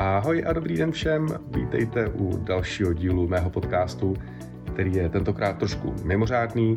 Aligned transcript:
Ahoj 0.00 0.44
a 0.46 0.52
dobrý 0.52 0.76
den 0.76 0.92
všem. 0.92 1.28
Vítejte 1.50 2.08
u 2.08 2.36
dalšího 2.36 2.92
dílu 2.92 3.28
mého 3.28 3.50
podcastu, 3.50 4.14
který 4.72 4.94
je 4.94 5.08
tentokrát 5.08 5.58
trošku 5.58 5.94
mimořádný. 6.04 6.76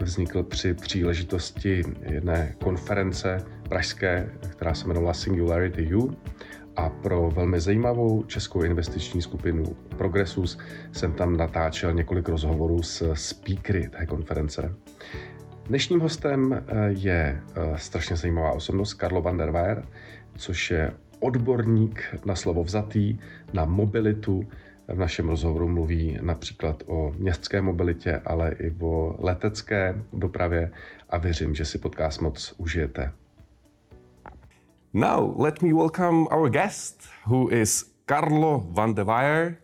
Vznikl 0.00 0.42
při 0.42 0.74
příležitosti 0.74 1.82
jedné 2.00 2.54
konference 2.64 3.38
pražské, 3.68 4.30
která 4.50 4.74
se 4.74 4.84
jmenovala 4.84 5.14
Singularity 5.14 5.94
U. 5.96 6.16
A 6.76 6.88
pro 6.88 7.30
velmi 7.30 7.60
zajímavou 7.60 8.22
českou 8.22 8.62
investiční 8.62 9.22
skupinu 9.22 9.64
Progressus 9.96 10.58
jsem 10.92 11.12
tam 11.12 11.36
natáčel 11.36 11.92
několik 11.92 12.28
rozhovorů 12.28 12.82
s 12.82 13.14
speakery 13.14 13.88
té 13.88 14.06
konference. 14.06 14.74
Dnešním 15.66 16.00
hostem 16.00 16.52
eh, 16.52 16.88
je 16.88 17.42
eh, 17.54 17.78
strašně 17.78 18.16
zajímavá 18.16 18.52
osobnost 18.52 18.94
Karlo 18.94 19.22
van 19.22 19.36
der 19.36 19.50
Weyer, 19.50 19.84
což 20.36 20.70
je 20.70 20.92
odborník 21.22 22.24
na 22.26 22.34
slovo 22.34 22.64
vzatý, 22.64 23.18
na 23.52 23.64
mobilitu. 23.64 24.44
V 24.88 24.98
našem 24.98 25.28
rozhovoru 25.28 25.68
mluví 25.68 26.18
například 26.20 26.82
o 26.86 27.12
městské 27.18 27.62
mobilitě, 27.62 28.20
ale 28.26 28.52
i 28.58 28.74
o 28.80 29.16
letecké 29.18 30.02
dopravě 30.12 30.72
a 31.10 31.18
věřím, 31.18 31.54
že 31.54 31.64
si 31.64 31.78
podcast 31.78 32.20
moc 32.20 32.54
užijete. 32.58 33.12
Now, 34.92 35.40
let 35.40 35.62
me 35.62 35.72
welcome 35.72 36.26
our 36.28 36.50
guest, 36.50 37.08
who 37.26 37.48
is 37.48 37.94
Carlo 38.06 38.66
van 38.70 38.94
der 38.94 39.04
Weyer. 39.04 39.56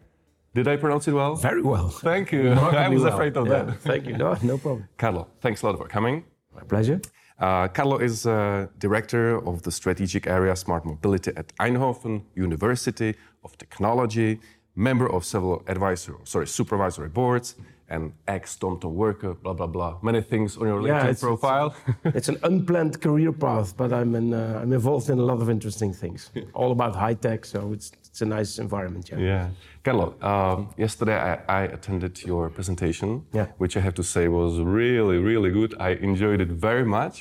Did 0.54 0.66
I 0.66 0.76
pronounce 0.76 1.10
it 1.10 1.14
well? 1.14 1.36
Very 1.36 1.62
well. 1.62 1.90
Thank 2.02 2.32
you. 2.32 2.52
I 2.52 2.88
was 2.88 3.02
well. 3.02 3.12
afraid 3.12 3.36
of 3.36 3.46
Yeah, 3.46 3.66
that. 3.66 3.78
Thank 3.78 4.06
you. 4.06 4.16
No, 4.16 4.36
no 4.42 4.59
problem. 4.59 4.88
Carlo, 4.96 5.26
thanks 5.40 5.62
a 5.62 5.66
lot 5.66 5.76
for 5.76 5.88
coming. 5.88 6.24
My 6.54 6.62
pleasure. 6.62 7.00
Uh, 7.38 7.69
Carlo 7.69 7.98
is 7.98 8.27
uh, 8.27 8.66
director 8.78 9.37
of 9.46 9.62
the 9.62 9.70
strategic 9.70 10.27
area 10.27 10.56
Smart 10.56 10.84
Mobility 10.84 11.30
at 11.37 11.52
Eindhoven 11.60 12.23
University 12.34 13.15
of 13.45 13.57
Technology, 13.59 14.40
member 14.74 15.07
of 15.12 15.24
several 15.24 15.62
advisory, 15.68 16.16
sorry, 16.24 16.49
supervisory 16.49 17.09
boards, 17.09 17.54
and 17.90 18.12
ex 18.27 18.57
TomTom 18.57 18.90
worker, 18.93 19.35
blah 19.35 19.52
blah 19.54 19.68
blah. 19.68 19.99
Many 20.02 20.21
things 20.21 20.57
on 20.57 20.66
your 20.66 20.80
Yeah, 20.87 20.95
LinkedIn 21.01 21.10
it's- 21.10 21.21
profile. 21.21 21.74
It's 22.18 22.29
an 22.29 22.38
unplanned 22.43 23.01
career 23.01 23.32
path, 23.32 23.77
but 23.77 23.93
I'm 23.93 24.15
in, 24.16 24.34
uh, 24.34 24.60
I'm 24.62 24.73
involved 24.73 25.09
in 25.09 25.18
a 25.18 25.23
lot 25.24 25.40
of 25.40 25.49
interesting 25.49 25.93
things. 25.95 26.30
All 26.55 26.73
about 26.73 26.96
high 26.96 27.15
tech, 27.15 27.45
so 27.46 27.73
it's 27.73 27.93
it's 28.10 28.23
a 28.23 28.26
nice 28.26 28.59
environment. 28.59 29.10
Yeah. 29.10 29.18
yeah, 29.18 29.48
Carlo. 29.84 30.14
Um, 30.23 30.70
yesterday 30.76 31.16
I, 31.30 31.60
I 31.60 31.62
attended 31.76 32.23
your 32.24 32.50
presentation, 32.50 33.24
Yeah. 33.32 33.46
which 33.59 33.76
I 33.76 33.80
have 33.80 33.95
to 33.95 34.02
say 34.02 34.28
was 34.28 34.59
really 34.60 35.18
really 35.18 35.50
good. 35.50 35.74
I 35.88 35.90
enjoyed 36.09 36.40
it 36.40 36.48
very 36.68 36.84
much. 36.84 37.15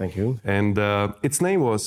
Thank 0.00 0.16
you. 0.16 0.38
And 0.58 0.78
uh, 0.78 1.12
its 1.22 1.40
name 1.40 1.60
was 1.60 1.82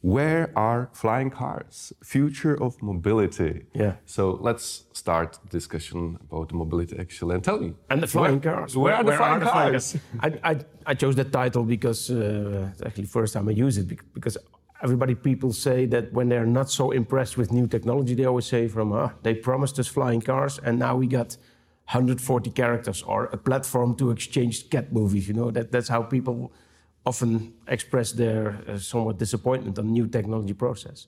Where 0.00 0.44
Are 0.54 0.82
Flying 0.92 1.30
Cars? 1.30 1.92
Future 2.04 2.54
of 2.62 2.80
Mobility. 2.82 3.52
Yeah. 3.74 3.94
So 4.06 4.22
let's 4.48 4.84
start 4.92 5.38
the 5.44 5.50
discussion 5.58 5.98
about 6.26 6.52
mobility 6.52 6.96
actually 7.04 7.34
and 7.36 7.42
tell 7.44 7.58
me. 7.58 7.74
And 7.90 8.00
the 8.02 8.06
flying 8.06 8.40
where, 8.40 8.54
cars. 8.54 8.76
Where, 8.76 8.94
are 8.94 9.04
the 9.04 9.16
flying 9.16 9.40
cars? 9.40 9.96
I, 10.20 10.28
I, 10.50 10.52
I 10.90 10.94
chose 10.94 11.14
that 11.16 11.30
title 11.32 11.64
because 11.64 12.10
uh, 12.10 12.70
it's 12.72 12.82
actually 12.86 13.04
the 13.04 13.14
first 13.18 13.32
time 13.34 13.48
I 13.48 13.52
use 13.66 13.76
it 13.78 13.88
because 14.14 14.36
everybody 14.82 15.14
people 15.14 15.52
say 15.52 15.86
that 15.86 16.12
when 16.12 16.28
they're 16.28 16.46
not 16.46 16.70
so 16.70 16.90
impressed 16.90 17.36
with 17.36 17.52
new 17.52 17.66
technology, 17.66 18.14
they 18.14 18.24
always 18.24 18.46
say 18.46 18.68
from 18.68 18.92
ah, 18.92 19.10
they 19.22 19.34
promised 19.34 19.78
us 19.78 19.88
flying 19.88 20.20
cars 20.20 20.58
and 20.58 20.78
now 20.78 20.96
we 20.96 21.06
got 21.06 21.36
140 21.90 22.50
characters 22.50 23.02
or 23.02 23.24
a 23.26 23.36
platform 23.36 23.94
to 23.96 24.10
exchange 24.10 24.68
cat 24.70 24.92
movies. 24.92 25.26
You 25.26 25.34
know 25.34 25.50
that 25.50 25.72
that's 25.72 25.88
how 25.88 26.02
people 26.02 26.52
often 27.06 27.54
express 27.66 28.12
their 28.12 28.60
uh, 28.68 28.78
somewhat 28.78 29.18
disappointment 29.18 29.78
on 29.78 29.90
new 29.92 30.06
technology 30.06 30.52
process. 30.52 31.06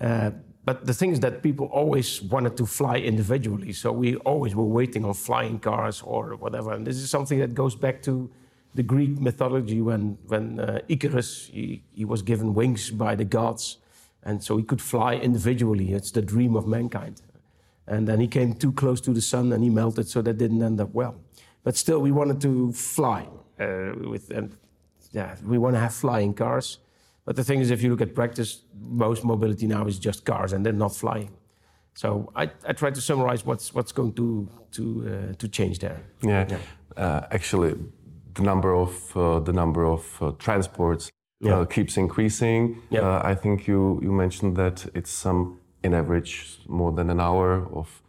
Uh, 0.00 0.30
but 0.64 0.86
the 0.86 0.94
thing 0.94 1.10
is 1.10 1.20
that 1.20 1.42
people 1.42 1.66
always 1.66 2.22
wanted 2.22 2.56
to 2.56 2.64
fly 2.64 2.96
individually, 2.96 3.72
so 3.72 3.92
we 3.92 4.16
always 4.16 4.54
were 4.54 4.64
waiting 4.80 5.04
on 5.04 5.14
flying 5.14 5.58
cars 5.58 6.00
or 6.02 6.36
whatever. 6.36 6.72
And 6.72 6.86
this 6.86 6.96
is 6.96 7.10
something 7.10 7.38
that 7.40 7.54
goes 7.54 7.74
back 7.74 8.00
to 8.02 8.30
the 8.74 8.82
Greek 8.82 9.20
mythology 9.20 9.80
when 9.80 10.18
when 10.26 10.60
uh, 10.60 10.80
Icarus 10.88 11.50
he, 11.52 11.82
he 11.92 12.04
was 12.04 12.22
given 12.22 12.54
wings 12.54 12.90
by 12.90 13.14
the 13.14 13.24
gods, 13.24 13.78
and 14.22 14.42
so 14.42 14.56
he 14.56 14.64
could 14.64 14.80
fly 14.82 15.14
individually. 15.14 15.92
It's 15.92 16.10
the 16.10 16.22
dream 16.22 16.56
of 16.56 16.66
mankind. 16.66 17.22
And 17.86 18.08
then 18.08 18.20
he 18.20 18.28
came 18.28 18.54
too 18.54 18.72
close 18.72 19.00
to 19.02 19.12
the 19.12 19.20
sun 19.20 19.52
and 19.52 19.62
he 19.62 19.70
melted, 19.70 20.08
so 20.08 20.22
that 20.22 20.38
didn't 20.38 20.62
end 20.62 20.80
up 20.80 20.94
well. 20.94 21.16
But 21.64 21.76
still, 21.76 22.00
we 22.00 22.12
wanted 22.12 22.40
to 22.40 22.72
fly 22.72 23.28
uh, 23.60 23.92
with, 24.10 24.30
and 24.30 24.56
yeah, 25.12 25.36
we 25.44 25.58
want 25.58 25.74
to 25.76 25.80
have 25.80 25.94
flying 25.94 26.34
cars. 26.34 26.78
But 27.26 27.36
the 27.36 27.44
thing 27.44 27.60
is, 27.60 27.70
if 27.70 27.82
you 27.82 27.90
look 27.90 28.00
at 28.00 28.14
practice, 28.14 28.62
most 28.80 29.24
mobility 29.24 29.66
now 29.66 29.86
is 29.86 29.98
just 29.98 30.24
cars 30.24 30.52
and 30.52 30.64
they're 30.64 30.72
not 30.72 30.94
flying. 30.94 31.30
So 31.94 32.32
I, 32.34 32.50
I 32.66 32.72
try 32.72 32.90
to 32.90 33.00
summarize 33.00 33.46
what's 33.46 33.72
what's 33.72 33.92
going 33.92 34.12
to 34.14 34.48
to 34.72 34.82
uh, 35.30 35.34
to 35.34 35.48
change 35.48 35.78
there. 35.78 36.00
Yeah. 36.22 36.58
Uh, 36.96 37.22
actually, 37.30 37.74
the 38.34 38.42
number 38.42 38.74
of 38.74 39.16
uh, 39.16 39.40
the 39.40 39.52
number 39.52 39.84
of 39.86 40.02
uh, 40.22 40.32
transports 40.38 41.10
Yeah. 41.40 41.60
uh, 41.60 41.64
keeps 41.66 41.96
increasing. 41.96 42.76
Yeah. 42.90 43.02
Uh, 43.06 43.30
I 43.32 43.34
think 43.34 43.66
you 43.66 44.00
you 44.02 44.12
mentioned 44.12 44.56
that 44.56 44.86
it's 44.94 45.10
some 45.10 45.58
in 45.82 45.94
average 45.94 46.58
more 46.68 46.92
than 46.92 47.10
an 47.10 47.20
hour 47.20 47.66
of 47.72 48.02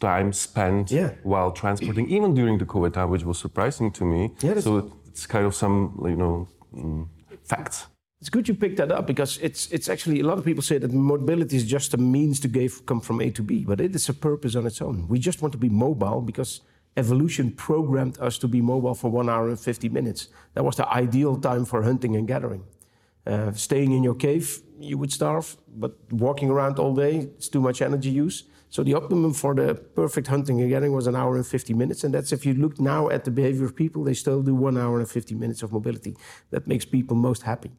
time 0.00 0.32
spent 0.32 0.90
Yeah. 0.90 1.10
while 1.22 1.50
transporting, 1.52 2.08
even 2.08 2.34
during 2.34 2.58
the 2.58 2.64
COVID 2.66 2.92
time, 2.92 3.10
which 3.10 3.24
was 3.24 3.38
surprising 3.38 3.92
to 3.92 4.04
me. 4.04 4.30
Yeah, 4.42 4.60
so 4.60 4.90
it's 5.06 5.26
kind 5.26 5.46
of 5.46 5.54
some 5.54 5.74
you 6.04 6.16
know 6.16 6.48
mm, 6.74 7.06
facts. 7.44 7.86
It's 8.20 8.30
good 8.30 8.48
you 8.48 8.54
picked 8.54 8.76
that 8.78 8.90
up 8.90 9.06
because 9.06 9.38
it's 9.42 9.70
it's 9.72 9.88
actually 9.88 10.20
a 10.20 10.26
lot 10.26 10.38
of 10.38 10.44
people 10.44 10.62
say 10.62 10.78
that 10.78 10.92
mobility 10.92 11.56
is 11.56 11.64
just 11.72 11.94
a 11.94 11.96
means 11.98 12.40
to 12.40 12.48
give, 12.48 12.72
come 12.86 13.00
from 13.00 13.20
A 13.20 13.30
to 13.30 13.42
B, 13.42 13.64
but 13.66 13.80
it 13.80 13.94
is 13.94 14.08
a 14.08 14.14
purpose 14.14 14.58
on 14.58 14.66
its 14.66 14.80
own. 14.80 15.06
We 15.08 15.18
just 15.18 15.42
want 15.42 15.52
to 15.52 15.58
be 15.58 15.68
mobile 15.68 16.22
because 16.22 16.60
evolution 16.96 17.50
programmed 17.52 18.18
us 18.18 18.38
to 18.38 18.48
be 18.48 18.60
mobile 18.60 18.94
for 18.94 19.10
one 19.10 19.28
hour 19.28 19.48
and 19.48 19.58
50 19.58 19.88
minutes. 19.88 20.28
That 20.54 20.64
was 20.64 20.76
the 20.76 20.88
ideal 20.88 21.36
time 21.36 21.64
for 21.64 21.82
hunting 21.82 22.16
and 22.16 22.26
gathering. 22.26 22.64
Uh, 23.26 23.52
staying 23.52 23.92
in 23.92 24.02
your 24.02 24.14
cave, 24.14 24.60
you 24.78 24.96
would 24.98 25.12
starve, 25.12 25.56
but 25.76 25.96
walking 26.12 26.48
around 26.48 26.78
all 26.78 26.94
day, 26.94 27.28
it's 27.36 27.48
too 27.48 27.60
much 27.60 27.82
energy 27.82 28.10
use. 28.10 28.44
So 28.68 28.82
the 28.82 28.94
optimum 28.94 29.32
for 29.32 29.54
the 29.54 29.74
perfect 29.74 30.26
hunting 30.26 30.60
and 30.60 30.68
gathering 30.68 30.92
was 30.92 31.06
an 31.06 31.16
hour 31.16 31.36
and 31.36 31.46
50 31.46 31.74
minutes. 31.74 32.04
And 32.04 32.12
that's 32.14 32.32
if 32.32 32.44
you 32.44 32.54
look 32.54 32.80
now 32.80 33.08
at 33.08 33.24
the 33.24 33.30
behavior 33.30 33.64
of 33.64 33.74
people, 33.74 34.04
they 34.04 34.14
still 34.14 34.42
do 34.42 34.54
one 34.54 34.76
hour 34.76 34.98
and 34.98 35.08
50 35.08 35.34
minutes 35.34 35.62
of 35.62 35.72
mobility. 35.72 36.16
That 36.50 36.66
makes 36.66 36.84
people 36.84 37.16
most 37.16 37.42
happy. 37.42 37.70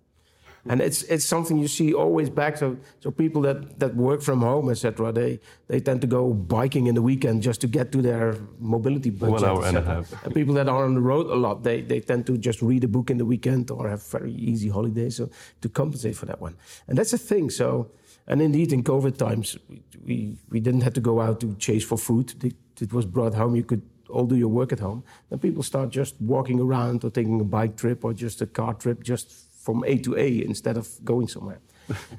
And 0.70 0.82
it's 0.82 1.04
it's 1.04 1.26
something 1.26 1.58
you 1.58 1.68
see 1.68 1.94
always 1.94 2.30
back. 2.30 2.58
So 2.58 2.78
so 3.00 3.12
people 3.12 3.42
that, 3.44 3.80
that 3.80 3.96
work 3.96 4.22
from 4.22 4.42
home, 4.42 4.70
etc. 4.70 5.12
They 5.12 5.40
they 5.68 5.80
tend 5.80 6.02
to 6.02 6.08
go 6.08 6.34
biking 6.34 6.88
in 6.88 6.96
the 6.96 7.02
weekend 7.02 7.44
just 7.44 7.62
to 7.62 7.68
get 7.68 7.92
to 7.92 8.02
their 8.02 8.36
mobility 8.60 9.10
budget. 9.10 9.44
hour 9.44 9.66
and 9.66 9.78
a 9.78 9.82
half. 9.82 10.24
And 10.24 10.34
people 10.34 10.54
that 10.56 10.68
are 10.68 10.86
on 10.86 10.94
the 10.94 11.02
road 11.02 11.28
a 11.28 11.36
lot, 11.36 11.64
they 11.64 11.82
they 11.82 12.00
tend 12.00 12.26
to 12.28 12.38
just 12.38 12.62
read 12.62 12.84
a 12.84 12.88
book 12.88 13.10
in 13.10 13.18
the 13.18 13.26
weekend 13.26 13.72
or 13.72 13.90
have 13.90 14.04
very 14.12 14.34
easy 14.34 14.70
holidays 14.70 15.16
so 15.18 15.30
to 15.62 15.70
compensate 15.70 16.16
for 16.16 16.26
that 16.26 16.42
one. 16.42 16.56
And 16.88 16.98
that's 16.98 17.14
a 17.14 17.18
thing. 17.18 17.50
So 17.50 17.92
and 18.28 18.42
indeed 18.42 18.74
in 18.74 18.84
COVID 18.84 19.18
times 19.18 19.58
we 20.06 20.38
we, 20.50 20.60
didn't 20.60 20.82
have 20.82 20.94
to 20.94 21.02
go 21.02 21.22
out 21.22 21.40
to 21.40 21.56
chase 21.56 21.86
for 21.86 21.98
food. 21.98 22.34
It, 22.44 22.56
it 22.82 22.94
was 22.94 23.06
brought 23.06 23.34
home. 23.34 23.56
You 23.56 23.64
could 23.64 23.82
all 24.10 24.26
do 24.26 24.36
your 24.36 24.50
work 24.50 24.72
at 24.72 24.80
home. 24.80 25.04
Then 25.30 25.40
people 25.40 25.64
start 25.64 25.90
just 25.90 26.16
walking 26.22 26.60
around 26.60 27.04
or 27.04 27.10
taking 27.10 27.40
a 27.42 27.44
bike 27.44 27.76
trip 27.76 28.04
or 28.04 28.14
just 28.14 28.42
a 28.42 28.48
car 28.48 28.74
trip 28.74 29.04
just 29.04 29.47
from 29.68 29.84
A 29.86 29.98
to 29.98 30.12
A 30.16 30.28
instead 30.52 30.78
of 30.78 30.88
going 31.04 31.28
somewhere. 31.28 31.60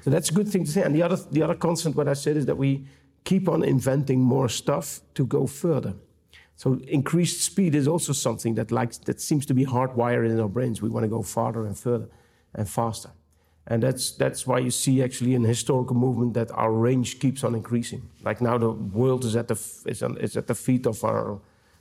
so 0.03 0.09
that's 0.13 0.29
a 0.29 0.35
good 0.39 0.47
thing 0.47 0.65
to 0.65 0.71
say. 0.71 0.83
And 0.83 0.93
the 0.93 1.01
other, 1.01 1.17
the 1.37 1.41
other 1.45 1.55
constant, 1.55 1.95
what 1.95 2.07
I 2.07 2.13
said, 2.13 2.37
is 2.37 2.45
that 2.45 2.57
we 2.65 2.85
keep 3.23 3.49
on 3.49 3.63
inventing 3.63 4.21
more 4.21 4.49
stuff 4.49 5.01
to 5.15 5.25
go 5.25 5.47
further. 5.47 5.93
So 6.55 6.67
increased 6.99 7.41
speed 7.51 7.73
is 7.73 7.87
also 7.87 8.13
something 8.13 8.53
that 8.59 8.69
likes 8.71 8.97
that 9.09 9.19
seems 9.19 9.45
to 9.47 9.55
be 9.55 9.65
hardwired 9.65 10.29
in 10.29 10.39
our 10.39 10.51
brains. 10.57 10.79
We 10.79 10.89
want 10.95 11.05
to 11.05 11.13
go 11.17 11.23
farther 11.23 11.65
and 11.65 11.75
further 11.87 12.09
and 12.53 12.69
faster. 12.69 13.11
And 13.65 13.81
that's 13.81 14.05
that's 14.23 14.41
why 14.49 14.59
you 14.65 14.71
see 14.83 14.95
actually 15.07 15.33
in 15.33 15.43
historical 15.43 15.95
movement 16.05 16.33
that 16.39 16.49
our 16.51 16.73
range 16.87 17.09
keeps 17.23 17.43
on 17.43 17.55
increasing. 17.55 18.01
Like 18.27 18.39
now 18.41 18.57
the 18.65 18.71
world 18.99 19.25
is 19.25 19.35
at 19.35 19.47
the 19.47 19.57
is, 19.91 20.03
on, 20.03 20.17
is 20.17 20.37
at 20.37 20.45
the 20.45 20.55
feet 20.65 20.85
of 20.85 21.03
our 21.03 21.39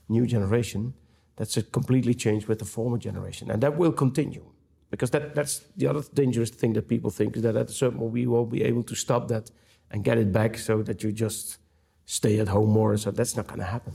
new 0.08 0.26
generation. 0.26 0.94
That's 1.36 1.56
a 1.58 1.62
completely 1.62 2.14
changed 2.14 2.46
with 2.48 2.58
the 2.58 2.68
former 2.76 2.98
generation, 2.98 3.50
and 3.50 3.60
that 3.62 3.74
will 3.80 3.92
continue 3.92 4.44
because 4.90 5.10
that, 5.10 5.34
that's 5.34 5.60
the 5.76 5.86
other 5.86 6.02
dangerous 6.14 6.50
thing 6.50 6.72
that 6.74 6.88
people 6.88 7.10
think 7.10 7.36
is 7.36 7.42
that 7.42 7.56
at 7.56 7.68
a 7.68 7.72
certain 7.72 7.98
point 7.98 8.12
we 8.12 8.26
won't 8.26 8.50
be 8.50 8.62
able 8.62 8.82
to 8.84 8.94
stop 8.94 9.28
that 9.28 9.50
and 9.90 10.04
get 10.04 10.18
it 10.18 10.32
back 10.32 10.58
so 10.58 10.82
that 10.82 11.02
you 11.02 11.12
just 11.12 11.58
stay 12.04 12.38
at 12.38 12.48
home 12.48 12.70
more. 12.70 12.96
So 12.96 13.10
that's 13.10 13.36
not 13.36 13.46
going 13.46 13.60
to 13.60 13.66
happen. 13.66 13.94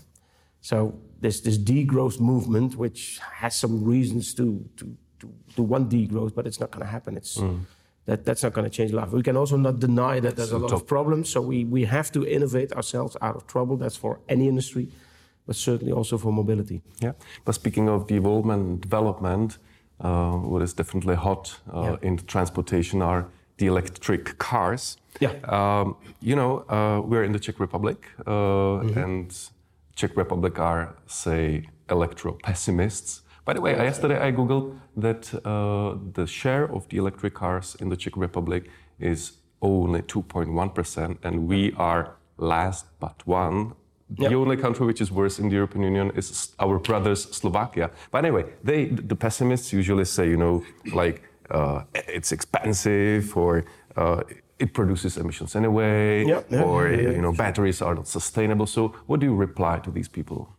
So 0.62 1.00
there's 1.20 1.42
this 1.42 1.58
degrowth 1.58 2.20
movement, 2.20 2.76
which 2.76 3.20
has 3.34 3.56
some 3.56 3.84
reasons 3.84 4.34
to 4.36 4.46
to 4.78 4.98
to, 5.20 5.34
to 5.56 5.64
want 5.64 5.90
degrowth, 5.90 6.34
but 6.36 6.48
it's 6.48 6.60
not 6.60 6.72
going 6.72 6.86
to 6.86 6.92
happen. 6.92 7.18
It's 7.18 7.38
mm. 7.38 7.62
that 8.06 8.24
that's 8.26 8.44
not 8.44 8.54
going 8.54 8.70
to 8.70 8.76
change 8.78 8.94
life. 8.94 9.10
We 9.12 9.24
can 9.24 9.36
also 9.36 9.58
not 9.58 9.80
deny 9.80 10.20
that 10.20 10.36
there's 10.36 10.52
a 10.52 10.58
lot 10.58 10.72
of 10.72 10.86
problems. 10.88 11.30
So 11.30 11.42
we 11.42 11.66
we 11.66 11.86
have 11.86 12.12
to 12.12 12.26
innovate 12.26 12.72
ourselves 12.74 13.18
out 13.22 13.36
of 13.36 13.46
trouble. 13.48 13.76
That's 13.78 13.98
for 13.98 14.20
any 14.30 14.48
industry, 14.48 14.88
but 15.46 15.56
certainly 15.56 15.92
also 15.92 16.18
for 16.18 16.32
mobility. 16.32 16.82
Yeah. 17.02 17.14
But 17.46 17.56
speaking 17.56 17.90
of 17.90 18.08
development 18.08 18.62
and 18.62 18.82
development, 18.82 19.58
uh, 20.04 20.38
what 20.52 20.62
is 20.62 20.74
definitely 20.74 21.16
hot 21.16 21.60
uh, 21.74 21.82
Yeah. 21.82 22.08
in 22.08 22.18
transportation 22.18 23.02
are 23.02 23.26
the 23.58 23.68
electric 23.68 24.38
cars. 24.38 24.98
Yeah. 25.22 25.34
Um, 25.48 25.96
you 26.22 26.36
know, 26.36 26.66
uh, 26.70 27.02
we're 27.10 27.24
in 27.24 27.32
the 27.32 27.40
Czech 27.40 27.60
Republic, 27.60 27.98
uh, 28.26 28.32
mm-hmm. 28.32 29.00
and 29.00 29.50
Czech 29.96 30.18
Republic 30.18 30.60
are, 30.60 30.96
say, 31.08 31.68
electro 31.90 32.34
pessimists. 32.44 33.22
By 33.46 33.54
the 33.54 33.62
way, 33.62 33.72
yesterday 33.74 34.20
I 34.28 34.32
googled 34.32 34.80
that 34.98 35.34
uh, 35.46 35.98
the 36.14 36.26
share 36.26 36.66
of 36.74 36.88
the 36.90 36.98
electric 36.98 37.34
cars 37.34 37.76
in 37.80 37.90
the 37.90 37.98
Czech 37.98 38.16
Republic 38.18 38.70
is 39.00 39.34
only 39.62 40.02
2.1%, 40.02 41.18
and 41.24 41.48
we 41.48 41.74
are 41.78 42.16
last 42.38 42.86
but 43.00 43.22
one. 43.26 43.74
Yep. 44.18 44.30
The 44.30 44.36
only 44.36 44.58
country 44.58 44.86
which 44.86 45.02
is 45.02 45.12
worse 45.12 45.40
in 45.40 45.50
the 45.50 45.56
European 45.56 45.84
Union 45.84 46.12
is 46.16 46.54
our 46.60 46.80
brothers 46.80 47.24
Slovakia. 47.32 47.90
But 48.12 48.26
anyway, 48.26 48.46
they 48.64 48.86
the 48.86 49.16
pessimists 49.16 49.74
usually 49.74 50.06
say, 50.06 50.30
you 50.30 50.38
know, 50.38 50.64
like 50.94 51.24
uh, 51.50 51.84
it's 51.94 52.32
expensive 52.32 53.36
or 53.36 53.66
uh, 53.96 54.22
it 54.60 54.74
produces 54.74 55.18
emissions 55.18 55.56
anyway, 55.56 56.26
yep. 56.26 56.52
or 56.52 56.90
you 56.90 57.22
know 57.22 57.34
batteries 57.34 57.82
are 57.82 57.96
not 57.96 58.08
sustainable. 58.08 58.68
So, 58.68 58.94
what 59.08 59.20
do 59.20 59.26
you 59.26 59.36
reply 59.36 59.80
to 59.80 59.92
these 59.92 60.08
people? 60.08 60.50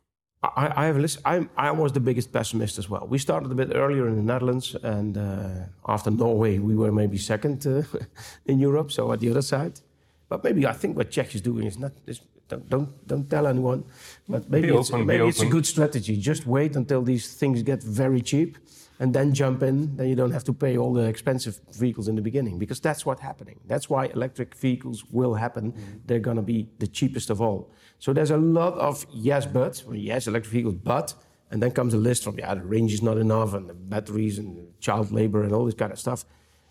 I, 0.43 0.83
I 0.83 0.87
have 0.87 0.99
listened. 0.99 1.25
I, 1.25 1.49
I 1.57 1.71
was 1.71 1.93
the 1.93 2.01
biggest 2.01 2.33
pessimist 2.33 2.79
as 2.79 2.89
well. 2.91 3.07
We 3.09 3.19
started 3.19 3.51
a 3.51 3.55
bit 3.55 3.71
earlier 3.75 4.09
in 4.09 4.17
the 4.17 4.23
Netherlands, 4.23 4.77
and 4.83 5.17
uh, 5.17 5.93
after 5.95 6.11
Norway, 6.11 6.59
we 6.59 6.75
were 6.77 6.93
maybe 6.93 7.17
second 7.19 7.67
uh, 7.67 7.83
in 8.47 8.59
Europe, 8.59 8.93
so 8.93 9.13
at 9.13 9.21
the 9.21 9.31
other 9.31 9.43
side. 9.43 9.81
But 10.29 10.45
maybe 10.45 10.67
I 10.67 10.73
think 10.73 10.97
what 10.97 11.11
Czech 11.11 11.35
is 11.35 11.41
doing 11.41 11.67
is 11.67 11.79
not. 11.79 11.93
Is, 12.07 12.21
don't, 12.55 12.71
don't 12.71 13.07
don't 13.07 13.31
tell 13.31 13.47
anyone. 13.47 13.85
But 14.29 14.51
maybe 14.51 14.69
it's, 14.69 14.93
maybe 14.93 15.27
it's 15.27 15.43
a 15.43 15.47
good 15.47 15.67
strategy. 15.67 16.17
Just 16.17 16.47
wait 16.47 16.77
until 16.77 17.03
these 17.03 17.35
things 17.35 17.63
get 17.63 17.83
very 17.83 18.21
cheap, 18.21 18.59
and 19.01 19.15
then 19.15 19.35
jump 19.35 19.63
in. 19.63 19.97
Then 19.97 20.09
you 20.09 20.15
don't 20.15 20.31
have 20.31 20.45
to 20.45 20.53
pay 20.53 20.77
all 20.77 20.93
the 20.93 21.05
expensive 21.05 21.61
vehicles 21.73 22.09
in 22.09 22.15
the 22.17 22.23
beginning 22.23 22.59
because 22.59 22.81
that's 22.81 23.05
what's 23.07 23.21
happening. 23.21 23.61
That's 23.67 23.91
why 23.91 24.07
electric 24.07 24.55
vehicles 24.55 25.05
will 25.11 25.35
happen. 25.35 25.73
Mm-hmm. 25.73 25.99
They're 26.07 26.27
going 26.29 26.37
to 26.37 26.43
be 26.43 26.69
the 26.79 26.87
cheapest 26.87 27.31
of 27.31 27.41
all. 27.41 27.71
So 27.99 28.13
there's 28.13 28.31
a 28.31 28.37
lot 28.37 28.75
of 28.75 29.07
yes, 29.13 29.47
but 29.47 29.83
yes, 29.93 30.27
electric 30.27 30.53
vehicles, 30.53 30.75
but 30.75 31.15
and 31.51 31.63
then 31.63 31.71
comes 31.71 31.95
a 31.95 31.99
list 31.99 32.25
from 32.25 32.39
yeah, 32.39 32.55
the 32.55 32.63
range 32.63 32.93
is 32.93 33.03
not 33.03 33.19
enough 33.19 33.55
and 33.55 33.69
the 33.69 33.75
batteries 33.75 34.39
and 34.39 34.69
child 34.81 35.13
labor 35.13 35.45
and 35.45 35.53
all 35.55 35.65
this 35.65 35.75
kind 35.75 35.93
of 35.93 35.99
stuff. 35.99 36.25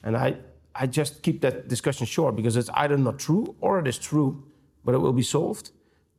And 0.03 0.17
I 0.17 0.37
I 0.75 0.87
just 0.87 1.21
keep 1.21 1.41
that 1.41 1.67
discussion 1.67 2.05
short 2.05 2.35
because 2.35 2.57
it's 2.57 2.69
either 2.73 2.97
not 2.97 3.19
true 3.19 3.55
or 3.61 3.79
it 3.79 3.87
is 3.87 3.97
true, 3.97 4.43
but 4.83 4.95
it 4.95 4.99
will 4.99 5.13
be 5.13 5.23
solved, 5.23 5.71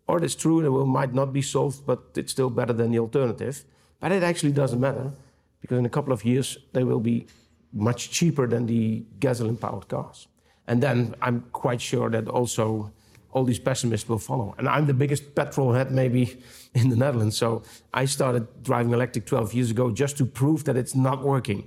or 0.06 0.18
it 0.18 0.24
is 0.24 0.34
true 0.34 0.58
and 0.58 0.66
it 0.66 0.70
will, 0.70 0.86
might 0.86 1.14
not 1.14 1.32
be 1.32 1.42
solved, 1.42 1.86
but 1.86 2.00
it's 2.16 2.32
still 2.32 2.50
better 2.50 2.72
than 2.72 2.90
the 2.90 2.98
alternative. 2.98 3.64
But 4.00 4.12
it 4.12 4.22
actually 4.22 4.52
doesn't 4.52 4.80
matter 4.80 5.12
because 5.60 5.78
in 5.78 5.86
a 5.86 5.90
couple 5.90 6.12
of 6.12 6.24
years 6.24 6.58
they 6.72 6.84
will 6.84 7.00
be 7.00 7.26
much 7.72 8.10
cheaper 8.10 8.46
than 8.46 8.66
the 8.66 9.04
gasoline 9.18 9.56
powered 9.56 9.88
cars. 9.88 10.28
And 10.66 10.82
then 10.82 11.14
I'm 11.20 11.40
quite 11.52 11.80
sure 11.80 12.10
that 12.10 12.28
also 12.28 12.92
all 13.32 13.44
these 13.44 13.58
pessimists 13.58 14.08
will 14.08 14.18
follow. 14.18 14.54
And 14.58 14.68
I'm 14.68 14.86
the 14.86 14.94
biggest 14.94 15.34
petrol 15.34 15.72
head 15.72 15.90
maybe 15.90 16.38
in 16.74 16.88
the 16.88 16.96
Netherlands. 16.96 17.36
So 17.36 17.62
I 17.92 18.04
started 18.04 18.46
driving 18.62 18.92
electric 18.92 19.26
12 19.26 19.54
years 19.54 19.70
ago 19.70 19.90
just 19.90 20.16
to 20.18 20.24
prove 20.26 20.64
that 20.64 20.76
it's 20.76 20.94
not 20.94 21.22
working. 21.22 21.66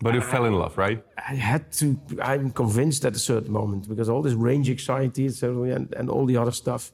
But 0.00 0.14
you 0.14 0.20
I, 0.20 0.24
fell 0.24 0.44
in 0.44 0.54
love, 0.54 0.76
right? 0.76 1.04
I 1.16 1.34
had 1.34 1.72
to, 1.72 1.98
I'm 2.20 2.50
convinced 2.50 3.04
at 3.04 3.14
a 3.14 3.18
certain 3.18 3.52
moment 3.52 3.88
because 3.88 4.08
all 4.08 4.22
this 4.22 4.34
range 4.34 4.68
anxiety 4.68 5.26
and, 5.42 5.94
and 5.94 6.10
all 6.10 6.26
the 6.26 6.36
other 6.36 6.52
stuff, 6.52 6.92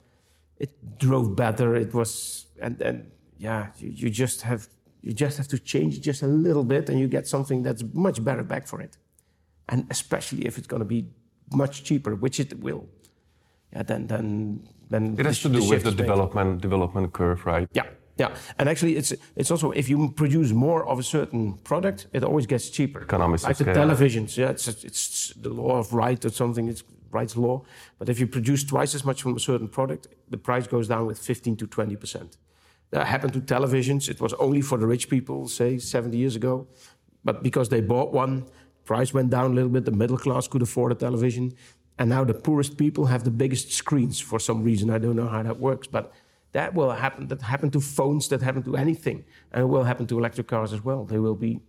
it 0.59 0.71
drove 0.99 1.35
better. 1.35 1.75
It 1.75 1.95
was, 1.95 2.47
and, 2.61 2.81
and 2.83 3.11
yeah, 3.39 3.69
you, 3.79 3.91
you 3.91 4.11
just 4.11 4.43
have 4.43 4.69
you 5.03 5.13
just 5.13 5.39
have 5.39 5.49
to 5.49 5.59
change 5.59 6.01
just 6.01 6.23
a 6.23 6.27
little 6.27 6.65
bit 6.65 6.89
and 6.91 6.99
you 7.01 7.09
get 7.09 7.27
something 7.27 7.63
that's 7.63 7.83
much 7.95 8.23
better 8.23 8.43
back 8.43 8.67
for 8.67 8.81
it. 8.81 8.97
And 9.69 9.87
especially 9.91 10.47
if 10.47 10.59
it's 10.59 10.67
going 10.67 10.81
to 10.81 10.87
be 10.97 11.07
much 11.53 11.85
cheaper, 11.85 12.15
which 12.15 12.39
it 12.41 12.59
will. 12.61 12.87
Yeah, 13.73 13.83
then 13.85 14.07
then 14.09 14.69
then 14.91 15.17
it 15.19 15.27
has 15.27 15.41
to 15.43 15.49
do 15.49 15.67
with 15.69 15.85
the 15.85 15.93
development 15.93 16.61
development 16.61 17.13
curve, 17.13 17.47
right? 17.47 17.69
Yeah, 17.73 17.87
yeah. 18.21 18.37
And 18.59 18.69
actually, 18.69 18.95
it's 19.01 19.13
it's 19.41 19.51
also 19.51 19.71
if 19.73 19.89
you 19.89 19.97
produce 20.23 20.51
more 20.53 20.83
of 20.93 20.99
a 20.99 21.03
certain 21.03 21.55
product, 21.71 22.07
it 22.13 22.23
always 22.23 22.47
gets 22.47 22.71
cheaper. 22.77 23.01
Economics, 23.03 23.45
like 23.45 23.57
the 23.57 23.65
televisions. 23.65 24.37
Yeah, 24.37 24.51
it's 24.51 24.69
it's 24.69 25.33
the 25.45 25.53
law 25.61 25.79
of 25.79 25.93
Wright 25.93 26.25
or 26.25 26.31
something. 26.31 26.69
It's 26.69 26.85
Wright's 27.13 27.37
law. 27.37 27.63
But 27.99 28.09
if 28.09 28.21
you 28.21 28.27
produce 28.27 28.63
twice 28.65 28.95
as 28.95 29.05
much 29.05 29.23
from 29.23 29.35
a 29.37 29.41
certain 29.41 29.69
product, 29.69 30.07
the 30.29 30.39
price 30.39 30.67
goes 30.67 30.87
down 30.89 31.07
with 31.07 31.19
15 31.19 31.57
to 31.57 31.67
20 31.67 31.97
percent. 31.97 32.37
That 32.91 33.07
happened 33.07 33.33
to 33.35 33.41
televisions. 33.41 34.09
It 34.09 34.21
was 34.21 34.33
only 34.35 34.63
for 34.63 34.79
the 34.79 34.87
rich 34.87 35.09
people, 35.09 35.49
say 35.49 35.79
70 35.79 36.17
years 36.17 36.37
ago. 36.37 36.67
But 37.25 37.43
because 37.43 37.69
they 37.69 37.81
bought 37.81 38.13
one, 38.13 38.47
price 38.85 39.15
went 39.15 39.31
down 39.31 39.53
a 39.53 39.55
little 39.55 39.71
bit. 39.71 39.85
The 39.85 39.93
middle 40.03 40.19
class 40.19 40.49
could 40.49 40.63
afford 40.63 40.93
a 40.93 40.95
television. 40.95 41.53
And 41.99 42.09
now 42.11 42.25
the 42.25 42.35
poorest 42.35 42.77
people 42.77 43.07
have 43.07 43.23
the 43.25 43.31
biggest 43.31 43.73
screens 43.73 44.21
for 44.21 44.39
some 44.41 44.65
reason. 44.65 44.91
I 44.91 44.99
don't 44.99 45.17
know 45.17 45.29
how 45.29 45.43
that 45.43 45.59
works, 45.61 45.87
but 45.87 46.13
that 46.53 46.75
will 46.75 46.91
happen. 46.91 47.29
That 47.29 47.43
happened 47.43 47.73
to 47.73 47.81
phones, 47.81 48.29
that 48.29 48.43
happened 48.43 48.65
to 48.65 48.77
anything. 48.77 49.25
And 49.53 49.63
it 49.63 49.67
will 49.67 49.85
happen 49.85 50.07
to 50.07 50.19
electric 50.19 50.49
cars 50.49 50.73
as 50.73 50.85
well. 50.85 51.05
They 51.05 51.19
will 51.19 51.37
be 51.37 51.61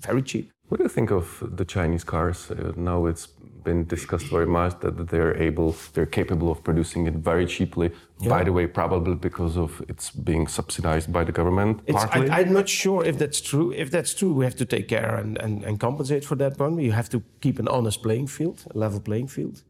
very 0.00 0.22
cheap. 0.22 0.50
What 0.68 0.78
do 0.78 0.84
you 0.84 0.88
think 0.88 1.10
of 1.10 1.26
the 1.56 1.64
Chinese 1.64 2.04
cars? 2.04 2.50
Uh, 2.50 2.72
now 2.76 3.06
it's 3.06 3.26
been 3.64 3.84
discussed 3.86 4.26
very 4.26 4.46
much 4.46 4.80
that 4.80 5.08
they're 5.08 5.36
able, 5.36 5.76
they're 5.92 6.06
capable 6.20 6.50
of 6.50 6.62
producing 6.64 7.06
it 7.06 7.14
very 7.14 7.46
cheaply. 7.46 7.90
Yeah. 8.20 8.28
By 8.28 8.44
the 8.44 8.52
way, 8.52 8.66
probably 8.66 9.14
because 9.14 9.56
of 9.56 9.82
it's 9.88 10.10
being 10.10 10.46
subsidized 10.46 11.12
by 11.12 11.24
the 11.24 11.32
government. 11.32 11.82
I, 11.94 12.40
am 12.40 12.52
not 12.52 12.68
sure 12.68 13.04
if 13.04 13.18
that's 13.18 13.40
true. 13.40 13.72
If 13.72 13.90
that's 13.90 14.14
true, 14.14 14.32
we 14.32 14.44
have 14.44 14.56
to 14.56 14.64
take 14.64 14.88
care 14.88 15.16
and, 15.16 15.38
and, 15.38 15.64
and 15.64 15.78
compensate 15.78 16.24
for 16.24 16.36
that 16.36 16.58
one. 16.58 16.78
You 16.78 16.92
have 16.92 17.10
to 17.10 17.22
keep 17.40 17.58
an 17.58 17.68
honest 17.68 18.02
playing 18.02 18.28
field, 18.28 18.64
a 18.74 18.78
level 18.78 19.00
playing 19.00 19.28
field. 19.28 19.62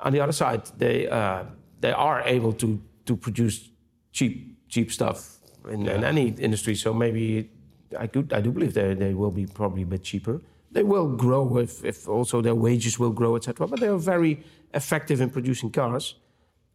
On 0.00 0.12
the 0.12 0.20
other 0.20 0.32
side, 0.32 0.62
they 0.78 1.08
uh, 1.08 1.44
they 1.80 1.92
are 1.92 2.22
able 2.26 2.52
to 2.54 2.80
to 3.06 3.16
produce 3.16 3.71
cheap 4.12 4.56
cheap 4.68 4.92
stuff 4.92 5.38
in, 5.68 5.84
yeah. 5.84 5.94
in 5.94 6.04
any 6.04 6.28
industry. 6.28 6.74
So 6.74 6.92
maybe 6.94 7.50
I 7.98 8.06
could 8.06 8.32
I 8.32 8.40
do 8.40 8.52
believe 8.52 8.74
they 8.74 8.94
they 8.94 9.14
will 9.14 9.30
be 9.30 9.46
probably 9.46 9.82
a 9.82 9.86
bit 9.86 10.02
cheaper 10.02 10.40
they 10.72 10.82
will 10.82 11.08
grow 11.08 11.58
if, 11.58 11.84
if 11.84 12.08
also 12.08 12.40
their 12.40 12.54
wages 12.54 12.98
will 12.98 13.10
grow, 13.12 13.36
etc. 13.36 13.66
But 13.66 13.80
they 13.80 13.88
are 13.88 13.98
very 13.98 14.42
effective 14.74 15.20
in 15.20 15.30
producing 15.30 15.70
cars. 15.70 16.14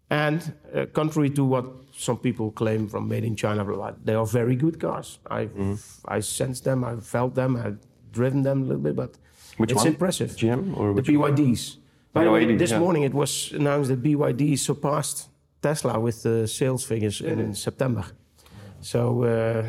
And 0.09 0.53
uh, 0.73 0.85
contrary 0.93 1.29
to 1.31 1.43
what 1.43 1.65
some 1.97 2.17
people 2.17 2.51
claim 2.51 2.87
from 2.87 3.09
made 3.09 3.25
in 3.25 3.35
China, 3.35 3.65
they 4.03 4.13
are 4.13 4.25
very 4.25 4.55
good 4.55 4.79
cars. 4.79 5.19
I 5.29 5.47
mm. 5.47 5.77
I 6.07 6.21
sensed 6.21 6.63
them, 6.63 6.83
I 6.85 6.95
felt 6.97 7.35
them, 7.35 7.57
I've 7.57 7.79
driven 8.13 8.43
them 8.43 8.61
a 8.61 8.65
little 8.67 8.83
bit, 8.83 8.95
but 8.95 9.17
which 9.57 9.71
it's 9.71 9.79
one? 9.79 9.87
impressive. 9.87 10.31
GM 10.31 10.77
or 10.77 10.93
the 10.93 11.01
BYDs. 11.01 11.77
By 12.13 12.23
the 12.23 12.31
way, 12.31 12.55
this 12.55 12.71
yeah. 12.71 12.79
morning 12.79 13.03
it 13.03 13.13
was 13.13 13.51
announced 13.51 13.89
that 13.89 14.01
BYD 14.01 14.57
surpassed 14.57 15.27
Tesla 15.67 15.99
with 15.99 16.17
the 16.23 16.47
sales 16.47 16.83
figures 16.85 17.21
in, 17.21 17.39
in 17.39 17.53
September. 17.55 18.03
So 18.81 19.23
uh, 19.23 19.63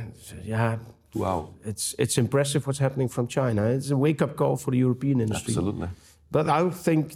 yeah, 0.45 0.78
Wow. 1.14 1.55
It's, 1.64 1.95
it's 1.99 2.19
impressive 2.19 2.67
what's 2.67 2.78
happening 2.78 3.09
from 3.09 3.26
China. 3.28 3.62
It's 3.64 3.90
a 3.90 3.97
wake 3.97 4.23
up 4.23 4.37
call 4.37 4.57
for 4.57 4.71
the 4.71 4.78
European 4.78 5.21
industry. 5.21 5.52
Absolutely. 5.52 5.88
But 6.31 6.49
I 6.49 6.69
think 6.71 7.14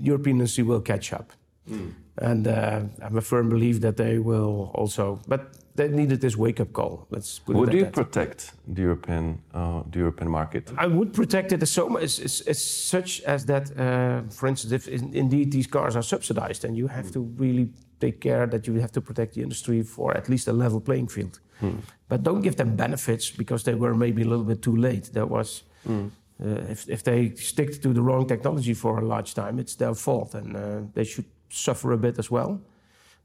European 0.00 0.36
industry 0.36 0.64
will 0.64 0.80
catch 0.80 1.12
up. 1.12 1.32
Mm. 1.68 1.92
And 2.20 2.46
uh, 2.48 2.80
I'm 3.02 3.16
a 3.16 3.20
firm 3.20 3.48
believer 3.48 3.80
that 3.80 3.96
they 3.96 4.18
will 4.18 4.70
also. 4.74 5.20
But 5.28 5.40
they 5.76 5.88
needed 5.88 6.20
this 6.20 6.36
wake 6.36 6.60
up 6.60 6.72
call. 6.72 7.06
Let's 7.10 7.38
put 7.38 7.56
Would 7.56 7.68
it 7.68 7.74
you 7.74 7.84
that. 7.84 7.92
protect 7.92 8.52
the 8.66 8.82
European, 8.82 9.40
uh, 9.54 9.82
the 9.90 9.98
European 10.00 10.30
market? 10.30 10.72
I 10.76 10.86
would 10.86 11.12
protect 11.12 11.52
it 11.52 11.62
as, 11.62 11.70
so, 11.70 11.96
as, 11.96 12.18
as, 12.18 12.40
as 12.48 12.64
such 12.64 13.20
as 13.22 13.44
that, 13.46 13.70
uh, 13.78 14.22
for 14.30 14.48
instance, 14.48 14.72
if 14.72 14.88
in, 14.88 15.14
indeed 15.14 15.52
these 15.52 15.68
cars 15.68 15.94
are 15.94 16.02
subsidized, 16.02 16.64
and 16.64 16.76
you 16.76 16.88
have 16.88 17.12
to 17.12 17.20
really 17.20 17.68
take 18.00 18.20
care 18.20 18.46
that 18.46 18.66
you 18.66 18.74
have 18.80 18.92
to 18.92 19.00
protect 19.00 19.34
the 19.34 19.42
industry 19.42 19.82
for 19.82 20.16
at 20.16 20.28
least 20.28 20.48
a 20.48 20.52
level 20.52 20.80
playing 20.80 21.08
field. 21.08 21.40
Hmm. 21.60 21.78
But 22.08 22.22
don't 22.22 22.42
give 22.42 22.56
them 22.56 22.76
benefits 22.76 23.30
because 23.30 23.64
they 23.64 23.74
were 23.74 23.94
maybe 23.94 24.22
a 24.22 24.24
little 24.24 24.44
bit 24.44 24.62
too 24.62 24.76
late. 24.76 25.12
That 25.12 25.28
was. 25.28 25.64
Hmm. 25.84 26.08
Uh, 26.40 26.70
if, 26.70 26.88
if 26.88 27.02
they 27.02 27.34
stick 27.34 27.82
to 27.82 27.92
the 27.92 28.00
wrong 28.00 28.24
technology 28.24 28.72
for 28.72 29.00
a 29.00 29.04
large 29.04 29.34
time, 29.34 29.58
it's 29.58 29.74
their 29.74 29.94
fault, 29.94 30.34
and 30.34 30.56
uh, 30.56 30.80
they 30.94 31.02
should 31.02 31.24
suffer 31.48 31.90
a 31.90 31.98
bit 31.98 32.16
as 32.18 32.30
well. 32.30 32.60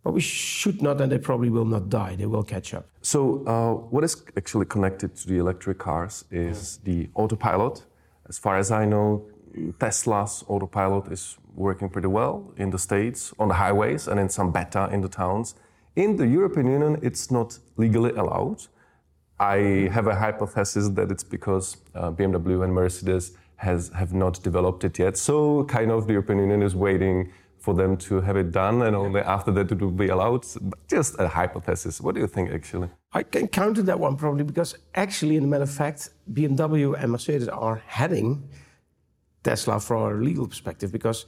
But 0.04 0.14
we 0.14 0.22
should 0.22 0.82
not, 0.82 1.00
and 1.00 1.12
they 1.12 1.20
probably 1.20 1.52
will 1.52 1.66
not 1.66 1.90
die. 1.90 2.16
They 2.16 2.26
will 2.26 2.44
catch 2.44 2.74
up. 2.74 2.88
So, 3.02 3.44
uh, 3.46 3.74
what 3.92 4.04
is 4.04 4.22
actually 4.36 4.66
connected 4.66 5.16
to 5.16 5.28
the 5.28 5.38
electric 5.38 5.78
cars 5.78 6.26
is 6.32 6.80
yeah. 6.84 6.92
the 6.92 7.10
autopilot. 7.14 7.84
As 8.28 8.40
far 8.40 8.58
as 8.58 8.72
I 8.72 8.86
know, 8.86 9.28
Tesla's 9.80 10.44
autopilot 10.48 11.12
is 11.12 11.38
working 11.56 11.90
pretty 11.90 12.08
well 12.08 12.54
in 12.58 12.70
the 12.70 12.80
States, 12.80 13.34
on 13.40 13.48
the 13.48 13.54
highways, 13.54 14.08
and 14.08 14.20
in 14.20 14.30
some 14.30 14.52
beta 14.52 14.90
in 14.92 15.02
the 15.02 15.10
towns. 15.10 15.56
In 15.96 16.16
the 16.16 16.28
European 16.28 16.68
Union, 16.68 17.00
it's 17.02 17.30
not 17.30 17.60
legally 17.78 18.12
allowed. 18.12 18.64
I 19.40 19.90
have 19.92 20.08
a 20.08 20.16
hypothesis 20.16 20.90
that 20.90 21.12
it's 21.12 21.24
because 21.24 21.78
uh, 21.96 22.12
BMW 22.12 22.64
and 22.64 22.74
Mercedes 22.74 23.38
has, 23.58 23.90
have 23.90 24.14
not 24.14 24.42
developed 24.44 24.84
it 24.84 24.98
yet. 25.00 25.18
So, 25.18 25.64
kind 25.66 25.92
of, 25.92 26.08
the 26.08 26.14
European 26.14 26.40
Union 26.40 26.62
is 26.64 26.76
waiting 26.76 27.32
for 27.60 27.74
them 27.74 27.96
to 27.96 28.20
have 28.20 28.36
it 28.36 28.52
done, 28.52 28.82
and 28.82 28.96
only 28.96 29.22
after 29.22 29.52
that 29.52 29.72
it 29.72 29.80
will 29.80 29.92
be 29.92 30.10
allowed. 30.10 30.46
Just 30.90 31.20
a 31.20 31.28
hypothesis. 31.28 32.02
What 32.02 32.16
do 32.16 32.22
you 32.22 32.28
think, 32.28 32.52
actually? 32.52 32.90
I 33.14 33.24
can 33.24 33.48
counter 33.48 33.82
that 33.84 34.00
one 34.00 34.18
probably 34.18 34.44
because, 34.44 34.76
actually, 34.96 35.38
in 35.38 35.44
the 35.44 35.48
matter 35.48 35.64
of 35.64 35.72
fact, 35.72 36.10
BMW 36.34 37.02
and 37.02 37.12
Mercedes 37.12 37.48
are 37.48 37.82
heading 37.88 38.50
Tesla 39.44 39.80
from 39.80 40.02
a 40.02 40.14
legal 40.16 40.48
perspective 40.48 40.92
because 40.92 41.26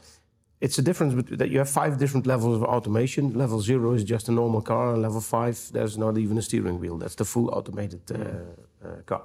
it's 0.62 0.78
a 0.78 0.82
difference 0.82 1.14
that 1.32 1.50
you 1.50 1.58
have 1.60 1.70
five 1.70 1.98
different 1.98 2.26
levels 2.26 2.56
of 2.56 2.64
automation. 2.64 3.34
Level 3.34 3.60
zero 3.62 3.94
is 3.94 4.04
just 4.04 4.30
a 4.30 4.32
normal 4.32 4.62
car, 4.62 4.94
and 4.94 5.02
level 5.02 5.22
five, 5.22 5.60
there's 5.74 5.98
not 5.98 6.18
even 6.18 6.38
a 6.38 6.42
steering 6.42 6.80
wheel. 6.80 6.98
That's 6.98 7.16
the 7.16 7.26
full 7.26 7.50
automated 7.50 8.02
uh, 8.12 8.88
uh, 8.88 9.02
car. 9.06 9.24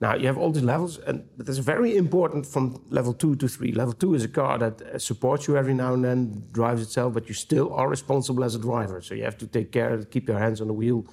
Now 0.00 0.14
you 0.14 0.26
have 0.26 0.38
all 0.38 0.50
these 0.50 0.62
levels, 0.62 0.98
and 0.98 1.24
that's 1.36 1.58
very 1.58 1.96
important 1.96 2.46
from 2.46 2.82
level 2.90 3.12
two 3.12 3.36
to 3.36 3.48
three. 3.48 3.72
Level 3.72 3.94
two 3.94 4.14
is 4.14 4.24
a 4.24 4.28
car 4.28 4.58
that 4.58 4.80
uh, 4.82 4.98
supports 4.98 5.46
you 5.48 5.56
every 5.56 5.74
now 5.74 5.94
and 5.94 6.04
then, 6.04 6.44
drives 6.52 6.82
itself, 6.82 7.14
but 7.14 7.28
you 7.28 7.34
still 7.34 7.72
are 7.74 7.88
responsible 7.88 8.44
as 8.44 8.54
a 8.54 8.58
driver. 8.58 9.00
So 9.00 9.14
you 9.14 9.24
have 9.24 9.38
to 9.38 9.46
take 9.46 9.72
care, 9.72 10.02
keep 10.04 10.28
your 10.28 10.38
hands 10.38 10.60
on 10.60 10.68
the 10.68 10.74
wheel, 10.74 11.04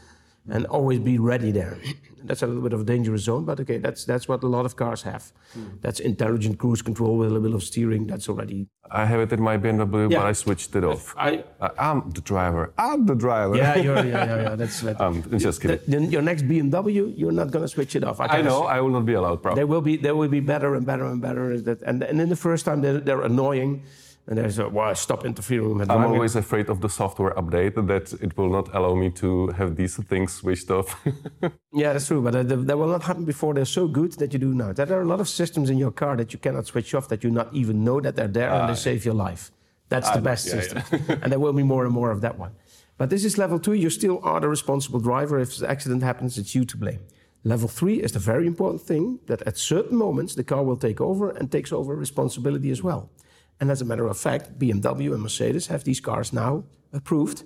and 0.50 0.66
always 0.68 1.00
be 1.00 1.18
ready 1.18 1.51
there. 1.51 1.77
that's 2.24 2.42
a 2.42 2.48
little 2.48 2.62
bit 2.62 2.74
of 2.74 2.82
a 2.82 2.84
dangerous 2.84 3.24
zone, 3.24 3.46
but 3.46 3.60
okay, 3.60 3.77
that's 3.77 4.06
that's 4.06 4.27
what 4.27 4.44
a 4.44 4.48
lot 4.48 4.66
of 4.66 4.75
cars 4.75 5.04
have. 5.04 5.32
Mm. 5.58 5.82
That's 5.82 6.00
intelligent 6.00 6.60
cruise 6.60 6.82
control 6.82 7.18
with 7.18 7.30
a 7.30 7.34
little 7.34 7.48
bit 7.48 7.56
of 7.56 7.63
steering. 7.63 8.08
That's 8.08 8.27
already. 8.30 8.68
I 8.89 9.06
have 9.06 9.20
it 9.20 9.32
in 9.34 9.42
my 9.42 9.58
BMW, 9.58 10.12
yeah. 10.12 10.20
but 10.20 10.27
I 10.27 10.34
switched 10.34 10.75
it 10.75 10.84
off. 10.84 11.13
I, 11.18 11.44
am 11.77 12.12
the 12.12 12.22
driver. 12.22 12.74
I'm 12.77 13.06
the 13.06 13.16
driver. 13.16 13.56
Yeah, 13.56 13.75
you're, 13.75 13.96
yeah, 13.98 14.04
yeah, 14.30 14.42
yeah. 14.42 14.56
That's. 14.56 14.82
that's 14.82 15.00
I'm 15.00 15.39
just 15.39 15.62
kidding. 15.62 15.80
The, 15.88 16.00
the, 16.00 16.06
your 16.06 16.22
next 16.22 16.44
BMW, 16.44 17.13
you're 17.18 17.32
not 17.32 17.51
going 17.51 17.63
to 17.63 17.70
switch 17.70 17.96
it 17.96 18.04
off. 18.04 18.20
I, 18.20 18.27
I 18.27 18.42
know. 18.42 18.63
I 18.63 18.80
will 18.82 18.89
not 18.89 19.06
be 19.06 19.13
allowed. 19.13 19.42
Probably. 19.42 19.62
They 19.62 19.66
will 19.66 19.82
be. 19.82 19.98
They 19.98 20.12
will 20.12 20.30
be 20.30 20.39
better 20.39 20.75
and 20.75 20.86
better 20.86 21.06
and 21.06 21.22
better. 21.22 21.51
And 21.51 22.04
and 22.04 22.22
in 22.22 22.30
the 22.30 22.36
first 22.36 22.66
time 22.66 22.82
they're, 22.82 23.00
they're 23.00 23.24
annoying 23.24 23.84
and 24.28 24.38
there's 24.38 24.60
a 24.60 24.68
well, 24.68 24.94
stop 24.94 25.26
interfering 25.26 25.78
with 25.78 25.90
I'm 25.90 26.04
always 26.04 26.36
afraid 26.36 26.70
of 26.70 26.82
the 26.82 26.90
software 26.90 27.34
update 27.36 27.76
that 27.88 28.12
it 28.22 28.38
will 28.38 28.50
not 28.50 28.74
allow 28.76 28.94
me 28.94 29.10
to 29.12 29.48
have 29.60 29.78
these 29.78 29.96
things 29.96 30.34
switched 30.34 30.70
off. 30.70 31.00
yeah, 31.74 31.94
that's 31.94 32.08
true, 32.08 32.22
but 32.22 32.36
uh, 32.36 32.44
that 32.44 32.78
will 32.78 32.88
not 32.88 33.04
happen 33.04 33.24
before 33.24 33.54
they're 33.54 33.64
so 33.64 33.88
good 33.88 34.12
that 34.14 34.34
you 34.34 34.40
do 34.40 34.54
now. 34.54 34.74
There 34.74 34.92
are 34.92 35.02
a 35.02 35.06
lot 35.06 35.22
of 35.22 35.30
systems 35.30 35.70
in 35.70 35.78
your 35.78 35.92
car 35.92 36.18
that 36.18 36.34
you 36.34 36.40
cannot 36.40 36.66
switch 36.68 36.94
off 36.94 37.08
that 37.08 37.24
you 37.24 37.32
not 37.32 37.54
even 37.54 37.86
know 37.86 38.02
that 38.02 38.18
they're 38.18 38.28
there 38.28 38.52
and 38.52 38.68
they 38.68 38.74
ah, 38.74 38.76
save 38.90 39.06
your 39.06 39.14
life. 39.14 39.52
That's 39.88 40.10
the 40.12 40.20
best 40.20 40.48
yeah, 40.48 40.54
system, 40.54 40.84
yeah. 40.92 41.16
and 41.22 41.32
there 41.32 41.40
will 41.40 41.54
be 41.54 41.64
more 41.64 41.86
and 41.86 41.94
more 41.94 42.12
of 42.12 42.20
that 42.20 42.38
one. 42.38 42.52
But 42.98 43.10
this 43.10 43.24
is 43.24 43.38
level 43.38 43.60
two. 43.60 43.74
You 43.74 43.90
still 43.90 44.20
are 44.24 44.42
the 44.42 44.50
responsible 44.50 45.00
driver. 45.00 45.40
If 45.40 45.58
the 45.58 45.70
accident 45.70 46.04
happens, 46.04 46.38
it's 46.38 46.54
you 46.54 46.66
to 46.66 46.76
blame. 46.76 47.00
Level 47.46 47.70
three 47.70 48.02
is 48.02 48.12
the 48.12 48.20
very 48.20 48.46
important 48.46 48.82
thing 48.82 49.20
that 49.28 49.42
at 49.44 49.58
certain 49.58 49.98
moments 49.98 50.36
the 50.36 50.44
car 50.44 50.64
will 50.64 50.76
take 50.76 51.00
over 51.00 51.30
and 51.30 51.50
takes 51.50 51.72
over 51.72 51.96
responsibility 51.96 52.72
as 52.72 52.84
well. 52.84 53.10
And 53.60 53.72
as 53.72 53.82
a 53.82 53.86
matter 53.86 54.08
of 54.08 54.18
fact, 54.18 54.60
BMW 54.60 55.14
and 55.14 55.22
Mercedes 55.22 55.68
have 55.68 55.84
these 55.84 56.00
cars 56.00 56.32
now 56.32 56.64
approved. 56.94 57.44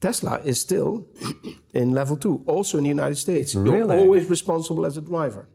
Tesla 0.00 0.40
is 0.44 0.60
still 0.60 1.06
in 1.74 1.92
level 1.92 2.16
two, 2.16 2.42
also 2.46 2.78
in 2.78 2.84
the 2.84 2.88
United 2.88 3.16
States. 3.16 3.54
Really? 3.54 3.78
You're 3.78 4.04
always 4.04 4.28
responsible 4.28 4.86
as 4.86 4.96
a 4.96 5.02
driver. 5.02 5.48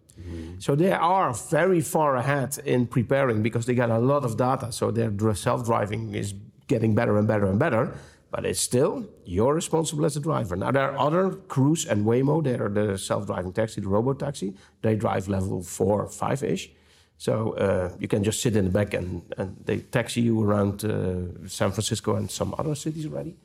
So 0.60 0.76
they 0.76 0.92
are 0.92 1.34
very 1.34 1.82
far 1.82 2.16
ahead 2.16 2.58
in 2.66 2.88
preparing 2.88 3.44
because 3.44 3.66
they 3.66 3.76
got 3.76 3.90
a 3.90 4.00
lot 4.00 4.24
of 4.24 4.38
data. 4.38 4.72
So 4.72 4.90
their 4.90 5.12
self-driving 5.36 6.16
is 6.16 6.34
getting 6.68 6.96
better 6.96 7.18
and 7.18 7.28
better 7.28 7.46
and 7.46 7.60
better. 7.60 7.94
But 8.32 8.46
it's 8.46 8.60
still 8.60 9.06
you're 9.26 9.54
responsible 9.54 10.06
as 10.06 10.18
a 10.18 10.20
driver. 10.20 10.56
Now 10.56 10.72
there 10.72 10.92
are 10.92 10.98
other 10.98 11.32
Cruise 11.48 11.86
and 11.86 12.06
Waymo. 12.06 12.44
They 12.44 12.56
are 12.56 12.70
the 12.70 12.98
self-driving 12.98 13.54
taxi, 13.54 13.82
the 13.82 13.88
robo 13.88 14.14
taxi. 14.14 14.56
They 14.82 14.96
drive 14.96 15.28
level 15.28 15.62
four, 15.62 16.08
five 16.08 16.44
ish. 16.44 16.72
So 17.18 17.54
uh, 17.54 17.96
you 18.00 18.08
can 18.08 18.24
just 18.24 18.42
sit 18.42 18.56
in 18.56 18.66
the 18.66 18.72
back 18.72 18.94
and, 18.94 19.22
and 19.38 19.56
they 19.66 19.80
taxi 19.80 20.22
you 20.22 20.44
around 20.44 20.84
uh, 20.84 21.48
San 21.48 21.72
Francisco 21.72 22.16
and 22.16 22.30
some 22.30 22.54
other 22.58 22.76
cities 22.76 23.06
already. 23.06 23.36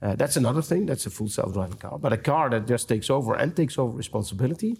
Uh, 0.00 0.14
that's 0.14 0.36
another 0.36 0.62
thing. 0.62 0.86
That's 0.86 1.06
a 1.06 1.10
full 1.10 1.28
self-driving 1.28 1.78
car. 1.78 1.98
But 1.98 2.12
a 2.12 2.16
car 2.16 2.50
that 2.50 2.66
just 2.66 2.88
takes 2.88 3.10
over 3.10 3.34
and 3.34 3.56
takes 3.56 3.78
over 3.78 3.96
responsibility 3.96 4.78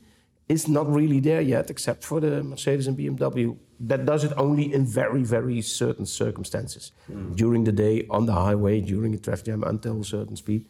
is 0.49 0.69
not 0.69 0.89
really 0.89 1.21
there 1.21 1.41
yet, 1.41 1.71
except 1.71 2.05
for 2.05 2.21
the 2.21 2.43
Mercedes 2.43 2.87
and 2.87 2.97
BMW. 2.97 3.57
That 3.81 4.07
does 4.07 4.25
it 4.25 4.33
only 4.37 4.73
in 4.73 4.87
very, 4.87 5.23
very 5.23 5.61
certain 5.61 6.07
circumstances. 6.07 6.93
Mm. 7.11 7.37
During 7.37 7.65
the 7.65 7.73
day, 7.73 8.07
on 8.09 8.27
the 8.27 8.33
highway, 8.33 8.81
during 8.81 9.15
a 9.15 9.19
traffic 9.19 9.47
jam, 9.47 9.63
until 9.65 10.01
a 10.01 10.05
certain 10.05 10.37
speed. 10.37 10.65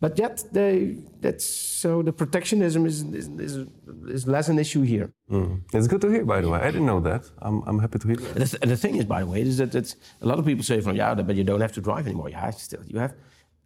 But 0.00 0.18
yet, 0.18 0.42
they, 0.50 0.96
that's 1.20 1.44
so 1.44 2.00
the 2.00 2.12
protectionism 2.12 2.86
is, 2.86 3.02
is, 3.02 3.28
is, 3.28 3.66
is 4.08 4.26
less 4.26 4.48
an 4.48 4.58
issue 4.58 4.80
here. 4.80 5.12
Mm. 5.30 5.60
It's 5.74 5.88
good 5.88 6.00
to 6.00 6.08
hear, 6.08 6.24
by 6.24 6.40
the 6.40 6.48
way. 6.48 6.58
I 6.58 6.70
didn't 6.70 6.86
know 6.86 7.00
that. 7.00 7.30
I'm, 7.42 7.62
I'm 7.66 7.78
happy 7.78 7.98
to 7.98 8.08
hear 8.08 8.16
that. 8.16 8.36
And 8.36 8.46
the, 8.46 8.58
and 8.62 8.70
the 8.70 8.78
thing 8.78 8.96
is, 8.96 9.04
by 9.04 9.20
the 9.20 9.26
way, 9.26 9.42
is 9.42 9.58
that 9.58 9.74
it's, 9.74 9.96
a 10.22 10.26
lot 10.26 10.38
of 10.38 10.46
people 10.46 10.64
say, 10.64 10.80
from, 10.80 10.96
yeah, 10.96 11.12
but 11.14 11.36
you 11.36 11.44
don't 11.44 11.60
have 11.60 11.72
to 11.72 11.82
drive 11.82 12.06
anymore. 12.06 12.30
Yeah, 12.30 12.48
still, 12.50 12.82
you 12.86 12.98
have. 12.98 13.14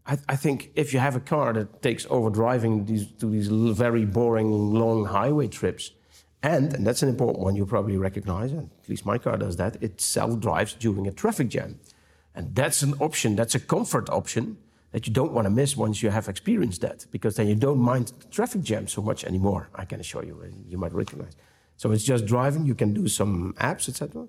I, 0.06 0.18
I 0.28 0.34
think 0.34 0.72
if 0.74 0.92
you 0.92 0.98
have 0.98 1.14
a 1.14 1.20
car 1.20 1.52
that 1.52 1.82
takes 1.82 2.04
over 2.10 2.30
driving 2.30 2.84
these, 2.84 3.06
to 3.20 3.26
these 3.26 3.46
very 3.46 4.04
boring, 4.04 4.50
long 4.50 5.04
highway 5.04 5.46
trips, 5.46 5.92
and, 6.42 6.74
and 6.74 6.84
that's 6.84 7.04
an 7.04 7.08
important 7.08 7.44
one 7.44 7.54
you 7.54 7.64
probably 7.64 7.96
recognize, 7.96 8.50
and 8.50 8.70
at 8.82 8.88
least 8.88 9.06
my 9.06 9.18
car 9.18 9.36
does 9.36 9.56
that, 9.56 9.76
it 9.80 10.00
self 10.00 10.40
drives 10.40 10.74
during 10.74 11.06
a 11.06 11.12
traffic 11.12 11.48
jam. 11.48 11.78
And 12.34 12.56
that's 12.56 12.82
an 12.82 12.94
option, 12.94 13.36
that's 13.36 13.54
a 13.54 13.60
comfort 13.60 14.10
option 14.10 14.58
that 14.94 15.08
you 15.08 15.12
don't 15.12 15.32
want 15.32 15.44
to 15.44 15.50
miss 15.50 15.76
once 15.76 16.04
you 16.04 16.10
have 16.10 16.28
experienced 16.28 16.80
that, 16.82 17.04
because 17.10 17.34
then 17.34 17.48
you 17.48 17.56
don't 17.56 17.80
mind 17.80 18.12
the 18.20 18.28
traffic 18.28 18.62
jam 18.62 18.86
so 18.86 19.02
much 19.02 19.24
anymore. 19.24 19.68
I 19.74 19.84
can 19.84 19.98
assure 19.98 20.24
you, 20.24 20.36
you 20.68 20.78
might 20.78 20.94
recognize. 20.94 21.34
So 21.76 21.90
it's 21.90 22.04
just 22.04 22.26
driving. 22.26 22.64
You 22.64 22.76
can 22.76 22.94
do 22.94 23.08
some 23.08 23.54
apps, 23.58 23.88
etc. 23.88 24.28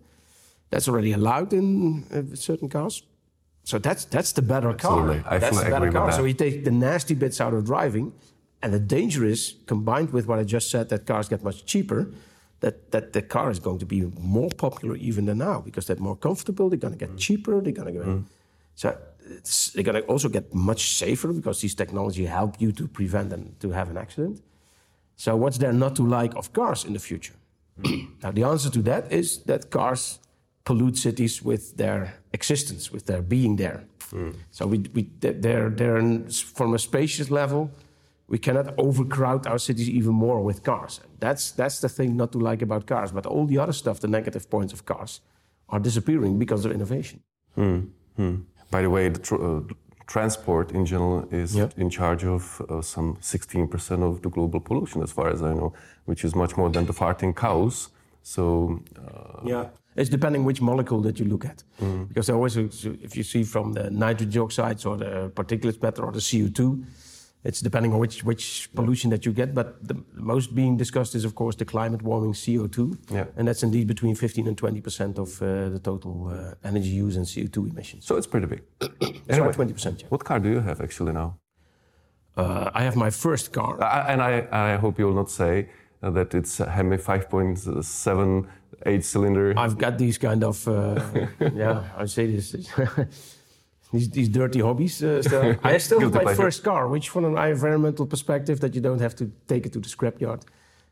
That's 0.71 0.87
already 0.87 1.11
allowed 1.13 1.53
in 1.53 1.69
uh, 2.11 2.35
certain 2.35 2.67
cars. 2.67 3.03
So 3.63 3.77
that's 3.77 4.05
that's 4.05 4.31
the 4.31 4.41
better 4.41 4.71
Absolutely. 4.71 5.19
car. 5.19 5.33
I 5.33 5.37
that's 5.37 5.61
the 5.61 5.69
better 5.69 5.91
car. 5.91 6.11
So 6.11 6.23
you 6.25 6.33
take 6.33 6.63
the 6.63 6.71
nasty 6.71 7.13
bits 7.13 7.39
out 7.39 7.53
of 7.53 7.63
driving, 7.63 8.11
and 8.63 8.73
the 8.73 8.79
danger 8.79 9.23
is 9.23 9.41
combined 9.67 10.13
with 10.13 10.25
what 10.25 10.39
I 10.39 10.43
just 10.43 10.71
said 10.71 10.89
that 10.89 11.05
cars 11.05 11.29
get 11.29 11.43
much 11.43 11.65
cheaper. 11.65 12.07
That, 12.61 12.91
that 12.91 13.13
the 13.13 13.21
car 13.21 13.51
is 13.51 13.59
going 13.59 13.79
to 13.79 13.85
be 13.85 14.01
more 14.19 14.49
popular 14.49 14.95
even 14.95 15.25
than 15.25 15.37
now 15.37 15.61
because 15.61 15.85
they're 15.85 15.97
more 15.97 16.15
comfortable. 16.15 16.69
They're 16.69 16.79
going 16.79 16.97
to 16.97 17.05
get 17.05 17.11
mm. 17.11 17.19
cheaper. 17.19 17.61
They're 17.61 17.79
going 17.81 17.93
to 17.93 17.99
go. 17.99 18.05
Mm. 18.05 18.23
So 18.75 18.95
they're 19.73 19.83
going 19.83 20.01
to 20.01 20.07
also 20.07 20.29
get 20.29 20.53
much 20.53 20.95
safer 20.97 21.33
because 21.33 21.61
these 21.61 21.75
technology 21.75 22.25
help 22.25 22.61
you 22.61 22.71
to 22.73 22.87
prevent 22.87 23.33
and 23.33 23.59
to 23.59 23.71
have 23.71 23.89
an 23.89 23.97
accident. 23.97 24.41
So 25.15 25.35
what's 25.35 25.57
there 25.57 25.73
not 25.73 25.95
to 25.95 26.03
like 26.03 26.35
of 26.35 26.53
cars 26.53 26.85
in 26.85 26.93
the 26.93 26.99
future? 26.99 27.35
now 28.23 28.31
the 28.31 28.43
answer 28.43 28.69
to 28.69 28.81
that 28.83 29.11
is 29.11 29.43
that 29.43 29.69
cars 29.69 30.19
pollute 30.65 30.97
cities 30.97 31.41
with 31.41 31.77
their 31.77 32.15
existence, 32.33 32.91
with 32.91 33.05
their 33.05 33.21
being 33.21 33.55
there. 33.55 33.83
Mm. 34.11 34.35
So 34.51 34.67
we, 34.67 34.79
we, 34.93 35.09
they're, 35.19 35.69
they're 35.69 36.19
from 36.29 36.73
a 36.73 36.79
spacious 36.79 37.31
level, 37.31 37.71
we 38.27 38.39
cannot 38.39 38.73
overcrowd 38.77 39.45
our 39.45 39.59
cities 39.59 39.89
even 39.89 40.13
more 40.13 40.41
with 40.41 40.63
cars. 40.63 40.99
That's, 41.19 41.51
that's 41.51 41.79
the 41.79 41.89
thing 41.89 42.17
not 42.17 42.31
to 42.31 42.39
like 42.39 42.61
about 42.63 42.87
cars. 42.87 43.11
But 43.11 43.25
all 43.27 43.45
the 43.45 43.59
other 43.59 43.73
stuff, 43.73 43.99
the 43.99 44.07
negative 44.07 44.49
points 44.49 44.73
of 44.73 44.85
cars, 44.85 45.21
are 45.69 45.79
disappearing 45.79 46.39
because 46.39 46.65
of 46.65 46.71
innovation. 46.71 47.21
Mm. 48.17 48.45
By 48.71 48.81
the 48.81 48.89
way, 48.89 49.09
the 49.09 49.19
tr 49.19 49.35
uh, 49.35 49.61
transport 50.07 50.71
in 50.71 50.85
general 50.85 51.27
is 51.31 51.55
yep. 51.55 51.73
in 51.77 51.89
charge 51.89 52.23
of 52.23 52.61
uh, 52.69 52.81
some 52.81 53.15
16% 53.15 54.03
of 54.03 54.21
the 54.21 54.29
global 54.29 54.59
pollution, 54.59 55.01
as 55.01 55.11
far 55.11 55.29
as 55.29 55.41
I 55.41 55.53
know, 55.53 55.73
which 56.05 56.23
is 56.23 56.35
much 56.35 56.55
more 56.57 56.69
than 56.69 56.85
the 56.85 56.93
farting 56.93 57.35
cows. 57.35 57.89
So, 58.21 58.81
uh, 58.97 59.41
yeah, 59.43 59.65
it's 59.95 60.09
depending 60.09 60.43
which 60.43 60.61
molecule 60.61 61.01
that 61.01 61.19
you 61.19 61.25
look 61.25 61.45
at, 61.45 61.63
mm. 61.81 62.07
because 62.07 62.29
always, 62.29 62.57
if 62.57 63.15
you 63.15 63.23
see 63.23 63.43
from 63.43 63.73
the 63.73 63.89
nitrogen 63.89 64.41
oxides 64.41 64.85
or 64.85 64.97
the 64.97 65.31
particulate 65.35 65.81
matter 65.81 66.03
or 66.03 66.11
the 66.11 66.19
CO2, 66.19 66.83
it's 67.45 67.61
depending 67.61 67.93
on 67.93 67.99
which 67.99 68.23
which 68.23 68.69
pollution 68.75 69.09
that 69.11 69.25
you 69.25 69.31
get. 69.31 69.53
But 69.53 69.67
the 69.87 69.97
most 70.13 70.55
being 70.55 70.77
discussed 70.77 71.15
is, 71.15 71.23
of 71.25 71.33
course, 71.35 71.55
the 71.55 71.65
climate 71.65 72.01
warming 72.01 72.33
CO2, 72.33 72.77
yeah. 73.11 73.25
and 73.37 73.47
that's 73.47 73.63
indeed 73.63 73.87
between 73.87 74.15
15 74.15 74.47
and 74.47 74.57
20 74.57 74.81
percent 74.81 75.19
of 75.19 75.41
uh, 75.41 75.69
the 75.69 75.79
total 75.79 76.13
uh, 76.27 76.67
energy 76.67 76.89
use 76.89 77.15
and 77.15 77.25
CO2 77.25 77.71
emissions. 77.71 78.05
So 78.05 78.17
it's 78.17 78.27
pretty 78.27 78.47
big. 78.47 78.61
anyway, 79.29 79.51
20 79.53 79.73
percent. 79.73 80.01
Yeah. 80.01 80.07
What 80.09 80.23
car 80.23 80.39
do 80.39 80.49
you 80.49 80.59
have 80.59 80.81
actually 80.81 81.13
now? 81.13 81.37
Uh, 82.35 82.69
I 82.73 82.83
have 82.83 82.97
my 82.97 83.11
first 83.11 83.53
car, 83.53 83.73
and 84.09 84.21
I, 84.21 84.47
I 84.51 84.75
hope 84.75 84.99
you'll 84.99 85.15
not 85.15 85.29
say 85.29 85.69
that 86.01 86.33
it's 86.33 86.59
a 86.59 86.69
Hemi 86.69 86.97
5.7 86.97 88.45
eight 88.85 89.03
cylinder. 89.03 89.53
I've 89.57 89.77
got 89.77 89.97
these 89.97 90.17
kind 90.17 90.43
of 90.43 90.67
uh, 90.67 91.01
yeah. 91.53 91.83
I 91.97 92.05
say 92.05 92.27
this. 92.27 92.55
these, 93.95 94.09
these 94.09 94.29
dirty 94.29 94.59
hobbies. 94.59 95.03
Uh, 95.03 95.21
still. 95.21 95.55
I 95.63 95.77
still 95.77 95.99
have 95.99 96.13
my 96.13 96.23
pleasure. 96.23 96.43
first 96.43 96.63
car, 96.63 96.87
which 96.87 97.09
from 97.09 97.25
an 97.25 97.37
environmental 97.37 98.05
perspective, 98.05 98.59
that 98.59 98.75
you 98.75 98.81
don't 98.81 98.99
have 98.99 99.15
to 99.15 99.31
take 99.47 99.65
it 99.65 99.73
to 99.73 99.79
the 99.79 99.89
scrapyard. 99.89 100.41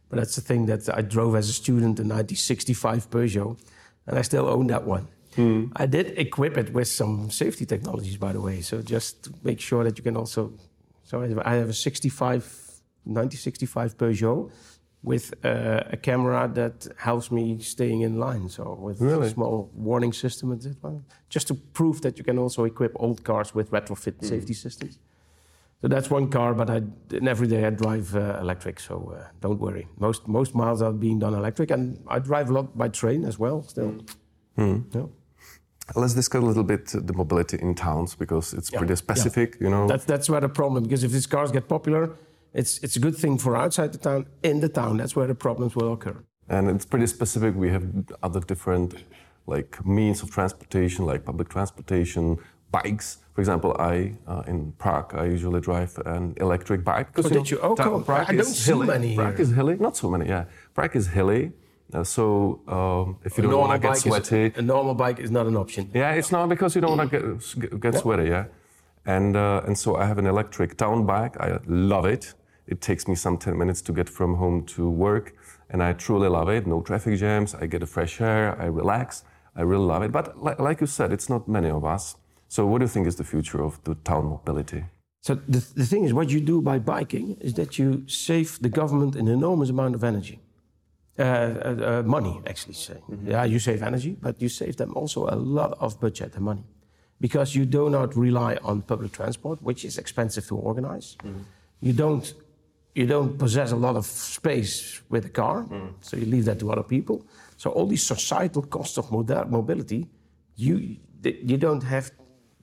But 0.09 0.17
that's 0.19 0.35
the 0.35 0.41
thing 0.41 0.65
that 0.67 0.81
I 0.95 1.01
drove 1.01 1.35
as 1.35 1.49
a 1.49 1.53
student, 1.53 1.99
a 1.99 2.03
1965 2.03 3.09
Peugeot, 3.09 3.57
and 4.07 4.17
I 4.19 4.21
still 4.21 4.47
own 4.47 4.67
that 4.67 4.83
one. 4.85 5.07
Hmm. 5.35 5.65
I 5.75 5.85
did 5.87 6.17
equip 6.17 6.57
it 6.57 6.73
with 6.73 6.87
some 6.87 7.31
safety 7.31 7.65
technologies, 7.65 8.17
by 8.17 8.33
the 8.33 8.41
way. 8.41 8.61
So 8.61 8.81
just 8.81 9.23
to 9.23 9.33
make 9.43 9.59
sure 9.59 9.83
that 9.83 9.97
you 9.97 10.03
can 10.03 10.15
also. 10.15 10.53
So 11.05 11.21
I 11.43 11.55
have 11.55 11.69
a 11.69 11.73
65, 11.73 12.43
1965 13.05 13.97
Peugeot 13.97 14.51
with 15.03 15.33
uh, 15.43 15.83
a 15.91 15.97
camera 15.97 16.49
that 16.53 16.87
helps 16.97 17.29
me 17.29 17.59
staying 17.59 18.01
in 18.01 18.19
line. 18.19 18.47
So 18.49 18.77
with 18.79 19.01
really? 19.01 19.27
a 19.27 19.29
small 19.29 19.69
warning 19.75 20.13
system, 20.13 20.57
just 21.29 21.47
to 21.47 21.53
prove 21.53 22.01
that 22.01 22.17
you 22.17 22.23
can 22.23 22.39
also 22.39 22.63
equip 22.63 22.93
old 22.95 23.23
cars 23.23 23.53
with 23.53 23.69
retrofit 23.71 24.13
mm. 24.13 24.25
safety 24.25 24.53
systems. 24.53 24.99
So 25.81 25.89
that's 25.89 26.09
one 26.09 26.29
car, 26.29 26.53
but 26.53 26.69
I, 26.69 26.81
every 27.27 27.47
day 27.47 27.65
I 27.65 27.69
drive 27.69 28.15
uh, 28.15 28.39
electric, 28.39 28.79
so 28.79 29.13
uh, 29.17 29.27
don't 29.41 29.59
worry. 29.59 29.85
Most 29.99 30.29
most 30.29 30.55
miles 30.55 30.81
are 30.81 30.93
being 30.93 31.19
done 31.19 31.33
electric, 31.33 31.71
and 31.71 31.99
I 32.07 32.19
drive 32.19 32.49
a 32.49 32.53
lot 32.53 32.77
by 32.77 32.87
train 32.87 33.25
as 33.25 33.37
well. 33.37 33.63
Still, 33.63 33.91
mm. 33.91 34.05
Mm. 34.57 34.95
Yeah. 34.95 35.07
Let's 35.95 36.13
discuss 36.13 36.41
a 36.41 36.45
little 36.45 36.63
bit 36.63 36.85
the 36.87 37.13
mobility 37.13 37.57
in 37.59 37.75
towns 37.75 38.15
because 38.15 38.53
it's 38.53 38.71
yeah. 38.71 38.79
pretty 38.79 38.95
specific, 38.95 39.55
yeah. 39.55 39.63
you 39.63 39.69
know. 39.69 39.87
That's, 39.87 40.05
that's 40.05 40.29
where 40.29 40.39
the 40.39 40.47
problem, 40.47 40.83
because 40.83 41.03
if 41.03 41.11
these 41.11 41.27
cars 41.27 41.51
get 41.51 41.67
popular, 41.67 42.11
it's, 42.53 42.79
it's 42.79 42.95
a 42.95 42.99
good 42.99 43.15
thing 43.15 43.37
for 43.37 43.55
outside 43.55 43.91
the 43.93 43.97
town. 43.97 44.27
In 44.43 44.59
the 44.59 44.69
town, 44.69 44.97
that's 44.97 45.15
where 45.15 45.27
the 45.27 45.35
problems 45.35 45.75
will 45.75 45.93
occur. 45.93 46.23
And 46.49 46.69
it's 46.69 46.85
pretty 46.85 47.07
specific. 47.07 47.55
We 47.55 47.69
have 47.69 47.85
other 48.21 48.41
different 48.41 48.95
like 49.45 49.85
means 49.85 50.21
of 50.23 50.31
transportation, 50.31 51.05
like 51.05 51.25
public 51.25 51.49
transportation, 51.49 52.37
bikes. 52.71 53.17
For 53.33 53.41
example, 53.41 53.75
I 53.79 54.15
uh, 54.27 54.43
in 54.47 54.73
Prague, 54.73 55.15
I 55.15 55.25
usually 55.25 55.61
drive 55.61 55.97
an 56.05 56.33
electric 56.37 56.83
bike. 56.83 57.07
Because 57.13 57.31
oh, 57.31 57.35
did 57.37 57.49
you? 57.49 57.59
Oh, 57.59 57.75
Prague 57.75 58.29
I 58.29 58.35
don't 58.35 58.45
see 58.45 58.71
hilly. 58.71 58.87
many. 58.87 59.15
Prague 59.15 59.39
is 59.39 59.51
hilly, 59.51 59.75
not 59.77 59.97
so 59.97 60.09
many. 60.09 60.27
Yeah, 60.27 60.45
Prague 60.73 60.95
is 60.95 61.07
hilly. 61.07 61.51
Uh, 61.93 62.03
so 62.03 62.61
um, 62.67 63.17
if 63.23 63.37
you 63.37 63.43
a 63.43 63.51
don't 63.51 63.59
want 63.59 63.81
to 63.81 63.87
get 63.87 63.97
sweaty, 63.97 64.45
is, 64.45 64.57
a 64.57 64.61
normal 64.61 64.95
bike 64.95 65.19
is 65.19 65.31
not 65.31 65.45
an 65.45 65.55
option. 65.55 65.89
Yeah, 65.93 66.11
it's 66.19 66.31
not 66.31 66.49
because 66.49 66.75
you 66.75 66.81
don't 66.81 66.97
want 66.97 67.11
to 67.11 67.19
get 67.59 67.79
get 67.81 67.95
sweaty. 67.95 68.29
Yeah, 68.29 68.45
and 69.05 69.35
uh, 69.35 69.67
and 69.67 69.77
so 69.77 69.95
I 69.95 70.05
have 70.05 70.17
an 70.17 70.27
electric 70.27 70.77
town 70.77 71.05
bike. 71.05 71.35
I 71.39 71.59
love 71.65 72.05
it. 72.05 72.33
It 72.67 72.81
takes 72.81 73.07
me 73.07 73.15
some 73.15 73.37
10 73.37 73.57
minutes 73.57 73.81
to 73.83 73.93
get 73.93 74.09
from 74.09 74.35
home 74.35 74.65
to 74.65 74.89
work, 74.89 75.35
and 75.69 75.83
I 75.83 75.93
truly 75.93 76.29
love 76.29 76.49
it. 76.49 76.65
No 76.65 76.81
traffic 76.81 77.19
jams. 77.19 77.55
I 77.55 77.65
get 77.65 77.83
a 77.83 77.87
fresh 77.87 78.21
air. 78.21 78.59
I 78.59 78.65
relax. 78.65 79.23
I 79.55 79.61
really 79.61 79.85
love 79.85 80.03
it. 80.03 80.11
But 80.11 80.41
li- 80.41 80.55
like 80.59 80.81
you 80.81 80.87
said, 80.87 81.11
it's 81.11 81.29
not 81.29 81.47
many 81.47 81.69
of 81.69 81.83
us. 81.83 82.15
So 82.47 82.65
what 82.65 82.79
do 82.79 82.85
you 82.85 82.89
think 82.89 83.07
is 83.07 83.15
the 83.15 83.23
future 83.23 83.63
of 83.63 83.83
the 83.83 83.95
town 83.95 84.25
mobility? 84.25 84.85
So 85.21 85.35
the, 85.35 85.65
the 85.75 85.85
thing 85.85 86.03
is, 86.05 86.13
what 86.13 86.29
you 86.29 86.41
do 86.41 86.61
by 86.61 86.79
biking 86.79 87.37
is 87.39 87.53
that 87.53 87.79
you 87.79 88.03
save 88.07 88.59
the 88.61 88.69
government 88.69 89.15
an 89.15 89.27
enormous 89.27 89.69
amount 89.69 89.95
of 89.95 90.03
energy. 90.03 90.39
Uh, 91.17 91.21
uh, 91.21 91.25
uh, 91.25 92.03
money, 92.03 92.41
actually, 92.47 92.73
say. 92.73 92.95
Mm-hmm. 92.95 93.31
Yeah, 93.31 93.43
you 93.43 93.59
save 93.59 93.83
energy, 93.83 94.17
but 94.19 94.41
you 94.41 94.49
save 94.49 94.77
them 94.77 94.93
also 94.95 95.27
a 95.27 95.35
lot 95.35 95.77
of 95.79 95.99
budget 95.99 96.35
and 96.35 96.43
money 96.43 96.63
because 97.21 97.55
you 97.55 97.65
do 97.65 97.89
not 97.89 98.17
rely 98.17 98.57
on 98.63 98.81
public 98.81 99.11
transport, 99.11 99.61
which 99.61 99.85
is 99.85 99.97
expensive 99.97 100.47
to 100.47 100.57
organize. 100.57 101.15
Mm-hmm. 101.19 101.41
You 101.81 101.93
don't 101.93 102.33
you 102.95 103.07
don't 103.07 103.37
possess 103.37 103.71
a 103.71 103.75
lot 103.75 103.95
of 103.95 104.05
space 104.05 105.01
with 105.09 105.25
a 105.25 105.29
car, 105.29 105.63
mm. 105.63 105.93
so 106.01 106.15
you 106.17 106.25
leave 106.25 106.45
that 106.45 106.59
to 106.59 106.71
other 106.71 106.83
people. 106.83 107.25
So 107.57 107.71
all 107.71 107.87
these 107.87 108.03
societal 108.03 108.61
costs 108.61 108.97
of 108.97 109.11
mobility, 109.11 110.07
you 110.55 110.97
you 111.23 111.57
don't 111.57 111.83
have 111.83 112.11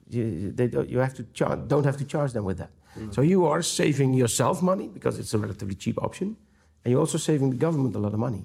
you, 0.09 0.51
they 0.51 0.67
don't, 0.67 0.89
you 0.89 0.99
have 0.99 1.13
to 1.15 1.23
char- 1.33 1.55
don't 1.55 1.85
have 1.85 1.97
to 1.97 2.05
charge 2.05 2.33
them 2.33 2.45
with 2.45 2.57
that. 2.57 2.71
Mm. 2.97 3.13
So 3.13 3.21
you 3.21 3.45
are 3.45 3.61
saving 3.61 4.13
yourself 4.13 4.61
money 4.61 4.87
because 4.87 5.19
it's 5.19 5.33
a 5.33 5.37
relatively 5.37 5.75
cheap 5.75 6.01
option, 6.01 6.37
and 6.83 6.91
you're 6.91 6.99
also 6.99 7.17
saving 7.17 7.49
the 7.49 7.57
government 7.57 7.95
a 7.95 7.99
lot 7.99 8.13
of 8.13 8.19
money. 8.19 8.43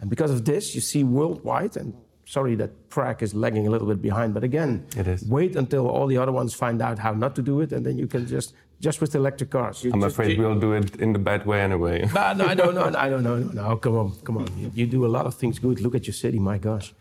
And 0.00 0.08
because 0.08 0.30
of 0.30 0.44
this, 0.44 0.74
you 0.74 0.80
see 0.80 1.04
worldwide, 1.04 1.76
and 1.76 1.94
sorry 2.24 2.54
that 2.56 2.88
Prague 2.88 3.22
is 3.22 3.34
lagging 3.34 3.66
a 3.66 3.70
little 3.70 3.88
bit 3.88 4.00
behind, 4.00 4.34
but 4.34 4.44
again, 4.44 4.86
it 4.96 5.06
is. 5.08 5.24
wait 5.28 5.56
until 5.56 5.88
all 5.88 6.06
the 6.06 6.16
other 6.16 6.32
ones 6.32 6.54
find 6.54 6.80
out 6.80 6.98
how 6.98 7.12
not 7.12 7.34
to 7.36 7.42
do 7.42 7.60
it, 7.60 7.72
and 7.72 7.84
then 7.84 7.98
you 7.98 8.06
can 8.06 8.26
just 8.26 8.54
just 8.80 9.00
with 9.00 9.14
electric 9.14 9.50
cars. 9.50 9.82
You 9.84 9.92
I'm 9.92 10.00
just, 10.00 10.14
afraid 10.14 10.36
you, 10.36 10.42
we'll 10.42 10.58
do 10.58 10.72
it 10.72 10.96
in 10.96 11.12
the 11.12 11.18
bad 11.18 11.46
way 11.46 11.60
anyway. 11.60 12.08
no, 12.14 12.32
no, 12.32 12.46
I 12.46 12.54
don't 12.54 12.74
know. 12.74 12.92
I 12.96 13.08
don't 13.08 13.22
know. 13.22 13.38
No, 13.38 13.76
come 13.76 13.96
on, 13.96 14.12
come 14.24 14.38
on. 14.38 14.46
You, 14.58 14.70
you, 14.74 14.86
do 14.86 15.04
a 15.04 15.12
lot 15.16 15.26
of 15.26 15.34
things 15.34 15.58
good. 15.58 15.80
Look 15.80 15.94
at 15.94 16.06
your 16.06 16.14
city. 16.14 16.38
My 16.38 16.58
gosh, 16.58 16.94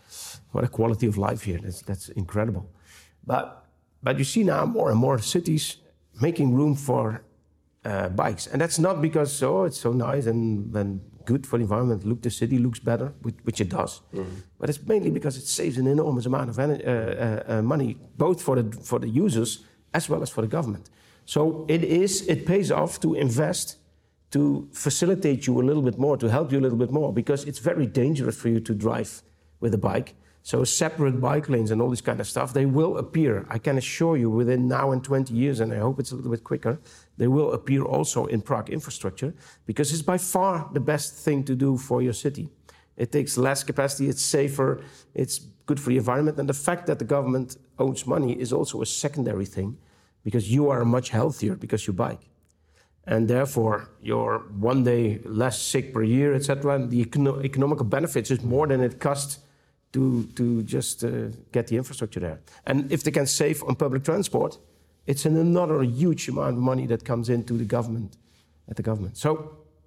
what 0.52 0.64
a 0.64 0.68
quality 0.68 1.08
of 1.08 1.18
life 1.18 1.44
here. 1.44 1.60
That's 1.60 1.82
that's 1.82 2.10
incredible. 2.10 2.70
But 3.26 3.66
but 4.02 4.18
you 4.18 4.24
see 4.24 4.44
now 4.44 4.66
more 4.66 4.90
and 4.90 5.00
more 5.00 5.20
cities 5.20 5.78
making 6.22 6.54
room 6.56 6.76
for 6.76 7.24
uh, 7.86 8.10
bikes, 8.10 8.48
and 8.48 8.62
that's 8.62 8.80
not 8.80 9.02
because 9.02 9.44
oh 9.44 9.66
it's 9.66 9.80
so 9.80 9.92
nice 9.94 10.26
and 10.26 10.76
and 10.76 11.02
good 11.26 11.46
for 11.46 11.58
the 11.58 11.64
environment. 11.64 12.06
Look, 12.06 12.22
the 12.22 12.32
city 12.32 12.58
looks 12.58 12.80
better, 12.80 13.14
which, 13.22 13.36
which 13.44 13.62
it 13.62 13.70
does. 13.70 14.02
Mm 14.14 14.20
-hmm. 14.20 14.58
But 14.60 14.70
it's 14.70 14.82
mainly 14.86 15.12
because 15.12 15.40
it 15.40 15.48
saves 15.48 15.78
an 15.78 15.88
enormous 15.88 16.26
amount 16.26 16.50
of 16.50 16.58
uh, 16.58 16.64
uh, 16.64 16.74
uh, 17.54 17.62
money, 17.62 17.98
both 18.16 18.42
for 18.42 18.56
the 18.56 18.66
for 18.82 19.00
the 19.00 19.22
users 19.24 19.66
as 19.92 20.08
well 20.08 20.22
as 20.22 20.32
for 20.32 20.44
the 20.48 20.56
government. 20.58 20.90
So 21.28 21.66
it 21.68 21.84
is, 21.84 22.26
it 22.28 22.46
pays 22.46 22.72
off 22.72 23.02
to 23.02 23.14
invest 23.14 23.80
to 24.32 24.70
facilitate 24.72 25.46
you 25.46 25.62
a 25.62 25.66
little 25.70 25.82
bit 25.82 25.98
more, 25.98 26.16
to 26.16 26.28
help 26.28 26.54
you 26.54 26.60
a 26.60 26.64
little 26.66 26.78
bit 26.78 26.90
more, 26.90 27.12
because 27.12 27.44
it's 27.44 27.60
very 27.60 27.86
dangerous 27.86 28.40
for 28.40 28.48
you 28.48 28.62
to 28.62 28.74
drive 28.74 29.22
with 29.60 29.74
a 29.74 29.78
bike. 29.78 30.16
So 30.44 30.64
separate 30.64 31.20
bike 31.20 31.50
lanes 31.50 31.72
and 31.72 31.82
all 31.82 31.90
this 31.90 32.00
kind 32.00 32.22
of 32.22 32.28
stuff, 32.28 32.54
they 32.54 32.66
will 32.66 32.98
appear. 32.98 33.46
I 33.50 33.58
can 33.58 33.78
assure 33.78 34.16
you 34.16 34.30
within 34.30 34.70
now 34.70 34.92
and 34.92 35.04
20 35.04 35.34
years, 35.34 35.60
and 35.60 35.74
I 35.74 35.80
hope 35.80 36.00
it's 36.00 36.14
a 36.14 36.16
little 36.16 36.32
bit 36.32 36.46
quicker, 36.46 36.80
they 37.18 37.28
will 37.28 37.52
appear 37.52 37.84
also 37.84 38.26
in 38.28 38.42
Prague 38.42 38.70
infrastructure 38.70 39.34
because 39.66 39.92
it's 39.92 40.02
by 40.02 40.18
far 40.18 40.70
the 40.72 40.80
best 40.80 41.14
thing 41.14 41.44
to 41.44 41.56
do 41.56 41.78
for 41.78 42.02
your 42.02 42.14
city. 42.14 42.50
It 42.96 43.12
takes 43.12 43.38
less 43.38 43.66
capacity, 43.66 44.08
it's 44.08 44.22
safer, 44.22 44.82
it's 45.14 45.40
good 45.66 45.80
for 45.80 45.90
the 45.90 45.98
environment, 45.98 46.40
and 46.40 46.48
the 46.48 46.54
fact 46.54 46.88
that 46.88 47.00
the 47.00 47.06
government 47.06 47.58
owns 47.78 48.08
money 48.08 48.40
is 48.40 48.54
also 48.54 48.82
a 48.82 48.86
secondary 48.86 49.46
thing 49.46 49.78
because 50.28 50.52
you 50.52 50.70
are 50.70 50.84
much 50.84 51.08
healthier 51.10 51.56
because 51.56 51.88
you 51.88 51.94
bike. 51.94 52.24
And 53.06 53.30
therefore, 53.30 53.78
you're 54.02 54.40
one 54.60 54.84
day 54.84 55.22
less 55.24 55.58
sick 55.72 55.94
per 55.94 56.04
year, 56.04 56.34
etc. 56.34 56.76
And 56.76 56.92
the 56.92 57.06
econo- 57.06 57.46
economical 57.46 57.86
benefits 57.86 58.30
is 58.30 58.44
more 58.44 58.68
than 58.68 58.82
it 58.82 59.00
costs 59.00 59.40
to, 59.94 60.26
to 60.36 60.64
just 60.64 61.06
uh, 61.06 61.10
get 61.54 61.68
the 61.68 61.78
infrastructure 61.78 62.20
there. 62.20 62.40
And 62.66 62.92
if 62.92 63.04
they 63.04 63.12
can 63.12 63.26
save 63.26 63.64
on 63.64 63.76
public 63.76 64.04
transport, 64.04 64.58
it's 65.06 65.26
an 65.26 65.38
another 65.38 65.82
huge 65.84 66.28
amount 66.28 66.58
of 66.58 66.62
money 66.72 66.86
that 66.88 67.06
comes 67.06 67.30
into 67.30 67.54
the 67.54 67.64
government, 67.64 68.18
at 68.70 68.76
the 68.76 68.84
government. 68.84 69.16
So, 69.16 69.32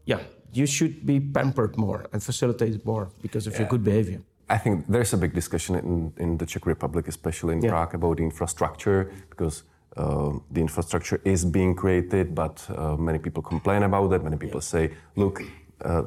yeah, 0.07 0.21
you 0.55 0.65
should 0.65 1.05
be 1.05 1.21
pampered 1.21 1.77
more 1.77 2.07
and 2.15 2.23
facilitated 2.23 2.87
more 2.87 3.11
because 3.21 3.47
of 3.47 3.53
yeah. 3.53 3.59
your 3.61 3.69
good 3.69 3.85
behavior. 3.85 4.23
I 4.49 4.57
think 4.57 4.87
there's 4.89 5.13
a 5.13 5.19
big 5.19 5.35
discussion 5.35 5.75
in, 5.77 6.15
in 6.17 6.39
the 6.39 6.47
Czech 6.47 6.65
Republic, 6.65 7.09
especially 7.09 7.53
in 7.57 7.61
yeah. 7.61 7.73
Prague, 7.73 7.95
about 7.95 8.19
infrastructure 8.19 9.13
because 9.29 9.65
uh, 9.97 10.33
the 10.51 10.61
infrastructure 10.61 11.21
is 11.25 11.45
being 11.45 11.75
created, 11.75 12.35
but 12.35 12.65
uh, 12.71 12.97
many 12.97 13.19
people 13.19 13.43
complain 13.43 13.83
about 13.83 14.11
that. 14.11 14.23
Many 14.23 14.37
people 14.37 14.61
say, 14.61 14.93
look, 15.17 15.43
uh, 15.85 16.03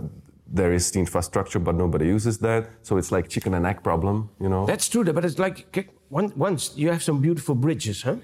there 0.47 0.71
is 0.73 0.91
the 0.91 0.99
infrastructure, 0.99 1.59
but 1.59 1.75
nobody 1.75 2.05
uses 2.05 2.37
that. 2.39 2.69
So 2.81 2.97
it's 2.97 3.11
like 3.11 3.27
chicken 3.27 3.53
and 3.53 3.65
egg 3.65 3.83
problem, 3.83 4.29
you 4.39 4.49
know? 4.49 4.65
That's 4.65 4.87
true, 4.87 5.03
but 5.03 5.25
it's 5.25 5.39
like 5.39 5.89
once 6.09 6.71
you 6.75 6.89
have 6.89 7.03
some 7.03 7.21
beautiful 7.21 7.55
bridges, 7.55 8.03
huh? 8.03 8.17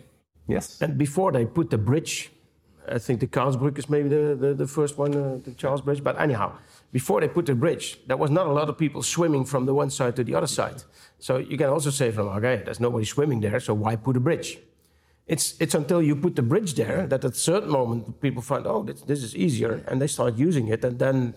Yes. 0.48 0.82
And 0.82 0.98
before 0.98 1.32
they 1.32 1.46
put 1.46 1.70
the 1.70 1.78
bridge, 1.78 2.32
I 2.88 2.98
think 2.98 3.20
the 3.20 3.28
Karlsbrück 3.28 3.78
is 3.78 3.90
maybe 3.90 4.10
the, 4.10 4.36
the, 4.36 4.54
the 4.54 4.68
first 4.68 4.98
one, 4.98 5.14
uh, 5.16 5.40
the 5.44 5.52
Charles 5.52 5.82
Bridge. 5.82 6.04
But 6.04 6.20
anyhow, 6.20 6.58
before 6.92 7.22
they 7.22 7.28
put 7.28 7.46
the 7.46 7.54
bridge, 7.54 8.00
there 8.08 8.18
was 8.18 8.32
not 8.32 8.48
a 8.48 8.52
lot 8.52 8.68
of 8.68 8.78
people 8.78 9.04
swimming 9.04 9.46
from 9.46 9.66
the 9.66 9.74
one 9.74 9.92
side 9.92 10.16
to 10.16 10.24
the 10.24 10.34
other 10.34 10.48
side. 10.48 10.82
So 11.20 11.38
you 11.38 11.58
can 11.58 11.68
also 11.70 11.92
say 11.92 12.10
from, 12.12 12.30
okay, 12.30 12.64
there's 12.66 12.80
nobody 12.80 13.06
swimming 13.06 13.42
there, 13.42 13.60
so 13.60 13.74
why 13.76 13.96
put 13.96 14.18
a 14.18 14.20
bridge? 14.20 14.58
It's, 15.30 15.54
it's 15.62 15.76
until 15.76 16.02
you 16.02 16.16
put 16.16 16.36
the 16.36 16.42
bridge 16.42 16.74
there 16.74 17.06
that 17.06 17.24
at 17.24 17.32
a 17.32 17.36
certain 17.36 17.70
moment 17.70 18.20
people 18.20 18.42
find, 18.42 18.66
oh, 18.66 18.82
this, 18.82 19.02
this 19.02 19.22
is 19.22 19.36
easier, 19.36 19.84
and 19.88 20.02
they 20.02 20.08
start 20.08 20.36
using 20.38 20.70
it, 20.70 20.84
and 20.84 20.98
then 20.98 21.36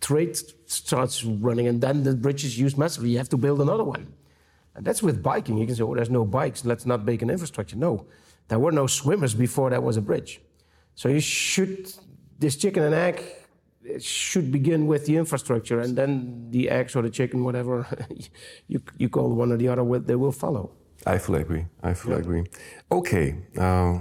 trade 0.00 0.36
starts 0.66 1.24
running, 1.24 1.68
and 1.68 1.80
then 1.80 2.02
the 2.02 2.16
bridge 2.16 2.44
is 2.44 2.58
used 2.58 2.76
massively. 2.76 3.10
You 3.10 3.18
have 3.18 3.28
to 3.28 3.36
build 3.36 3.60
another 3.60 3.84
one. 3.84 4.12
And 4.74 4.84
that's 4.84 5.04
with 5.04 5.22
biking. 5.22 5.56
You 5.56 5.66
can 5.66 5.76
say, 5.76 5.84
oh, 5.84 5.94
there's 5.94 6.10
no 6.10 6.24
bikes, 6.24 6.64
let's 6.64 6.84
not 6.84 7.04
make 7.04 7.22
an 7.22 7.30
infrastructure. 7.30 7.76
No, 7.76 8.06
there 8.48 8.58
were 8.58 8.72
no 8.72 8.88
swimmers 8.88 9.34
before 9.34 9.70
there 9.70 9.80
was 9.80 9.96
a 9.96 10.02
bridge. 10.02 10.40
So 10.96 11.08
you 11.08 11.20
should, 11.20 11.92
this 12.40 12.56
chicken 12.56 12.82
and 12.82 12.94
egg 12.94 13.22
should 14.00 14.50
begin 14.50 14.88
with 14.88 15.06
the 15.06 15.16
infrastructure, 15.16 15.78
and 15.78 15.96
then 15.96 16.50
the 16.50 16.70
eggs 16.70 16.96
or 16.96 17.02
the 17.02 17.10
chicken, 17.10 17.44
whatever 17.44 17.86
you, 18.66 18.82
you 18.98 19.08
call 19.08 19.32
one 19.32 19.52
or 19.52 19.56
the 19.56 19.68
other, 19.68 19.84
they 20.00 20.16
will 20.16 20.32
follow. 20.32 20.72
I 21.06 21.18
fully 21.18 21.40
agree. 21.40 21.64
I 21.82 21.94
fully 21.94 22.14
yeah. 22.14 22.20
agree. 22.20 22.44
Okay, 22.90 23.36
uh, 23.56 23.98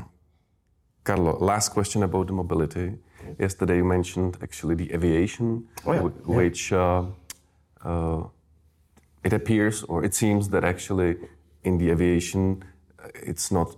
Carlo. 1.03 1.37
Last 1.39 1.69
question 1.69 2.03
about 2.03 2.27
the 2.27 2.33
mobility. 2.33 2.97
Yesterday 3.39 3.77
you 3.77 3.85
mentioned 3.85 4.37
actually 4.41 4.75
the 4.75 4.93
aviation, 4.93 5.67
oh, 5.85 5.93
yeah. 5.93 6.01
which 6.25 6.73
uh, 6.73 7.03
uh, 7.83 8.23
it 9.23 9.33
appears 9.33 9.83
or 9.83 10.03
it 10.03 10.13
seems 10.13 10.49
that 10.49 10.63
actually 10.63 11.17
in 11.63 11.77
the 11.77 11.89
aviation 11.89 12.63
uh, 12.99 13.07
it's 13.13 13.51
not 13.51 13.75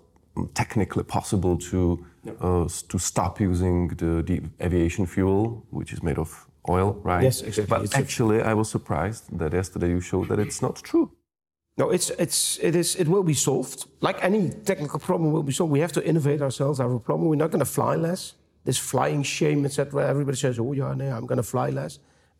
technically 0.53 1.03
possible 1.03 1.57
to 1.57 2.05
uh, 2.41 2.67
to 2.89 2.99
stop 2.99 3.39
using 3.39 3.87
the, 3.89 4.21
the 4.23 4.41
aviation 4.61 5.05
fuel, 5.05 5.65
which 5.69 5.93
is 5.93 6.03
made 6.03 6.17
of 6.17 6.47
oil, 6.69 6.99
right? 7.03 7.23
Yes, 7.23 7.41
exactly. 7.41 7.69
But 7.69 7.85
it's 7.85 7.95
actually, 7.95 8.41
I 8.41 8.53
was 8.53 8.69
surprised 8.69 9.37
that 9.39 9.53
yesterday 9.53 9.89
you 9.89 10.01
showed 10.01 10.27
that 10.27 10.39
it's 10.39 10.61
not 10.61 10.75
true. 10.83 11.11
No, 11.77 11.91
it's, 11.91 12.09
it's, 12.11 12.57
it, 12.59 12.75
is, 12.75 12.95
it 12.95 13.07
will 13.07 13.23
be 13.23 13.35
solved. 13.35 13.85
Like 14.01 14.23
any 14.23 14.49
technical 14.49 14.99
problem 14.99 15.31
will 15.31 15.43
be 15.43 15.53
solved. 15.53 15.71
We 15.71 15.79
have 15.79 15.91
to 15.93 16.05
innovate 16.05 16.41
ourselves, 16.41 16.79
our 16.79 16.97
problem. 16.97 17.29
We're 17.29 17.35
not 17.35 17.51
going 17.51 17.59
to 17.59 17.65
fly 17.65 17.95
less. 17.95 18.33
This 18.65 18.79
flying 18.79 19.23
shame, 19.23 19.63
etc. 19.63 20.07
Everybody 20.07 20.37
says, 20.37 20.59
oh, 20.59 20.73
yeah, 20.73 20.93
no, 20.93 21.09
I'm 21.15 21.27
going 21.27 21.37
to 21.37 21.43
fly 21.43 21.69
less. 21.69 21.99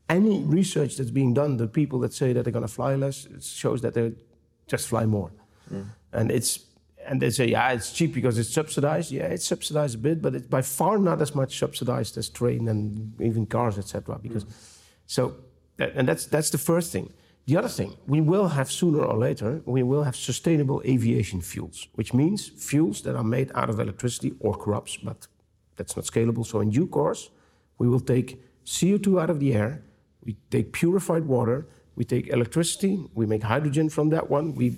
Any 0.09 0.39
research 0.43 0.97
that's 0.97 1.11
being 1.11 1.33
done, 1.33 1.57
the 1.57 1.67
people 1.67 1.99
that 1.99 2.13
say 2.13 2.33
that 2.33 2.43
they're 2.43 2.51
going 2.51 2.65
to 2.65 2.73
fly 2.73 2.95
less, 2.95 3.25
it 3.25 3.43
shows 3.43 3.81
that 3.81 3.93
they 3.93 4.13
just 4.65 4.87
fly 4.87 5.05
more. 5.05 5.31
Mm. 5.71 5.85
And 6.13 6.31
it's 6.31 6.65
and 7.05 7.21
they 7.21 7.29
say, 7.29 7.47
yeah, 7.47 7.71
it's 7.71 7.93
cheap 7.93 8.13
because 8.13 8.37
it's 8.37 8.49
subsidized. 8.49 9.11
Yeah, 9.11 9.27
it's 9.27 9.47
subsidized 9.47 9.95
a 9.95 9.97
bit, 9.97 10.21
but 10.21 10.35
it's 10.35 10.47
by 10.47 10.61
far 10.61 10.97
not 10.97 11.21
as 11.21 11.33
much 11.33 11.57
subsidized 11.57 12.17
as 12.17 12.27
train 12.27 12.67
and 12.67 13.13
even 13.21 13.45
cars, 13.45 13.77
etc. 13.77 14.19
Because 14.21 14.43
mm. 14.43 14.51
so, 15.05 15.35
and 15.79 16.07
that's 16.07 16.25
that's 16.25 16.49
the 16.49 16.57
first 16.57 16.91
thing. 16.91 17.13
The 17.47 17.55
other 17.55 17.69
thing, 17.69 17.95
we 18.07 18.19
will 18.19 18.49
have 18.49 18.69
sooner 18.69 19.01
or 19.03 19.17
later, 19.17 19.61
we 19.65 19.81
will 19.81 20.03
have 20.03 20.17
sustainable 20.17 20.81
aviation 20.85 21.39
fuels, 21.41 21.87
which 21.95 22.13
means 22.13 22.47
fuels 22.49 23.01
that 23.03 23.15
are 23.15 23.23
made 23.23 23.51
out 23.55 23.69
of 23.69 23.79
electricity 23.79 24.33
or 24.41 24.53
crops, 24.53 24.97
but 24.97 25.27
that's 25.77 25.95
not 25.95 26.05
scalable. 26.05 26.45
So 26.45 26.59
in 26.59 26.71
due 26.71 26.87
course, 26.87 27.29
we 27.77 27.87
will 27.87 28.01
take 28.01 28.43
CO2 28.65 29.21
out 29.21 29.29
of 29.29 29.39
the 29.39 29.53
air, 29.53 29.81
we 30.25 30.35
take 30.51 30.73
purified 30.73 31.23
water, 31.23 31.67
we 31.95 32.03
take 32.03 32.27
electricity, 32.27 32.99
we 33.13 33.25
make 33.25 33.43
hydrogen 33.43 33.87
from 33.89 34.09
that 34.09 34.29
one, 34.29 34.53
we 34.53 34.77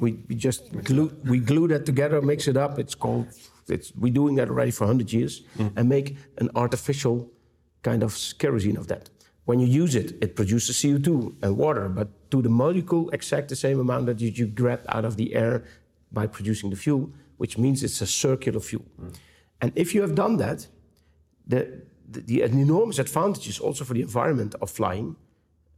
we, 0.00 0.18
we 0.28 0.34
just 0.34 0.72
glue, 0.84 1.12
we 1.24 1.38
glue 1.38 1.68
that 1.68 1.86
together, 1.86 2.20
mix 2.20 2.48
it 2.48 2.56
up. 2.56 2.78
It's 2.78 2.94
called, 2.94 3.28
it's, 3.68 3.92
we're 3.94 4.12
doing 4.12 4.34
that 4.36 4.48
already 4.48 4.70
for 4.72 4.86
100 4.86 5.12
years, 5.12 5.42
mm. 5.56 5.72
and 5.76 5.88
make 5.88 6.16
an 6.38 6.50
artificial 6.56 7.30
kind 7.82 8.02
of 8.02 8.18
kerosene 8.38 8.76
of 8.76 8.88
that. 8.88 9.08
When 9.44 9.58
you 9.58 9.66
use 9.66 9.94
it, 9.96 10.12
it 10.22 10.36
produces 10.36 10.76
CO2 10.76 11.34
and 11.42 11.56
water, 11.56 11.88
but 11.88 12.08
to 12.30 12.42
the 12.42 12.48
molecule, 12.48 13.10
exact 13.10 13.48
the 13.48 13.56
same 13.56 13.80
amount 13.80 14.06
that 14.06 14.20
you 14.20 14.46
grab 14.46 14.82
out 14.88 15.04
of 15.04 15.16
the 15.16 15.34
air 15.34 15.64
by 16.12 16.26
producing 16.26 16.70
the 16.70 16.76
fuel, 16.76 17.10
which 17.38 17.58
means 17.58 17.82
it's 17.82 18.00
a 18.00 18.06
circular 18.06 18.60
fuel. 18.60 18.84
Mm. 19.00 19.14
And 19.60 19.72
if 19.74 19.94
you 19.94 20.02
have 20.02 20.14
done 20.14 20.36
that, 20.36 20.66
the, 21.46 21.82
the, 22.08 22.20
the, 22.20 22.42
enormous 22.42 22.98
advantages 22.98 23.58
also 23.58 23.84
for 23.84 23.94
the 23.94 24.02
environment 24.02 24.54
of 24.60 24.70
flying, 24.70 25.16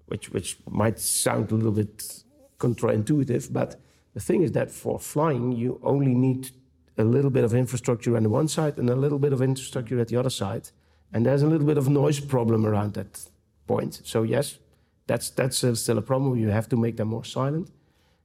which, 0.06 0.30
which 0.30 0.58
might 0.68 0.98
sound 0.98 1.50
a 1.50 1.54
little 1.54 1.72
bit 1.72 2.24
counterintuitive, 2.58 3.52
but 3.52 3.80
the 4.12 4.20
thing 4.20 4.42
is 4.42 4.52
that 4.52 4.70
for 4.70 4.98
flying, 4.98 5.52
you 5.52 5.80
only 5.82 6.14
need 6.14 6.50
a 6.98 7.04
little 7.04 7.30
bit 7.30 7.44
of 7.44 7.54
infrastructure 7.54 8.16
on 8.16 8.22
the 8.22 8.28
one 8.28 8.48
side 8.48 8.78
and 8.78 8.88
a 8.88 8.94
little 8.94 9.18
bit 9.18 9.32
of 9.32 9.42
infrastructure 9.42 9.98
at 9.98 10.08
the 10.08 10.16
other 10.16 10.30
side. 10.30 10.70
And 11.12 11.26
there's 11.26 11.42
a 11.42 11.46
little 11.46 11.66
bit 11.66 11.78
of 11.78 11.88
noise 11.88 12.20
problem 12.20 12.66
around 12.66 12.94
that 12.94 13.28
point. 13.66 14.00
So 14.04 14.22
yes, 14.22 14.58
that's 15.06 15.30
that's 15.30 15.56
still 15.56 15.98
a 15.98 16.02
problem. 16.02 16.38
You 16.38 16.48
have 16.48 16.68
to 16.68 16.76
make 16.76 16.96
them 16.96 17.08
more 17.08 17.24
silent, 17.24 17.70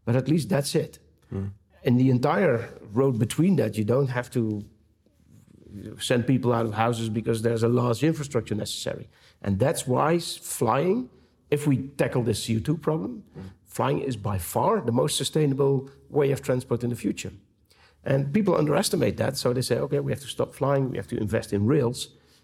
but 0.06 0.16
at 0.16 0.28
least 0.28 0.50
that's 0.50 0.76
it. 0.76 1.00
Mm. 1.34 1.52
In 1.84 1.98
the 1.98 2.10
entire 2.10 2.70
road 2.94 3.18
between 3.20 3.56
that, 3.58 3.78
you 3.78 3.86
don't 3.86 4.10
have 4.10 4.30
to 4.32 4.64
send 6.00 6.26
people 6.26 6.52
out 6.52 6.66
of 6.66 6.74
houses 6.74 7.10
because 7.10 7.42
there's 7.42 7.64
a 7.64 7.68
large 7.68 8.04
infrastructure 8.04 8.56
necessary. 8.56 9.08
And 9.42 9.60
that's 9.60 9.88
why 9.88 10.20
flying, 10.20 11.10
if 11.52 11.68
we 11.68 11.78
tackle 11.98 12.24
this 12.24 12.46
CO2 12.46 12.82
problem, 12.82 13.24
mm 13.38 13.44
flying 13.70 14.00
is 14.00 14.18
by 14.18 14.38
far 14.38 14.82
the 14.82 14.92
most 14.92 15.16
sustainable 15.16 15.90
way 16.10 16.32
of 16.32 16.42
transport 16.42 16.84
in 16.84 16.90
the 16.90 16.96
future. 16.96 17.32
And 18.04 18.34
people 18.34 18.56
underestimate 18.56 19.16
that, 19.18 19.38
so 19.38 19.54
they 19.54 19.62
say, 19.62 19.78
okay, 19.78 20.00
we 20.00 20.12
have 20.12 20.22
to 20.22 20.28
stop 20.28 20.54
flying, 20.54 20.90
we 20.90 20.98
have 20.98 21.08
to 21.08 21.18
invest 21.18 21.54
in 21.54 21.66
rails. 21.66 22.00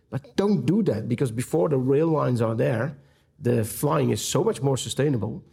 But 0.09 0.35
don't 0.35 0.65
do 0.65 0.83
that 0.83 1.07
because 1.07 1.31
before 1.31 1.69
the 1.69 1.77
rail 1.77 2.07
lines 2.07 2.41
are 2.41 2.55
there, 2.55 2.97
the 3.39 3.63
flying 3.63 4.11
is 4.11 4.23
so 4.23 4.43
much 4.43 4.61
more 4.61 4.77
sustainable, 4.77 5.43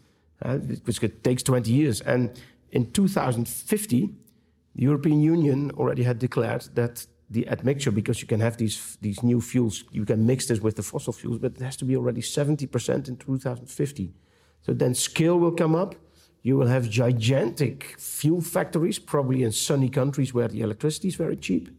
uh, 0.43 0.59
which 0.59 1.01
takes 1.23 1.43
20 1.43 1.71
years. 1.71 2.01
And 2.01 2.31
in 2.71 2.91
2050, 2.93 4.11
the 4.75 4.83
European 4.83 5.21
Union 5.21 5.71
already 5.73 6.03
had 6.03 6.19
declared 6.19 6.69
that 6.75 7.07
the 7.31 7.49
admixture, 7.49 7.91
because 7.91 8.21
you 8.21 8.29
can 8.29 8.41
have 8.41 8.59
these, 8.59 8.99
these 9.01 9.23
new 9.23 9.41
fuels, 9.41 9.85
you 9.91 10.05
can 10.05 10.27
mix 10.27 10.47
this 10.47 10.61
with 10.61 10.77
the 10.77 10.83
fossil 10.83 11.13
fuels, 11.13 11.39
but 11.39 11.53
it 11.53 11.61
has 11.61 11.77
to 11.77 11.85
be 11.85 11.97
already 11.97 12.21
70% 12.21 13.09
in 13.09 13.17
2050. 13.17 14.13
So 14.61 14.73
then 14.73 14.95
scale 14.95 15.39
will 15.39 15.53
come 15.53 15.75
up. 15.75 15.95
You 16.43 16.57
will 16.57 16.67
have 16.67 16.91
gigantic 16.91 17.95
fuel 17.99 18.41
factories, 18.41 18.99
probably 18.99 19.45
in 19.45 19.53
sunny 19.53 19.89
countries 19.89 20.35
where 20.35 20.49
the 20.49 20.61
electricity 20.61 21.09
is 21.09 21.15
very 21.15 21.37
cheap. 21.37 21.71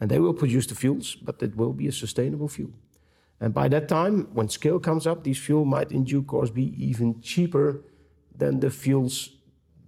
And 0.00 0.10
they 0.10 0.18
will 0.18 0.34
produce 0.34 0.66
the 0.66 0.74
fuels, 0.74 1.14
but 1.14 1.42
it 1.42 1.56
will 1.56 1.72
be 1.72 1.88
a 1.88 1.92
sustainable 1.92 2.48
fuel. 2.48 2.72
And 3.40 3.54
by 3.54 3.68
that 3.68 3.88
time, 3.88 4.28
when 4.32 4.48
scale 4.48 4.78
comes 4.78 5.06
up, 5.06 5.24
these 5.24 5.38
fuel 5.38 5.64
might 5.64 5.92
in 5.92 6.04
due 6.04 6.22
course 6.22 6.50
be 6.50 6.74
even 6.82 7.20
cheaper 7.20 7.82
than 8.36 8.60
the 8.60 8.70
fuels, 8.70 9.30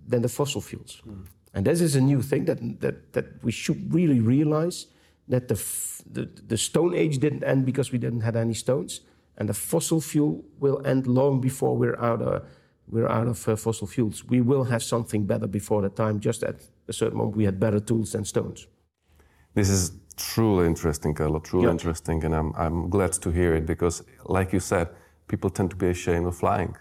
than 0.06 0.22
the 0.22 0.28
fossil 0.28 0.60
fuels. 0.60 1.02
Mm. 1.06 1.26
And 1.54 1.66
this 1.66 1.80
is 1.80 1.96
a 1.96 2.00
new 2.00 2.22
thing 2.22 2.44
that, 2.44 2.80
that, 2.80 3.12
that 3.12 3.42
we 3.42 3.50
should 3.50 3.92
really 3.92 4.20
realize 4.20 4.86
that 5.28 5.48
the, 5.48 5.54
the, 6.10 6.28
the 6.46 6.56
Stone 6.56 6.94
Age 6.94 7.18
didn't 7.18 7.44
end 7.44 7.64
because 7.66 7.90
we 7.90 7.98
didn't 7.98 8.20
have 8.20 8.36
any 8.36 8.54
stones 8.54 9.00
and 9.38 9.48
the 9.48 9.54
fossil 9.54 10.00
fuel 10.00 10.44
will 10.58 10.84
end 10.86 11.06
long 11.06 11.40
before 11.40 11.76
we're 11.76 12.00
out 12.00 12.22
of, 12.22 12.42
we're 12.88 13.08
out 13.08 13.26
of 13.26 13.48
uh, 13.48 13.56
fossil 13.56 13.86
fuels. 13.86 14.24
We 14.24 14.40
will 14.40 14.64
have 14.64 14.82
something 14.82 15.26
better 15.26 15.46
before 15.46 15.82
that 15.82 15.96
time, 15.96 16.20
just 16.20 16.42
at 16.42 16.56
a 16.88 16.92
certain 16.92 17.18
moment 17.18 17.36
we 17.36 17.44
had 17.44 17.60
better 17.60 17.80
tools 17.80 18.12
than 18.12 18.24
stones. 18.24 18.66
This 19.56 19.70
is 19.70 19.92
truly 20.18 20.66
interesting, 20.66 21.14
Carlo, 21.14 21.38
truly 21.40 21.70
interesting, 21.70 22.22
and 22.24 22.34
I'm, 22.34 22.52
I'm 22.56 22.90
glad 22.90 23.14
to 23.14 23.30
hear 23.30 23.54
it 23.54 23.64
because, 23.64 24.04
like 24.26 24.52
you 24.52 24.60
said, 24.60 24.88
people 25.28 25.48
tend 25.48 25.70
to 25.70 25.76
be 25.76 25.88
ashamed 25.88 26.26
of 26.26 26.36
flying, 26.36 26.76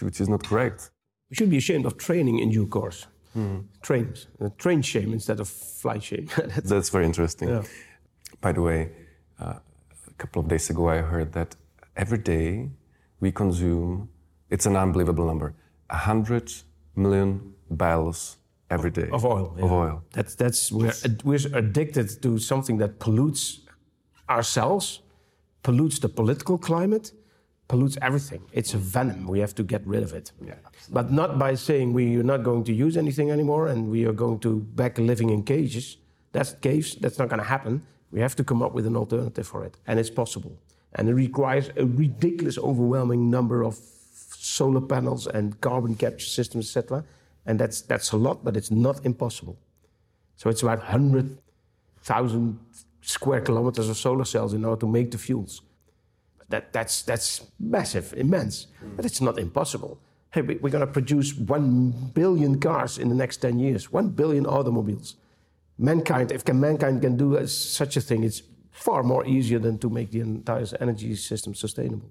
which 0.00 0.20
is 0.20 0.28
not 0.28 0.44
correct. 0.46 0.90
We 1.30 1.34
should 1.34 1.50
be 1.50 1.56
ashamed 1.56 1.84
of 1.84 1.98
training 1.98 2.38
in 2.38 2.50
due 2.50 2.68
course. 2.68 3.08
Mm. 3.36 3.64
Trains, 3.82 4.28
uh, 4.40 4.50
train 4.56 4.82
shame 4.82 5.12
instead 5.14 5.40
of 5.40 5.48
flight 5.48 6.04
shame. 6.04 6.28
that's, 6.36 6.70
that's, 6.70 6.90
very 6.90 7.06
interesting. 7.06 7.48
Yeah. 7.48 7.62
By 8.40 8.52
the 8.52 8.62
way, 8.62 8.92
uh, 9.40 9.54
a 10.08 10.14
couple 10.16 10.42
of 10.42 10.46
days 10.46 10.70
ago, 10.70 10.88
I 10.88 10.98
heard 10.98 11.32
that 11.32 11.56
every 11.96 12.18
day 12.18 12.70
we 13.18 13.32
consume, 13.32 14.08
it's 14.48 14.64
an 14.64 14.76
unbelievable 14.76 15.26
number, 15.26 15.56
100 15.90 16.52
million 16.94 17.54
barrels 17.68 18.36
every 18.70 18.90
day 18.90 19.08
of 19.12 19.24
oil. 19.24 19.54
Yeah. 19.56 19.64
Of 19.64 19.72
oil. 19.72 20.04
That's, 20.12 20.34
that's, 20.34 20.72
we're, 20.72 20.88
uh, 20.88 21.08
we're 21.24 21.46
addicted 21.54 22.22
to 22.22 22.38
something 22.38 22.78
that 22.78 22.98
pollutes 22.98 23.60
ourselves, 24.28 25.00
pollutes 25.62 25.98
the 25.98 26.08
political 26.08 26.58
climate, 26.58 27.12
pollutes 27.68 27.96
everything. 28.02 28.42
It's 28.52 28.74
a 28.74 28.78
venom. 28.78 29.26
We 29.26 29.40
have 29.40 29.54
to 29.56 29.62
get 29.62 29.86
rid 29.86 30.02
of 30.02 30.12
it. 30.12 30.32
Yeah, 30.44 30.54
but 30.90 31.10
not 31.10 31.38
by 31.38 31.54
saying 31.54 31.92
we 31.92 32.16
are 32.16 32.28
not 32.34 32.42
going 32.42 32.64
to 32.64 32.72
use 32.72 32.96
anything 32.96 33.30
anymore 33.30 33.68
and 33.68 33.90
we 33.90 34.04
are 34.06 34.12
going 34.12 34.38
to 34.40 34.60
back 34.74 34.98
living 34.98 35.30
in 35.30 35.42
cages. 35.42 35.96
That's 36.32 36.52
caves. 36.52 36.96
That's 36.96 37.18
not 37.18 37.28
going 37.28 37.40
to 37.40 37.48
happen. 37.48 37.82
We 38.10 38.20
have 38.20 38.36
to 38.36 38.44
come 38.44 38.62
up 38.62 38.72
with 38.72 38.86
an 38.86 38.96
alternative 38.96 39.46
for 39.46 39.64
it, 39.64 39.76
and 39.86 39.98
it's 39.98 40.10
possible 40.10 40.56
and 40.96 41.08
it 41.08 41.14
requires 41.14 41.70
a 41.76 41.84
ridiculous, 41.84 42.58
overwhelming 42.58 43.30
number 43.30 43.62
of 43.62 43.78
solar 44.38 44.80
panels 44.80 45.26
and 45.26 45.60
carbon 45.60 45.94
capture 45.94 46.26
systems, 46.26 46.66
etc. 46.66 47.04
And 47.46 47.58
that's 47.58 47.80
that's 47.82 48.12
a 48.12 48.16
lot, 48.16 48.44
but 48.44 48.56
it's 48.56 48.70
not 48.70 49.04
impossible. 49.04 49.56
So 50.36 50.50
it's 50.50 50.62
about 50.62 50.80
hundred 50.82 51.38
thousand 52.02 52.58
square 53.00 53.40
kilometers 53.40 53.88
of 53.88 53.96
solar 53.96 54.24
cells 54.24 54.52
in 54.52 54.64
order 54.64 54.80
to 54.80 54.88
make 54.88 55.10
the 55.10 55.18
fuels. 55.18 55.62
That 56.48 56.72
that's 56.72 57.02
that's 57.02 57.46
massive, 57.58 58.14
immense, 58.16 58.66
mm. 58.82 58.96
but 58.96 59.04
it's 59.04 59.20
not 59.20 59.38
impossible. 59.38 59.98
Hey, 60.32 60.42
we're 60.42 60.70
going 60.70 60.86
to 60.86 60.92
produce 60.92 61.34
one 61.34 62.10
billion 62.14 62.60
cars 62.60 62.98
in 62.98 63.08
the 63.08 63.14
next 63.14 63.38
ten 63.38 63.58
years, 63.58 63.92
one 63.92 64.08
billion 64.10 64.44
automobiles. 64.46 65.16
Mankind, 65.78 66.32
if 66.32 66.46
mankind 66.48 67.02
can 67.02 67.16
do 67.16 67.46
such 67.46 67.96
a 67.96 68.00
thing, 68.00 68.24
it's 68.24 68.42
far 68.70 69.02
more 69.02 69.26
easier 69.26 69.58
than 69.58 69.78
to 69.78 69.88
make 69.88 70.10
the 70.10 70.20
entire 70.20 70.66
energy 70.80 71.14
system 71.16 71.54
sustainable. 71.54 72.10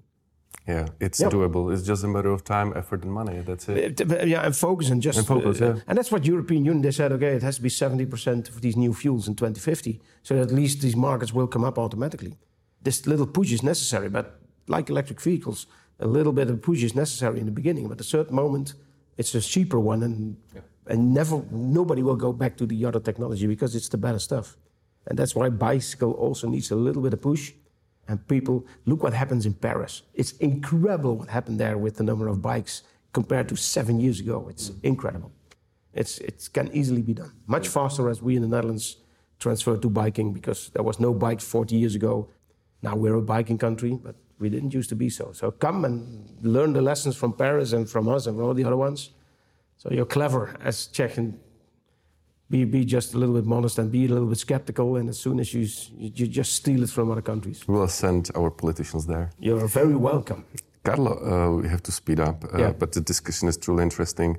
Yeah, 0.66 0.88
it's 0.98 1.20
yep. 1.20 1.30
doable. 1.30 1.72
It's 1.72 1.86
just 1.86 2.02
a 2.02 2.08
matter 2.08 2.30
of 2.30 2.42
time, 2.42 2.72
effort, 2.74 3.04
and 3.04 3.12
money. 3.12 3.40
That's 3.40 3.68
it. 3.68 4.00
Yeah, 4.26 4.44
and 4.44 4.56
focus 4.56 4.90
and 4.90 5.00
just 5.00 5.18
and 5.18 5.26
focus. 5.26 5.60
Uh, 5.60 5.74
yeah. 5.74 5.80
And 5.86 5.96
that's 5.96 6.10
what 6.10 6.26
European 6.26 6.64
Union 6.64 6.82
they 6.82 6.90
said. 6.90 7.12
Okay, 7.12 7.34
it 7.36 7.42
has 7.42 7.56
to 7.56 7.62
be 7.62 7.68
seventy 7.68 8.04
percent 8.04 8.48
of 8.48 8.60
these 8.60 8.76
new 8.76 8.92
fuels 8.92 9.28
in 9.28 9.36
2050, 9.36 10.00
so 10.24 10.36
at 10.42 10.50
least 10.50 10.80
these 10.80 10.96
markets 10.96 11.32
will 11.32 11.46
come 11.46 11.62
up 11.62 11.78
automatically. 11.78 12.36
This 12.82 13.06
little 13.06 13.28
push 13.28 13.52
is 13.52 13.62
necessary, 13.62 14.08
but 14.08 14.40
like 14.66 14.90
electric 14.90 15.20
vehicles, 15.20 15.66
a 16.00 16.06
little 16.06 16.32
bit 16.32 16.50
of 16.50 16.60
push 16.60 16.82
is 16.82 16.96
necessary 16.96 17.38
in 17.38 17.46
the 17.46 17.52
beginning. 17.52 17.86
But 17.86 17.98
at 17.98 18.00
a 18.00 18.04
certain 18.04 18.34
moment, 18.34 18.74
it's 19.16 19.34
a 19.36 19.40
cheaper 19.40 19.78
one, 19.78 20.02
and 20.02 20.36
yeah. 20.52 20.62
and 20.88 21.14
never 21.14 21.44
nobody 21.52 22.02
will 22.02 22.16
go 22.16 22.32
back 22.32 22.56
to 22.56 22.66
the 22.66 22.84
other 22.84 23.00
technology 23.00 23.46
because 23.46 23.76
it's 23.76 23.88
the 23.88 23.98
better 23.98 24.18
stuff. 24.18 24.56
And 25.06 25.16
that's 25.16 25.36
why 25.36 25.48
bicycle 25.48 26.10
also 26.12 26.48
needs 26.48 26.72
a 26.72 26.76
little 26.76 27.02
bit 27.02 27.12
of 27.12 27.22
push. 27.22 27.52
And 28.08 28.26
people, 28.28 28.66
look 28.84 29.02
what 29.02 29.12
happens 29.12 29.46
in 29.46 29.54
Paris. 29.54 30.02
It's 30.14 30.32
incredible 30.32 31.16
what 31.16 31.28
happened 31.28 31.58
there 31.58 31.76
with 31.76 31.96
the 31.96 32.04
number 32.04 32.28
of 32.28 32.40
bikes 32.40 32.82
compared 33.12 33.48
to 33.48 33.56
seven 33.56 33.98
years 34.00 34.20
ago. 34.20 34.46
It's 34.48 34.70
incredible. 34.82 35.32
It's, 35.92 36.18
it 36.18 36.48
can 36.52 36.70
easily 36.72 37.02
be 37.02 37.14
done. 37.14 37.32
Much 37.46 37.68
faster 37.68 38.08
as 38.08 38.22
we 38.22 38.36
in 38.36 38.42
the 38.42 38.48
Netherlands 38.48 38.98
transferred 39.38 39.82
to 39.82 39.90
biking 39.90 40.32
because 40.32 40.70
there 40.70 40.82
was 40.82 41.00
no 41.00 41.12
bikes 41.12 41.44
40 41.44 41.74
years 41.74 41.94
ago. 41.94 42.28
Now 42.82 42.94
we're 42.94 43.14
a 43.14 43.22
biking 43.22 43.58
country, 43.58 43.98
but 44.02 44.14
we 44.38 44.50
didn't 44.50 44.74
used 44.74 44.90
to 44.90 44.96
be 44.96 45.08
so. 45.08 45.32
So 45.32 45.50
come 45.50 45.84
and 45.84 46.28
learn 46.42 46.72
the 46.74 46.82
lessons 46.82 47.16
from 47.16 47.32
Paris 47.32 47.72
and 47.72 47.88
from 47.88 48.08
us 48.08 48.26
and 48.26 48.36
from 48.36 48.44
all 48.44 48.54
the 48.54 48.64
other 48.64 48.76
ones. 48.76 49.10
So 49.78 49.90
you're 49.90 50.06
clever 50.06 50.56
as 50.62 50.86
Czech 50.86 51.16
and 51.16 51.38
be, 52.50 52.64
be 52.64 52.84
just 52.84 53.14
a 53.14 53.18
little 53.18 53.34
bit 53.34 53.44
modest 53.44 53.78
and 53.78 53.90
be 53.90 54.06
a 54.06 54.08
little 54.08 54.28
bit 54.28 54.38
skeptical. 54.38 54.96
And 54.96 55.08
as 55.08 55.18
soon 55.18 55.40
as 55.40 55.52
you, 55.52 55.66
you 55.96 56.26
just 56.26 56.54
steal 56.54 56.82
it 56.82 56.90
from 56.90 57.10
other 57.10 57.22
countries. 57.22 57.66
We'll 57.66 57.88
send 57.88 58.30
our 58.34 58.50
politicians 58.50 59.06
there. 59.06 59.30
You're 59.38 59.66
very 59.66 59.96
welcome. 59.96 60.44
Carlo, 60.84 61.12
uh, 61.12 61.60
we 61.60 61.68
have 61.68 61.82
to 61.82 61.92
speed 61.92 62.20
up, 62.20 62.44
uh, 62.44 62.58
yeah. 62.58 62.72
but 62.72 62.92
the 62.92 63.00
discussion 63.00 63.48
is 63.48 63.56
truly 63.56 63.82
interesting. 63.82 64.38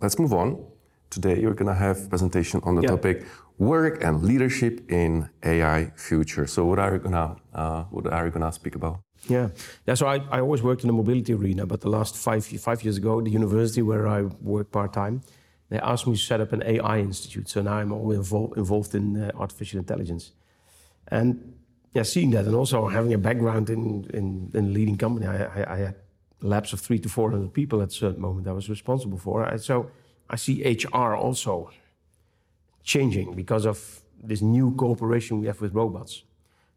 Let's 0.00 0.18
move 0.18 0.34
on. 0.34 0.62
Today 1.08 1.40
you're 1.40 1.54
going 1.54 1.68
to 1.68 1.80
have 1.86 2.04
a 2.04 2.08
presentation 2.08 2.60
on 2.64 2.74
the 2.74 2.82
yeah. 2.82 2.88
topic 2.88 3.24
work 3.58 4.02
and 4.04 4.22
leadership 4.22 4.90
in 4.90 5.28
AI 5.42 5.90
future. 5.96 6.46
So 6.46 6.64
what 6.64 6.78
are 6.78 6.94
you 6.94 6.98
gonna 6.98 7.36
uh, 7.54 7.84
what 7.84 8.06
are 8.12 8.26
you 8.26 8.30
gonna 8.30 8.52
speak 8.52 8.74
about? 8.74 9.00
Yeah, 9.28 9.48
yeah. 9.86 9.94
So 9.94 10.06
I, 10.06 10.16
I 10.30 10.40
always 10.40 10.62
worked 10.62 10.82
in 10.82 10.88
the 10.88 10.92
mobility 10.92 11.32
arena, 11.32 11.66
but 11.66 11.80
the 11.80 11.88
last 11.88 12.16
five 12.16 12.44
five 12.44 12.84
years 12.84 12.98
ago, 12.98 13.20
the 13.20 13.30
university 13.30 13.82
where 13.82 14.06
I 14.06 14.22
worked 14.40 14.72
part 14.72 14.92
time, 14.92 15.22
they 15.68 15.78
asked 15.78 16.06
me 16.06 16.14
to 16.14 16.20
set 16.20 16.40
up 16.40 16.52
an 16.52 16.62
AI 16.64 16.98
institute. 16.98 17.48
So 17.48 17.62
now 17.62 17.74
I'm 17.74 17.92
all 17.92 18.12
involved 18.12 18.56
involved 18.56 18.94
in 18.94 19.22
uh, 19.22 19.30
artificial 19.34 19.78
intelligence, 19.78 20.32
and 21.08 21.54
yeah, 21.92 22.02
seeing 22.02 22.30
that, 22.30 22.44
and 22.44 22.54
also 22.54 22.88
having 22.88 23.14
a 23.14 23.18
background 23.18 23.70
in 23.70 24.08
in, 24.12 24.50
in 24.54 24.72
leading 24.72 24.96
company, 24.96 25.26
I, 25.26 25.44
I, 25.44 25.74
I, 25.74 25.78
had 25.78 25.94
labs 26.40 26.72
of 26.72 26.80
three 26.80 26.98
to 27.00 27.08
four 27.08 27.30
hundred 27.30 27.52
people 27.52 27.82
at 27.82 27.88
a 27.88 27.92
certain 27.92 28.20
moment 28.20 28.46
I 28.46 28.52
was 28.52 28.68
responsible 28.68 29.18
for. 29.18 29.58
So 29.58 29.90
I 30.28 30.36
see 30.36 30.62
HR 30.62 31.14
also 31.14 31.70
changing 32.82 33.34
because 33.34 33.66
of 33.66 34.02
this 34.22 34.42
new 34.42 34.74
cooperation 34.74 35.40
we 35.40 35.46
have 35.46 35.60
with 35.60 35.74
robots. 35.74 36.22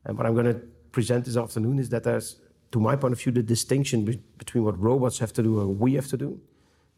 And 0.05 0.17
what 0.17 0.25
I'm 0.25 0.33
going 0.33 0.45
to 0.45 0.59
present 0.91 1.25
this 1.25 1.37
afternoon 1.37 1.79
is 1.79 1.89
that 1.89 2.03
there's, 2.03 2.39
to 2.71 2.79
my 2.79 2.95
point 2.95 3.13
of 3.13 3.21
view, 3.21 3.31
the 3.31 3.43
distinction 3.43 4.05
be 4.05 4.21
between 4.37 4.63
what 4.63 4.79
robots 4.79 5.19
have 5.19 5.33
to 5.33 5.43
do 5.43 5.61
and 5.61 5.79
we 5.79 5.93
have 5.93 6.07
to 6.07 6.17
do 6.17 6.39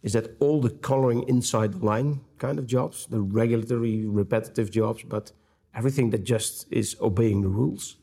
is 0.04 0.14
that 0.14 0.36
all 0.40 0.62
the 0.62 0.70
coloring 0.70 1.24
inside 1.28 1.74
the 1.74 1.86
line 1.86 2.22
kind 2.40 2.58
of 2.58 2.66
jobs, 2.66 3.06
the 3.08 3.22
regulatory, 3.22 4.06
repetitive 4.06 4.72
jobs, 4.72 5.04
but 5.04 5.32
everything 5.76 6.10
that 6.10 6.24
just 6.24 6.66
is 6.72 6.96
obeying 7.02 7.42
the 7.42 7.50
rules, 7.50 7.98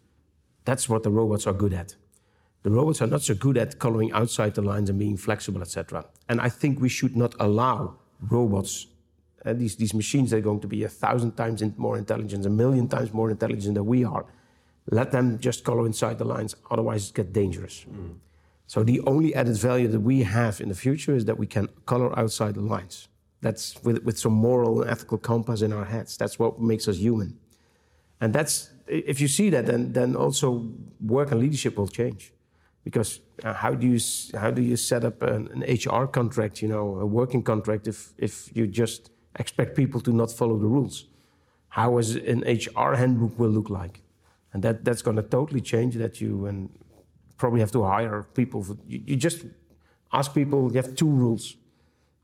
that's 0.64 0.88
what 0.88 1.02
the 1.02 1.10
robots 1.10 1.46
are 1.46 1.52
good 1.52 1.72
at. 1.72 1.96
The 2.62 2.70
robots 2.70 3.00
are 3.02 3.06
not 3.06 3.22
so 3.22 3.34
good 3.34 3.56
at 3.56 3.78
coloring 3.78 4.12
outside 4.12 4.54
the 4.54 4.62
lines 4.62 4.90
and 4.90 4.98
being 4.98 5.16
flexible, 5.16 5.62
etc. 5.62 6.04
And 6.28 6.40
I 6.40 6.48
think 6.48 6.80
we 6.80 6.88
should 6.88 7.16
not 7.16 7.34
allow 7.40 7.96
robots, 8.20 8.86
uh, 9.44 9.52
these, 9.52 9.76
these 9.76 9.94
machines 9.94 10.30
that 10.30 10.38
are 10.38 10.40
going 10.40 10.60
to 10.60 10.66
be 10.66 10.84
a 10.84 10.88
thousand 10.88 11.32
times 11.36 11.62
more 11.76 11.96
intelligent, 11.96 12.46
a 12.46 12.50
million 12.50 12.88
times 12.88 13.12
more 13.12 13.30
intelligent 13.30 13.74
than 13.74 13.86
we 13.86 14.04
are, 14.04 14.26
let 14.90 15.12
them 15.12 15.38
just 15.38 15.64
color 15.64 15.86
inside 15.86 16.18
the 16.18 16.24
lines, 16.24 16.56
otherwise 16.70 17.10
it 17.10 17.14
gets 17.14 17.30
dangerous. 17.30 17.86
Mm. 17.90 18.14
So 18.68 18.84
the 18.84 19.00
only 19.12 19.34
added 19.34 19.56
value 19.56 19.88
that 19.88 20.00
we 20.00 20.22
have 20.24 20.60
in 20.60 20.68
the 20.68 20.74
future 20.74 21.16
is 21.16 21.24
that 21.24 21.38
we 21.38 21.46
can 21.46 21.68
color 21.86 22.16
outside 22.18 22.54
the 22.54 22.60
lines. 22.60 23.08
That's 23.40 23.82
with, 23.82 24.04
with 24.04 24.18
some 24.18 24.34
moral 24.34 24.82
and 24.82 24.90
ethical 24.90 25.18
compass 25.18 25.62
in 25.62 25.72
our 25.72 25.86
heads. 25.86 26.16
That's 26.16 26.38
what 26.38 26.60
makes 26.60 26.86
us 26.86 26.98
human. 26.98 27.38
And 28.20 28.32
that's 28.32 28.70
if 28.86 29.20
you 29.20 29.28
see 29.28 29.48
that, 29.50 29.64
then 29.66 29.92
then 29.92 30.14
also 30.14 30.48
work 31.00 31.30
and 31.32 31.40
leadership 31.40 31.76
will 31.78 31.88
change, 31.88 32.32
because 32.84 33.20
uh, 33.44 33.54
how 33.54 33.72
do 33.74 33.86
you 33.86 34.00
how 34.34 34.50
do 34.50 34.62
you 34.62 34.76
set 34.76 35.04
up 35.04 35.22
an, 35.22 35.48
an, 35.54 35.60
HR 35.62 36.06
contract, 36.06 36.60
you 36.62 36.68
know, 36.68 36.98
a 37.00 37.06
working 37.06 37.42
contract, 37.42 37.86
if 37.86 38.12
if 38.18 38.54
you 38.56 38.66
just 38.66 39.10
expect 39.38 39.76
people 39.76 40.00
to 40.00 40.12
not 40.12 40.30
follow 40.32 40.58
the 40.58 40.66
rules? 40.66 41.06
How 41.68 41.98
is 41.98 42.16
an 42.16 42.40
HR 42.40 42.94
handbook 42.96 43.38
will 43.38 43.50
look 43.50 43.70
like? 43.70 44.02
and 44.52 44.62
that 44.62 44.84
that's 44.84 45.02
going 45.02 45.16
to 45.16 45.22
totally 45.22 45.60
change 45.60 45.94
that 45.96 46.20
you 46.20 46.46
and 46.46 46.70
probably 47.38 47.60
have 47.60 47.72
to 47.72 47.84
hire 47.84 48.24
people 48.34 48.62
for, 48.62 48.76
you, 48.86 49.02
you, 49.06 49.16
just 49.16 49.46
ask 50.12 50.34
people 50.34 50.70
you 50.72 50.76
have 50.76 50.94
two 50.94 51.08
rules. 51.08 51.56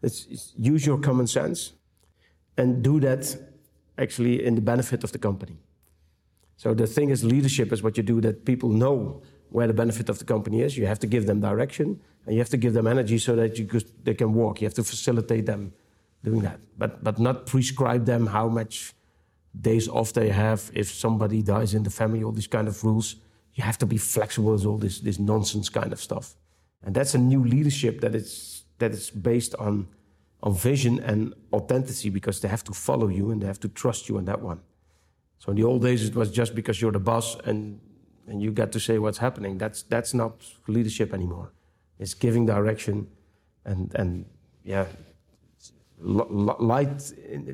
It's, 0.03 0.27
it's, 0.27 0.53
use 0.59 0.85
your 0.85 0.99
common 0.99 1.27
sense 1.27 1.73
and 2.57 2.83
do 2.83 3.01
that 3.01 3.37
actually 3.97 4.45
in 4.45 4.55
the 4.55 4.61
benefit 4.61 5.05
of 5.05 5.13
the 5.13 5.19
company. 5.19 5.57
So 6.57 6.75
the 6.75 6.87
thing 6.87 7.11
is 7.11 7.25
leadership 7.25 7.73
is 7.73 7.83
what 7.83 7.97
you 7.97 8.03
do 8.03 8.21
that 8.21 8.45
people 8.45 8.69
know 8.69 9.23
where 9.51 9.67
the 9.67 9.75
benefit 9.75 10.09
of 10.09 10.19
the 10.19 10.25
company 10.25 10.61
is. 10.63 10.77
You 10.77 10.87
have 10.87 10.99
to 11.01 11.07
give 11.07 11.27
them 11.27 11.41
direction 11.41 12.01
and 12.27 12.35
you 12.35 12.41
have 12.41 12.51
to 12.51 12.57
give 12.57 12.75
them 12.75 12.87
energy 12.87 13.19
so 13.19 13.37
that 13.37 13.59
you 13.59 13.67
could, 13.67 13.85
they 14.05 14.15
can 14.15 14.35
walk. 14.35 14.61
You 14.61 14.67
have 14.67 14.75
to 14.75 14.85
facilitate 14.85 15.47
them 15.47 15.73
doing 16.25 16.41
that. 16.41 16.59
But 16.77 17.05
but 17.05 17.19
not 17.19 17.47
prescribe 17.47 18.07
them 18.07 18.27
how 18.27 18.49
much 18.49 18.95
days 19.61 19.89
off 19.89 20.13
they 20.13 20.31
have, 20.31 20.71
if 20.75 20.91
somebody 20.91 21.43
dies 21.43 21.75
in 21.75 21.83
the 21.85 21.91
family, 21.91 22.25
all 22.25 22.33
these 22.33 22.49
kind 22.49 22.67
of 22.67 22.83
rules. 22.83 23.17
You 23.55 23.65
have 23.65 23.79
to 23.79 23.87
be 23.87 23.99
flexible 23.99 24.53
with 24.53 24.67
all 24.67 24.79
this, 24.79 25.01
this 25.01 25.19
nonsense 25.19 25.69
kind 25.69 25.93
of 25.93 26.01
stuff. 26.01 26.35
And 26.83 26.95
that's 26.95 27.15
a 27.15 27.19
new 27.19 27.45
leadership 27.45 28.01
that 28.01 28.15
is, 28.15 28.65
that 28.79 28.93
is 28.93 29.11
based 29.11 29.55
on, 29.57 29.87
on 30.43 30.55
vision 30.55 31.01
and 31.01 31.35
authenticity 31.53 32.11
because 32.11 32.41
they 32.41 32.49
have 32.49 32.65
to 32.65 32.73
follow 32.73 33.09
you 33.09 33.31
and 33.31 33.41
they 33.41 33.47
have 33.47 33.61
to 33.61 33.69
trust 33.69 34.09
you 34.09 34.19
on 34.19 34.25
that 34.27 34.41
one. 34.43 34.61
So 35.39 35.51
in 35.51 35.57
the 35.57 35.65
old 35.65 35.83
days, 35.83 36.09
it 36.09 36.15
was 36.15 36.31
just 36.31 36.55
because 36.55 36.81
you're 36.81 36.93
the 36.93 36.99
boss 36.99 37.37
and, 37.45 37.81
and 38.27 38.43
you 38.43 38.51
got 38.51 38.73
to 38.73 38.81
say 38.81 38.99
what's 38.99 39.19
happening. 39.19 39.59
That's, 39.59 39.83
that's 39.83 40.15
not 40.15 40.33
leadership 40.67 41.15
anymore. 41.15 41.53
It's 41.99 42.15
giving 42.15 42.47
direction 42.47 43.07
and, 43.65 43.95
and 43.95 44.27
yeah, 44.65 44.87
light, 45.99 47.13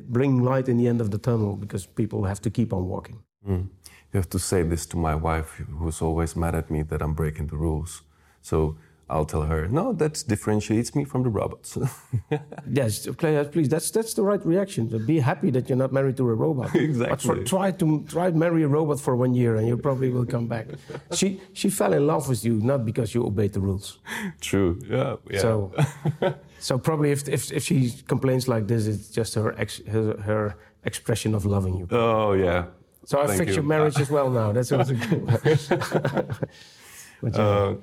bring 0.09 0.43
light 0.43 0.67
in 0.67 0.77
the 0.77 0.87
end 0.87 1.01
of 1.01 1.11
the 1.11 1.17
tunnel 1.17 1.55
because 1.55 1.85
people 1.85 2.23
have 2.25 2.41
to 2.41 2.49
keep 2.49 2.73
on 2.73 2.87
walking. 2.87 3.19
Mm. 3.47 3.67
You 4.13 4.17
have 4.17 4.29
to 4.29 4.39
say 4.39 4.63
this 4.63 4.85
to 4.87 4.97
my 4.97 5.15
wife, 5.15 5.61
who's 5.79 6.01
always 6.01 6.35
mad 6.35 6.55
at 6.55 6.69
me 6.69 6.83
that 6.83 7.01
I'm 7.01 7.13
breaking 7.13 7.47
the 7.47 7.55
rules. 7.55 8.01
So 8.41 8.77
I'll 9.11 9.25
tell 9.25 9.41
her, 9.41 9.67
no, 9.67 9.91
that 9.93 10.23
differentiates 10.25 10.95
me 10.95 11.03
from 11.03 11.23
the 11.23 11.29
robots. 11.29 11.77
yes, 12.71 13.07
please, 13.51 13.67
that's 13.67 13.91
that's 13.91 14.13
the 14.13 14.23
right 14.23 14.43
reaction. 14.45 14.87
Be 15.05 15.19
happy 15.19 15.49
that 15.51 15.67
you're 15.67 15.77
not 15.77 15.91
married 15.91 16.15
to 16.17 16.29
a 16.29 16.33
robot. 16.33 16.73
exactly. 16.75 17.09
But 17.09 17.21
for, 17.21 17.43
try 17.43 17.71
to 17.71 18.05
try 18.07 18.31
to 18.31 18.37
marry 18.37 18.63
a 18.63 18.69
robot 18.69 19.01
for 19.01 19.17
one 19.17 19.33
year, 19.33 19.57
and 19.57 19.67
you 19.67 19.75
probably 19.75 20.09
will 20.09 20.25
come 20.25 20.47
back. 20.47 20.67
she 21.11 21.41
she 21.51 21.69
fell 21.69 21.91
in 21.91 22.07
love 22.07 22.29
with 22.29 22.45
you 22.45 22.53
not 22.61 22.85
because 22.85 23.13
you 23.13 23.25
obeyed 23.25 23.51
the 23.51 23.59
rules. 23.59 23.99
True. 24.39 24.79
Yeah. 24.87 25.17
yeah. 25.29 25.39
So 25.39 25.73
so 26.59 26.77
probably 26.77 27.11
if, 27.11 27.27
if 27.27 27.51
if 27.51 27.63
she 27.63 27.91
complains 28.07 28.47
like 28.47 28.67
this, 28.67 28.87
it's 28.87 29.09
just 29.09 29.35
her 29.35 29.59
ex, 29.59 29.81
her, 29.87 30.17
her 30.21 30.55
expression 30.85 31.35
of 31.35 31.45
loving 31.45 31.75
you. 31.75 31.87
Oh 31.91 32.31
yeah. 32.31 32.67
So 33.11 33.19
I 33.19 33.27
fixed 33.27 33.47
you. 33.47 33.55
your 33.55 33.63
marriage 33.63 33.99
as 33.99 34.09
well 34.09 34.29
now. 34.29 34.53
That's 34.53 34.71
also 34.71 34.93
good. 35.09 35.21
uh, 37.35 37.73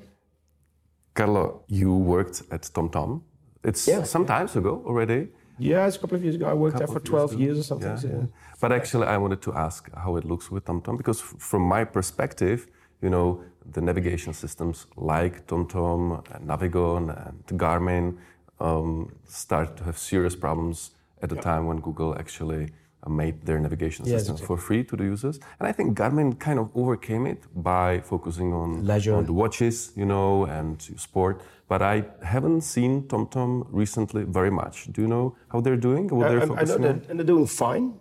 Carlo, 1.13 1.45
you 1.81 1.95
worked 2.15 2.39
at 2.51 2.63
TomTom. 2.63 3.21
It's 3.63 3.87
yeah. 3.87 4.05
some 4.05 4.25
times 4.25 4.57
ago 4.57 4.83
already. 4.87 5.29
Yeah, 5.59 5.87
it's 5.87 5.97
a 5.97 6.01
couple 6.01 6.17
of 6.17 6.25
years 6.25 6.37
ago. 6.37 6.47
I 6.47 6.55
worked 6.55 6.79
there 6.79 6.87
for 6.87 7.01
12 7.01 7.35
years 7.35 7.59
or 7.59 7.63
something. 7.63 7.91
Yeah. 7.91 8.05
So, 8.05 8.09
yeah. 8.09 8.27
But 8.59 8.73
actually, 8.73 9.07
I 9.07 9.19
wanted 9.19 9.43
to 9.43 9.53
ask 9.53 9.81
how 9.95 10.17
it 10.17 10.25
looks 10.25 10.51
with 10.51 10.65
TomTom 10.65 10.97
because, 10.97 11.21
from 11.21 11.63
my 11.63 11.85
perspective, 11.85 12.67
you 13.03 13.11
know, 13.11 13.45
the 13.75 13.83
navigation 13.83 14.33
systems 14.33 14.87
like 14.97 15.47
TomTom, 15.47 16.25
and 16.35 16.49
Navigon, 16.49 17.03
and 17.27 17.61
Garmin 17.61 18.17
um, 18.61 19.13
started 19.27 19.77
to 19.77 19.85
have 19.85 19.99
serious 19.99 20.35
problems 20.35 20.93
at 21.21 21.29
the 21.29 21.37
time 21.37 21.67
when 21.67 21.81
Google 21.81 22.15
actually 22.19 22.71
made 23.09 23.45
their 23.47 23.59
navigation 23.59 24.05
yes, 24.05 24.21
system 24.21 24.35
exactly. 24.35 24.57
for 24.57 24.63
free 24.63 24.85
to 24.85 24.97
the 24.97 25.05
users. 25.05 25.41
And 25.59 25.69
I 25.69 25.73
think 25.73 25.97
Garmin 25.97 26.39
kind 26.39 26.59
of 26.59 26.71
overcame 26.75 27.27
it 27.27 27.45
by 27.55 28.01
focusing 28.01 28.53
on, 28.53 28.87
Leisure. 28.87 29.15
on 29.15 29.25
the 29.27 29.33
watches, 29.33 29.93
you 29.97 30.05
know, 30.05 30.45
and 30.45 30.81
sport. 30.97 31.41
But 31.69 31.83
I 31.83 32.05
haven't 32.23 32.63
seen 32.63 33.03
TomTom 33.09 33.67
recently 33.71 34.25
very 34.25 34.51
much. 34.51 34.91
Do 34.93 35.03
you 35.03 35.09
know 35.09 35.37
how 35.53 35.61
they're 35.61 35.77
doing? 35.77 36.09
What 36.09 36.29
they're 36.29 36.41
I, 36.41 36.61
I 36.61 36.65
know 36.65 36.79
that, 36.79 37.09
and 37.09 37.19
they're 37.19 37.27
doing 37.27 37.47
fine. 37.47 37.95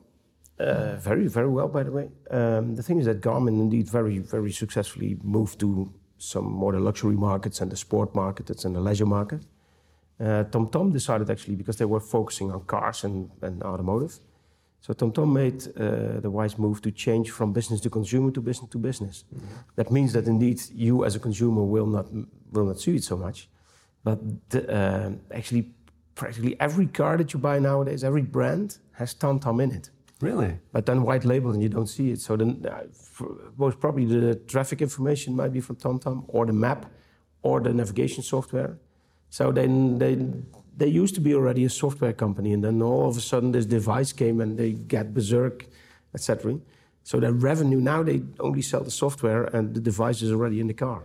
Uh, 0.59 0.95
very, 0.95 1.27
very 1.27 1.49
well, 1.49 1.67
by 1.67 1.83
the 1.83 1.91
way. 1.91 2.09
Um, 2.31 2.75
the 2.75 2.81
thing 2.81 2.99
is 2.99 3.05
that 3.05 3.21
Garmin 3.21 3.59
indeed 3.59 3.87
very, 3.89 4.17
very 4.17 4.51
successfully 4.51 5.17
moved 5.21 5.59
to 5.59 5.93
some 6.17 6.45
more 6.45 6.71
the 6.71 6.79
luxury 6.79 7.15
markets 7.15 7.61
and 7.61 7.71
the 7.71 7.75
sport 7.75 8.15
market 8.15 8.49
and 8.65 8.75
the 8.75 8.79
leisure 8.79 9.05
market. 9.05 9.45
Uh, 10.19 10.43
TomTom 10.45 10.91
decided 10.91 11.29
actually 11.29 11.55
because 11.55 11.77
they 11.77 11.85
were 11.85 11.99
focusing 11.99 12.51
on 12.51 12.61
cars 12.61 13.03
and, 13.03 13.29
and 13.41 13.61
automotive 13.61 14.19
so 14.87 14.93
TomTom 14.93 15.33
made 15.33 15.67
uh, 15.75 16.21
the 16.21 16.31
wise 16.31 16.57
move 16.57 16.81
to 16.81 16.91
change 16.91 17.31
from 17.31 17.51
business 17.51 17.81
to 17.81 17.89
consumer 17.89 18.31
to 18.31 18.41
business 18.41 18.69
to 18.69 18.79
business. 18.79 19.25
Mm 19.29 19.39
-hmm. 19.39 19.75
That 19.75 19.89
means 19.89 20.11
that 20.11 20.25
indeed 20.25 20.59
you 20.73 21.05
as 21.05 21.15
a 21.15 21.19
consumer 21.19 21.63
will 21.69 21.87
not 21.87 22.07
will 22.51 22.65
not 22.65 22.79
see 22.79 22.95
it 22.95 23.03
so 23.03 23.17
much, 23.17 23.49
but 24.03 24.19
the, 24.47 24.59
uh, 24.59 25.37
actually 25.37 25.73
practically 26.13 26.55
every 26.57 26.87
car 26.91 27.17
that 27.17 27.31
you 27.31 27.41
buy 27.41 27.59
nowadays, 27.59 28.03
every 28.03 28.23
brand 28.23 28.79
has 28.91 29.17
TomTom 29.17 29.59
in 29.59 29.71
it. 29.71 29.91
Really? 30.21 30.59
But 30.71 30.85
then 30.85 31.03
white 31.03 31.27
label 31.27 31.51
and 31.51 31.61
you 31.61 31.69
don't 31.69 31.89
see 31.89 32.11
it. 32.11 32.21
So 32.21 32.35
then, 32.35 32.49
uh, 32.49 33.25
most 33.55 33.79
probably 33.79 34.05
the 34.05 34.35
traffic 34.45 34.81
information 34.81 35.35
might 35.35 35.51
be 35.51 35.61
from 35.61 35.75
TomTom 35.75 36.23
or 36.27 36.45
the 36.45 36.53
map 36.53 36.85
or 37.41 37.61
the 37.61 37.73
navigation 37.73 38.23
software. 38.23 38.77
So 39.29 39.51
then 39.51 39.97
they 39.99 40.17
they 40.77 40.87
used 40.87 41.15
to 41.15 41.21
be 41.21 41.33
already 41.33 41.65
a 41.65 41.69
software 41.69 42.13
company, 42.13 42.53
and 42.53 42.63
then 42.63 42.81
all 42.81 43.09
of 43.09 43.17
a 43.17 43.21
sudden 43.21 43.51
this 43.51 43.65
device 43.65 44.13
came 44.13 44.39
and 44.41 44.57
they 44.57 44.73
get 44.73 45.13
berserk, 45.13 45.65
etc. 46.13 46.59
So 47.03 47.19
their 47.19 47.33
revenue 47.33 47.79
now 47.79 48.03
they 48.03 48.21
only 48.39 48.61
sell 48.61 48.83
the 48.83 48.91
software 48.91 49.45
and 49.55 49.73
the 49.73 49.79
device 49.79 50.21
is 50.21 50.31
already 50.31 50.59
in 50.59 50.67
the 50.67 50.73
car. 50.73 51.03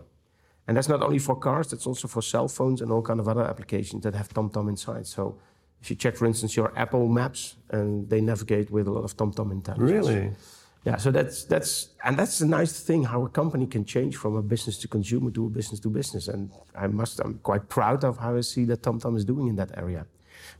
And 0.66 0.76
that's 0.76 0.88
not 0.88 1.02
only 1.02 1.18
for 1.18 1.36
cars, 1.36 1.68
that's 1.68 1.86
also 1.86 2.06
for 2.08 2.22
cell 2.22 2.48
phones 2.48 2.80
and 2.80 2.92
all 2.92 3.02
kind 3.02 3.18
of 3.18 3.28
other 3.28 3.42
applications 3.42 4.02
that 4.04 4.14
have 4.14 4.28
TomTom 4.28 4.68
inside. 4.68 5.06
So 5.06 5.38
if 5.80 5.90
you 5.90 5.96
check, 5.96 6.16
for 6.16 6.26
instance, 6.26 6.56
your 6.56 6.72
Apple 6.76 7.08
Maps, 7.08 7.56
and 7.70 8.08
they 8.08 8.20
navigate 8.20 8.70
with 8.70 8.86
a 8.86 8.90
lot 8.90 9.04
of 9.04 9.16
TomTom 9.16 9.50
intelligence. 9.50 9.90
Really? 9.90 10.30
Yeah, 10.84 10.96
so 10.96 11.12
that's 11.12 11.44
that's 11.44 11.90
and 12.04 12.18
that's 12.18 12.40
a 12.40 12.46
nice 12.46 12.80
thing 12.80 13.04
how 13.04 13.24
a 13.24 13.28
company 13.28 13.66
can 13.66 13.84
change 13.84 14.16
from 14.16 14.34
a 14.34 14.42
business 14.42 14.78
to 14.78 14.88
consumer 14.88 15.30
to 15.30 15.46
a 15.46 15.50
business 15.50 15.78
to 15.80 15.88
business. 15.88 16.26
And 16.26 16.50
I 16.74 16.88
must 16.88 17.20
I'm 17.20 17.38
quite 17.38 17.68
proud 17.68 18.02
of 18.02 18.18
how 18.18 18.36
I 18.36 18.40
see 18.40 18.64
that 18.64 18.82
TomTom 18.82 19.16
is 19.16 19.24
doing 19.24 19.46
in 19.48 19.56
that 19.56 19.70
area. 19.78 20.06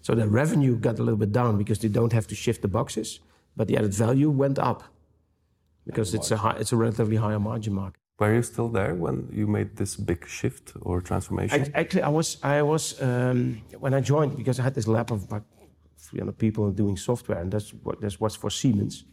So 0.01 0.15
the 0.15 0.29
revenue 0.29 0.77
got 0.77 0.99
a 1.01 1.03
little 1.03 1.19
bit 1.19 1.33
down 1.33 1.59
because 1.59 1.81
they 1.81 1.89
don't 1.89 2.13
have 2.13 2.27
to 2.29 2.37
shift 2.37 2.63
the 2.63 2.69
boxes, 2.69 3.21
but 3.57 3.67
the 3.67 3.77
added 3.77 3.95
value 3.95 4.31
went 4.31 4.59
up 4.59 4.85
because 5.87 6.15
it's 6.15 6.31
a 6.31 6.37
high, 6.37 6.57
it's 6.61 6.73
a 6.73 6.77
relatively 6.77 7.17
higher 7.17 7.41
margin 7.41 7.73
market. 7.75 7.99
Were 8.19 8.35
you 8.35 8.43
still 8.43 8.69
there 8.69 8.95
when 8.95 9.29
you 9.33 9.49
made 9.49 9.77
this 9.77 9.97
big 9.97 10.29
shift 10.29 10.73
or 10.83 11.01
transformation? 11.01 11.73
I, 11.75 11.81
actually, 11.81 12.03
I 12.03 12.09
was. 12.09 12.39
I 12.45 12.63
was 12.63 13.03
um, 13.03 13.61
when 13.81 13.95
I 13.95 14.01
joined 14.01 14.37
because 14.37 14.61
I 14.61 14.63
had 14.63 14.75
this 14.75 14.87
lab 14.87 15.11
of 15.11 15.25
about 15.25 15.43
300 15.99 16.39
people 16.39 16.71
doing 16.71 16.97
software, 16.97 17.39
and 17.39 17.51
that's 17.51 17.71
what 17.83 18.01
this 18.01 18.21
was 18.21 18.37
for 18.37 18.51
Siemens. 18.51 19.05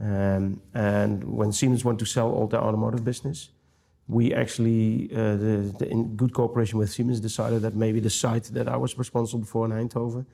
Um, 0.00 0.60
and 0.74 1.22
when 1.24 1.52
Siemens 1.52 1.84
wanted 1.84 2.00
to 2.00 2.06
sell 2.06 2.30
all 2.30 2.46
their 2.46 2.60
automotive 2.60 3.04
business, 3.04 3.50
we 4.08 4.34
actually, 4.34 5.10
uh, 5.12 5.36
the, 5.36 5.74
the, 5.78 5.88
in 5.88 6.16
good 6.16 6.32
cooperation 6.34 6.78
with 6.78 6.90
Siemens, 6.90 7.20
decided 7.20 7.62
that 7.62 7.74
maybe 7.74 8.00
the 8.00 8.10
site 8.10 8.44
that 8.44 8.68
I 8.68 8.76
was 8.76 8.98
responsible 8.98 9.44
for 9.44 9.64
in 9.64 9.72
Eindhoven, 9.72 10.26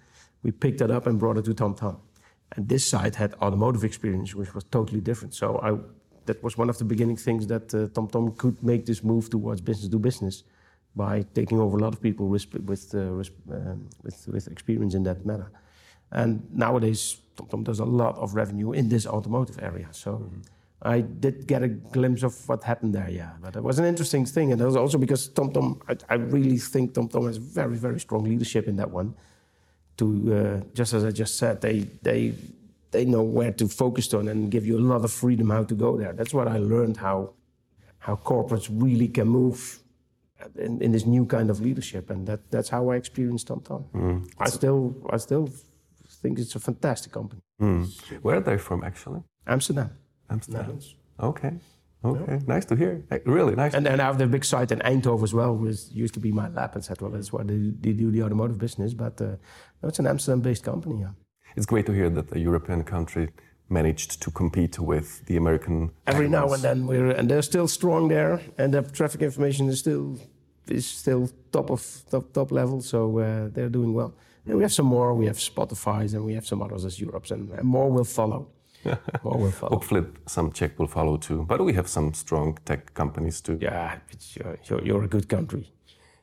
we 0.43 0.51
picked 0.51 0.79
that 0.79 0.91
up 0.91 1.07
and 1.07 1.19
brought 1.19 1.37
it 1.37 1.45
to 1.45 1.55
TomTom. 1.55 1.99
And 2.53 2.69
this 2.69 2.89
site 2.89 3.15
had 3.17 3.35
automotive 3.43 3.85
experience, 3.85 4.35
which 4.35 4.55
was 4.55 4.65
totally 4.65 5.01
different. 5.01 5.35
So 5.35 5.59
I, 5.59 5.77
that 6.27 6.43
was 6.43 6.57
one 6.57 6.71
of 6.71 6.79
the 6.79 6.85
beginning 6.85 7.17
things 7.17 7.47
that 7.49 7.75
uh, 7.75 7.89
TomTom 7.89 8.39
could 8.39 8.63
make 8.63 8.87
this 8.87 9.03
move 9.05 9.29
towards 9.29 9.61
business 9.61 9.91
to 9.91 9.99
business 9.99 10.45
by 10.97 11.25
taking 11.35 11.61
over 11.61 11.77
a 11.77 11.81
lot 11.81 11.93
of 11.93 12.01
people 12.01 12.29
with, 12.29 12.47
with, 12.65 12.95
uh, 12.95 12.99
um, 12.99 13.89
with, 14.03 14.27
with 14.29 14.49
experience 14.49 14.95
in 14.95 15.03
that 15.03 15.27
matter. 15.27 15.51
And 16.11 16.43
nowadays, 16.53 17.19
TomTom 17.39 17.65
does 17.65 17.81
a 17.81 17.85
lot 17.85 18.17
of 18.17 18.35
revenue 18.35 18.73
in 18.73 18.89
this 18.89 19.07
automotive 19.07 19.59
area. 19.63 19.89
So. 19.93 20.13
Mm-hmm 20.13 20.41
I 20.83 21.01
did 21.01 21.47
get 21.47 21.63
a 21.63 21.69
glimpse 21.69 22.23
of 22.23 22.49
what 22.49 22.63
happened 22.63 22.95
there, 22.95 23.11
yeah. 23.11 23.33
But 23.41 23.57
it 23.57 23.63
was 23.63 23.79
an 23.79 23.85
interesting 23.85 24.25
thing. 24.25 24.53
And 24.53 24.61
it 24.61 24.65
was 24.65 24.77
also 24.77 24.97
because 24.97 25.29
TomTom, 25.29 25.81
I, 25.89 26.15
I 26.15 26.17
really 26.17 26.59
think 26.59 26.93
TomTom 26.95 27.27
has 27.27 27.37
very, 27.37 27.77
very 27.77 27.99
strong 27.99 28.25
leadership 28.25 28.69
in 28.69 28.77
that 28.77 28.91
one. 28.91 29.15
To, 29.97 30.07
uh, 30.63 30.75
just 30.75 30.95
as 30.95 31.05
I 31.05 31.11
just 31.11 31.37
said, 31.37 31.61
they, 31.61 31.81
they, 32.03 32.35
they 32.93 33.05
know 33.05 33.23
where 33.23 33.51
to 33.53 33.67
focus 33.67 34.15
on 34.15 34.29
and 34.29 34.51
give 34.51 34.65
you 34.65 34.79
a 34.79 34.81
lot 34.81 35.05
of 35.05 35.11
freedom 35.11 35.51
how 35.51 35.65
to 35.65 35.75
go 35.75 35.97
there. 35.97 36.13
That's 36.13 36.33
what 36.33 36.47
I 36.47 36.59
learned 36.59 36.99
how, 36.99 37.33
how 37.99 38.15
corporates 38.15 38.69
really 38.71 39.09
can 39.09 39.27
move 39.27 39.81
in, 40.55 40.81
in 40.81 40.93
this 40.93 41.05
new 41.05 41.27
kind 41.27 41.51
of 41.51 41.61
leadership. 41.61 42.09
And 42.09 42.25
that, 42.29 42.49
that's 42.53 42.69
how 42.69 42.91
I 42.91 42.97
experienced 42.97 43.49
TomTom. 43.49 43.85
Mm. 43.91 44.31
I, 44.39 44.49
still, 44.49 44.95
I 45.11 45.17
still 45.17 45.51
think 46.23 46.39
it's 46.39 46.55
a 46.55 46.61
fantastic 46.61 47.13
company. 47.13 47.43
Mm. 47.61 47.87
Where 48.23 48.37
are 48.37 48.41
they 48.41 48.59
from, 48.59 48.85
actually? 48.85 49.23
Amsterdam. 49.47 49.91
Amsterdam. 50.31 50.61
Netherlands. 50.61 50.95
Okay. 51.21 51.53
Okay, 52.05 52.35
yeah. 52.35 52.39
nice 52.47 52.65
to 52.67 52.77
hear. 52.77 53.05
Really 53.25 53.57
nice. 53.57 53.75
And 53.75 53.85
then 53.85 53.99
I 53.99 54.05
have 54.05 54.19
the 54.19 54.27
big 54.27 54.45
site 54.45 54.71
in 54.71 54.79
Eindhoven 54.81 55.25
as 55.25 55.35
well, 55.35 55.57
which 55.57 55.79
used 55.91 56.15
to 56.15 56.21
be 56.21 56.31
my 56.31 56.49
lab, 56.49 56.77
etc. 56.77 57.11
That's 57.11 57.33
why 57.33 57.43
they, 57.43 57.73
they, 57.81 57.93
do 57.93 58.13
the 58.13 58.23
automotive 58.23 58.59
business. 58.59 58.95
But 58.95 59.21
uh, 59.21 59.37
it's 59.83 59.99
an 59.99 60.07
Amsterdam-based 60.07 60.63
company. 60.63 61.01
Yeah. 61.01 61.11
It's 61.57 61.67
great 61.67 61.87
to 61.87 61.93
hear 61.93 62.09
that 62.11 62.31
a 62.37 62.39
European 62.39 62.85
country 62.85 63.31
managed 63.69 64.23
to 64.23 64.31
compete 64.31 64.79
with 64.79 65.27
the 65.27 65.37
American. 65.37 65.91
Every 66.07 66.29
now 66.29 66.53
and 66.53 66.63
then, 66.63 66.87
we're 66.87 67.11
and 67.11 67.29
they're 67.29 67.43
still 67.43 67.67
strong 67.67 68.09
there, 68.09 68.41
and 68.59 68.73
the 68.73 68.83
traffic 68.83 69.23
information 69.23 69.69
is 69.69 69.81
still 69.81 70.19
is 70.69 70.87
still 70.87 71.31
top 71.51 71.71
of 71.71 71.83
top 72.11 72.33
top 72.33 72.53
level. 72.53 72.81
So 72.81 73.19
uh, 73.19 73.49
they're 73.53 73.71
doing 73.71 73.93
well. 73.93 74.15
And 74.49 74.57
we 74.57 74.63
have 74.63 74.73
some 74.73 74.87
more. 74.87 75.15
We 75.15 75.27
have 75.27 75.37
Spotify's, 75.37 76.15
and 76.15 76.25
we 76.25 76.35
have 76.35 76.47
some 76.47 76.63
others 76.63 76.85
as 76.85 76.99
Europe's, 76.99 77.31
and, 77.31 77.51
and 77.51 77.65
more 77.65 77.91
will 77.91 78.05
follow. 78.05 78.49
Hopefully, 79.23 80.05
some 80.27 80.51
Czech 80.53 80.79
will 80.79 80.87
follow 80.87 81.17
too. 81.19 81.45
But 81.49 81.61
we 81.61 81.75
have 81.75 81.89
some 81.89 82.15
strong 82.15 82.59
tech 82.65 82.95
companies 82.95 83.41
too. 83.41 83.59
Yeah, 83.61 83.99
you're, 84.69 84.85
you're, 84.85 85.05
a 85.05 85.09
good 85.09 85.29
country. 85.29 85.71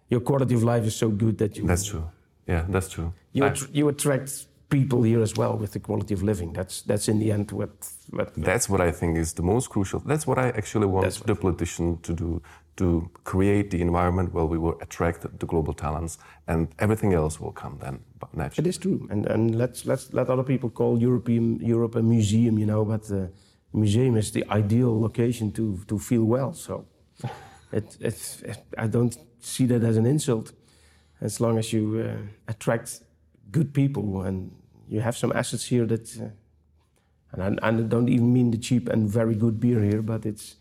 Your 0.09 0.21
quality 0.21 0.55
of 0.55 0.63
life 0.63 0.85
is 0.85 0.95
so 0.95 1.09
good 1.09 1.37
that 1.37 1.57
you. 1.57 1.67
That's 1.67 1.85
true. 1.85 2.09
Yeah, 2.47 2.65
that's 2.69 2.89
true. 2.89 3.13
You, 3.33 3.51
you 3.73 3.89
attract 3.89 4.47
people 4.69 5.03
here 5.03 5.21
as 5.21 5.35
well 5.35 5.57
with 5.57 5.71
the 5.73 5.79
quality 5.79 6.13
of 6.13 6.23
living. 6.23 6.53
That's 6.53 6.81
that's 6.81 7.07
in 7.07 7.19
the 7.19 7.31
end 7.31 7.51
what. 7.51 7.71
what 8.09 8.33
that's 8.35 8.69
what 8.69 8.81
I 8.81 8.91
think 8.91 9.17
is 9.17 9.33
the 9.33 9.43
most 9.43 9.69
crucial. 9.69 9.99
That's 9.99 10.25
what 10.25 10.37
I 10.37 10.47
actually 10.49 10.87
want 10.87 11.13
the 11.25 11.35
politician 11.35 11.99
to 12.01 12.13
do 12.13 12.41
to 12.77 13.09
create 13.23 13.71
the 13.71 13.81
environment 13.81 14.33
where 14.33 14.45
we 14.45 14.57
will 14.57 14.77
attract 14.81 15.21
the 15.21 15.45
global 15.45 15.73
talents, 15.73 16.17
and 16.47 16.67
everything 16.79 17.13
else 17.13 17.39
will 17.39 17.51
come 17.51 17.77
then 17.79 17.99
naturally. 18.33 18.67
It 18.67 18.69
is 18.69 18.77
true, 18.77 19.07
and 19.09 19.25
and 19.25 19.55
let's 19.55 19.85
let's 19.85 20.13
let 20.13 20.29
other 20.29 20.43
people 20.43 20.69
call 20.69 21.01
European 21.01 21.59
Europe 21.59 21.95
a 21.95 22.01
museum, 22.01 22.59
you 22.59 22.65
know, 22.65 22.85
but 22.85 23.07
the 23.07 23.31
museum 23.73 24.17
is 24.17 24.31
the 24.31 24.43
ideal 24.49 25.01
location 25.01 25.51
to 25.51 25.79
to 25.87 25.99
feel 25.99 26.25
well. 26.25 26.53
So, 26.53 26.85
it, 27.71 27.97
it, 27.99 28.41
it 28.43 28.57
I 28.77 28.87
don't 28.87 29.17
see 29.39 29.67
that 29.67 29.83
as 29.83 29.97
an 29.97 30.05
insult, 30.05 30.51
as 31.21 31.39
long 31.39 31.57
as 31.57 31.71
you 31.71 31.99
uh, 31.99 32.51
attract 32.51 33.01
good 33.51 33.73
people 33.73 34.21
and 34.21 34.51
you 34.89 35.01
have 35.01 35.15
some 35.17 35.31
assets 35.35 35.65
here 35.65 35.85
that. 35.85 36.21
Uh, 36.21 36.29
and 37.31 37.59
I, 37.61 37.67
I 37.67 37.71
don't 37.71 38.07
even 38.07 38.31
mean 38.31 38.51
the 38.51 38.57
cheap 38.57 38.87
and 38.87 39.09
very 39.09 39.35
good 39.35 39.59
beer 39.59 39.81
here, 39.81 40.01
but 40.01 40.25
it's 40.25 40.55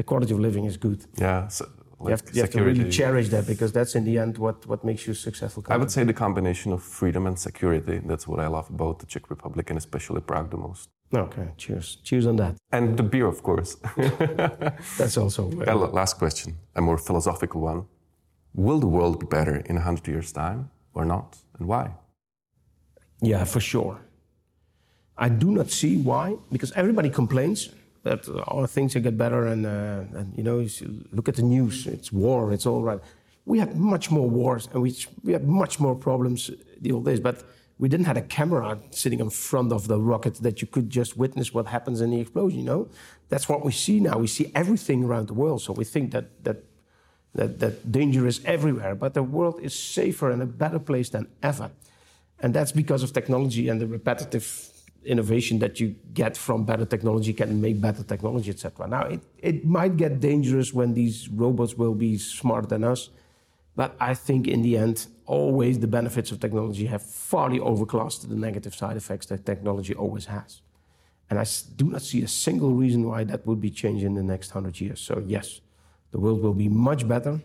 the 0.00 0.04
quality 0.12 0.32
of 0.36 0.40
living 0.48 0.64
is 0.70 0.76
good. 0.86 1.00
Yeah. 1.26 1.48
So, 1.56 1.62
like 2.04 2.10
you, 2.10 2.16
have, 2.16 2.22
you 2.36 2.42
have, 2.44 2.54
to 2.58 2.62
really 2.70 2.88
cherish 3.00 3.28
that 3.34 3.44
because 3.52 3.70
that's 3.76 3.94
in 3.98 4.04
the 4.08 4.16
end 4.24 4.32
what, 4.44 4.58
what 4.70 4.80
makes 4.90 5.02
you 5.06 5.14
successful. 5.28 5.60
Company. 5.62 5.74
I 5.76 5.78
would 5.82 5.92
say 5.96 6.02
the 6.12 6.18
combination 6.24 6.68
of 6.76 6.80
freedom 6.82 7.22
and 7.28 7.36
security. 7.48 7.96
That's 8.10 8.26
what 8.30 8.40
I 8.46 8.48
love 8.56 8.66
about 8.76 8.94
the 9.00 9.06
Czech 9.12 9.24
Republic 9.34 9.64
and 9.70 9.76
especially 9.84 10.22
Prague 10.30 10.50
the 10.54 10.60
most. 10.66 10.88
Okay, 11.24 11.48
cheers. 11.62 11.86
Cheers 12.06 12.26
on 12.30 12.36
that. 12.42 12.52
And 12.76 12.86
the 13.00 13.06
beer, 13.12 13.26
of 13.34 13.40
course. 13.48 13.70
that's 14.98 15.16
also. 15.22 15.42
Uh, 15.70 15.76
last 16.00 16.14
question, 16.22 16.48
a 16.80 16.80
more 16.88 16.98
philosophical 17.08 17.60
one. 17.72 17.80
Will 18.64 18.80
the 18.84 18.90
world 18.96 19.14
be 19.24 19.26
better 19.38 19.56
in 19.70 19.76
100 19.76 20.08
years' 20.12 20.32
time 20.32 20.60
or 20.94 21.04
not? 21.04 21.28
And 21.58 21.68
why? 21.68 21.86
Yeah, 23.30 23.44
for 23.44 23.60
sure. 23.60 23.96
I 25.26 25.28
do 25.28 25.48
not 25.58 25.68
see 25.80 25.94
why, 26.10 26.26
because 26.54 26.72
everybody 26.82 27.10
complains 27.10 27.60
that 28.02 28.28
all 28.46 28.66
things 28.66 28.94
will 28.94 29.02
get 29.02 29.16
better. 29.16 29.46
And, 29.46 29.66
uh, 29.66 30.18
and 30.18 30.36
you 30.36 30.42
know, 30.42 30.60
you 30.60 31.04
look 31.12 31.28
at 31.28 31.36
the 31.36 31.42
news, 31.42 31.86
it's 31.86 32.12
war, 32.12 32.52
it's 32.52 32.66
all 32.66 32.82
right. 32.82 33.00
We 33.44 33.58
had 33.58 33.76
much 33.76 34.10
more 34.10 34.28
wars 34.28 34.68
and 34.72 34.82
we, 34.82 34.96
we 35.22 35.32
had 35.32 35.46
much 35.46 35.80
more 35.80 35.94
problems 35.94 36.50
the 36.80 36.92
old 36.92 37.04
days. 37.04 37.20
But 37.20 37.42
we 37.78 37.88
didn't 37.88 38.06
have 38.06 38.18
a 38.18 38.22
camera 38.22 38.78
sitting 38.90 39.20
in 39.20 39.30
front 39.30 39.72
of 39.72 39.88
the 39.88 39.98
rocket 39.98 40.34
that 40.36 40.60
you 40.60 40.66
could 40.66 40.90
just 40.90 41.16
witness 41.16 41.54
what 41.54 41.66
happens 41.66 42.00
in 42.02 42.10
the 42.10 42.20
explosion, 42.20 42.58
you 42.58 42.64
know? 42.64 42.88
That's 43.30 43.48
what 43.48 43.64
we 43.64 43.72
see 43.72 44.00
now. 44.00 44.18
We 44.18 44.26
see 44.26 44.52
everything 44.54 45.04
around 45.04 45.28
the 45.28 45.34
world. 45.34 45.62
So 45.62 45.72
we 45.72 45.84
think 45.84 46.10
that, 46.12 46.44
that, 46.44 46.58
that, 47.34 47.58
that 47.60 47.90
danger 47.90 48.26
is 48.26 48.42
everywhere. 48.44 48.94
But 48.94 49.14
the 49.14 49.22
world 49.22 49.60
is 49.62 49.78
safer 49.78 50.30
and 50.30 50.42
a 50.42 50.46
better 50.46 50.78
place 50.78 51.08
than 51.08 51.28
ever. 51.42 51.70
And 52.40 52.52
that's 52.52 52.72
because 52.72 53.02
of 53.02 53.12
technology 53.12 53.68
and 53.68 53.80
the 53.80 53.86
repetitive 53.86 54.69
innovation 55.04 55.58
that 55.60 55.80
you 55.80 55.94
get 56.14 56.36
from 56.36 56.64
better 56.64 56.84
technology 56.84 57.32
can 57.32 57.60
make 57.60 57.80
better 57.80 58.02
technology, 58.02 58.50
etc. 58.50 58.86
Now, 58.86 59.02
it, 59.06 59.20
it 59.38 59.64
might 59.64 59.96
get 59.96 60.20
dangerous 60.20 60.72
when 60.74 60.94
these 60.94 61.28
robots 61.28 61.74
will 61.74 61.94
be 61.94 62.18
smarter 62.18 62.66
than 62.66 62.84
us, 62.84 63.10
but 63.76 63.96
I 64.00 64.14
think 64.14 64.46
in 64.46 64.62
the 64.62 64.76
end, 64.76 65.06
always 65.26 65.78
the 65.78 65.86
benefits 65.86 66.30
of 66.32 66.40
technology 66.40 66.86
have 66.86 67.02
farly 67.02 67.60
overclassed 67.60 68.28
the 68.28 68.34
negative 68.34 68.74
side 68.74 68.96
effects 68.96 69.26
that 69.26 69.46
technology 69.46 69.94
always 69.94 70.26
has. 70.26 70.60
And 71.30 71.38
I 71.38 71.46
do 71.76 71.84
not 71.84 72.02
see 72.02 72.22
a 72.22 72.28
single 72.28 72.72
reason 72.72 73.06
why 73.06 73.24
that 73.24 73.46
would 73.46 73.60
be 73.60 73.70
changed 73.70 74.04
in 74.04 74.14
the 74.14 74.22
next 74.22 74.54
100 74.54 74.80
years. 74.80 75.00
So, 75.00 75.22
yes, 75.24 75.60
the 76.10 76.18
world 76.18 76.42
will 76.42 76.54
be 76.54 76.68
much 76.68 77.06
better. 77.06 77.40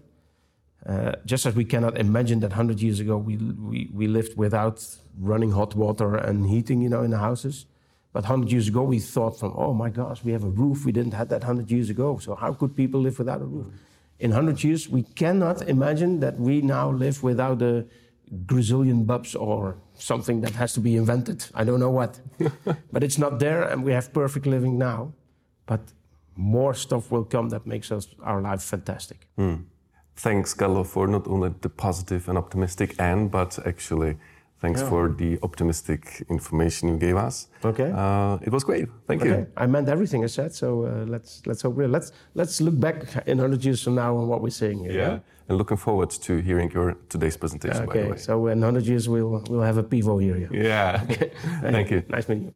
Uh, 0.87 1.13
just 1.25 1.45
as 1.45 1.55
we 1.55 1.65
cannot 1.65 1.97
imagine 1.97 2.39
that 2.41 2.51
100 2.51 2.79
years 2.79 2.99
ago 2.99 3.17
we, 3.17 3.37
we, 3.37 3.89
we 3.91 4.07
lived 4.07 4.37
without 4.37 4.85
running 5.19 5.51
hot 5.51 5.75
water 5.75 6.15
and 6.15 6.47
heating, 6.47 6.81
you 6.81 6.89
know, 6.89 7.01
in 7.01 7.11
the 7.11 7.17
houses. 7.17 7.65
But 8.13 8.23
100 8.23 8.51
years 8.51 8.67
ago, 8.69 8.83
we 8.83 8.99
thought 8.99 9.37
from, 9.37 9.53
oh 9.57 9.73
my 9.73 9.89
gosh, 9.89 10.23
we 10.23 10.31
have 10.31 10.43
a 10.43 10.49
roof. 10.49 10.85
We 10.85 10.93
didn't 10.93 11.13
have 11.13 11.27
that 11.29 11.41
100 11.41 11.69
years 11.69 11.89
ago. 11.89 12.17
So 12.17 12.35
how 12.35 12.53
could 12.53 12.75
people 12.75 13.01
live 13.01 13.19
without 13.19 13.41
a 13.41 13.45
roof? 13.45 13.67
In 14.19 14.31
100 14.31 14.63
years, 14.63 14.87
we 14.87 15.03
cannot 15.03 15.67
imagine 15.67 16.21
that 16.21 16.39
we 16.39 16.61
now 16.61 16.89
live 16.89 17.23
without 17.23 17.61
a 17.61 17.85
gazillion 18.45 19.05
bubs 19.05 19.35
or 19.35 19.75
something 19.95 20.39
that 20.41 20.51
has 20.51 20.71
to 20.73 20.79
be 20.79 20.95
invented. 20.95 21.45
I 21.53 21.65
don't 21.65 21.79
know 21.79 21.91
what. 21.91 22.21
but 22.93 23.03
it's 23.03 23.17
not 23.17 23.39
there, 23.39 23.63
and 23.63 23.83
we 23.83 23.91
have 23.91 24.13
perfect 24.13 24.45
living 24.45 24.77
now. 24.77 25.11
But 25.65 25.81
more 26.37 26.73
stuff 26.73 27.11
will 27.11 27.25
come 27.25 27.49
that 27.49 27.65
makes 27.65 27.91
us, 27.91 28.07
our 28.23 28.41
life 28.41 28.61
fantastic. 28.61 29.27
Mm. 29.37 29.65
Thanks, 30.17 30.53
Carlo, 30.53 30.83
for 30.83 31.07
not 31.07 31.27
only 31.27 31.53
the 31.61 31.69
positive 31.69 32.29
and 32.29 32.37
optimistic 32.37 32.99
end, 32.99 33.31
but 33.31 33.59
actually 33.65 34.17
Thanks 34.65 34.81
yeah. 34.81 34.89
for 34.89 35.09
the 35.09 35.37
optimistic 35.43 36.23
information 36.29 36.89
you 36.89 36.97
gave 36.97 37.17
us. 37.17 37.49
Okay. 37.63 37.91
Uh, 37.93 38.37
it 38.41 38.51
was 38.51 38.63
great. 38.63 38.87
Thank 39.05 39.21
okay. 39.21 39.29
you. 39.29 39.47
I 39.57 39.65
meant 39.67 39.89
everything 39.89 40.23
I 40.23 40.27
said, 40.27 40.55
so 40.55 40.67
uh, 40.85 41.05
let's 41.13 41.41
let's 41.45 41.61
hope 41.61 41.75
we 41.75 41.85
let's 41.87 42.11
let's 42.33 42.61
look 42.61 42.79
back 42.79 42.97
in 43.27 43.37
100 43.37 43.63
years 43.65 43.83
from 43.83 43.95
now 43.95 44.15
on 44.17 44.27
what 44.27 44.41
we're 44.41 44.57
seeing 44.61 44.79
here. 44.79 44.91
Yeah. 44.91 45.09
yeah? 45.09 45.19
And 45.49 45.57
looking 45.57 45.77
forward 45.77 46.09
to 46.09 46.37
hearing 46.37 46.71
your 46.71 46.95
today's 47.09 47.37
presentation. 47.37 47.83
Okay. 47.83 48.17
So 48.17 48.47
in 48.47 48.59
100 48.61 48.87
years 48.87 49.09
we'll 49.09 49.43
we'll 49.49 49.61
have 49.61 49.77
a 49.77 49.83
pivo 49.83 50.21
here. 50.21 50.37
Yeah. 50.41 50.63
yeah. 50.69 51.03
okay. 51.11 51.31
Thank 51.61 51.91
you. 51.91 52.03
Nice 52.09 52.27
meeting 52.29 52.45
you. 52.45 52.53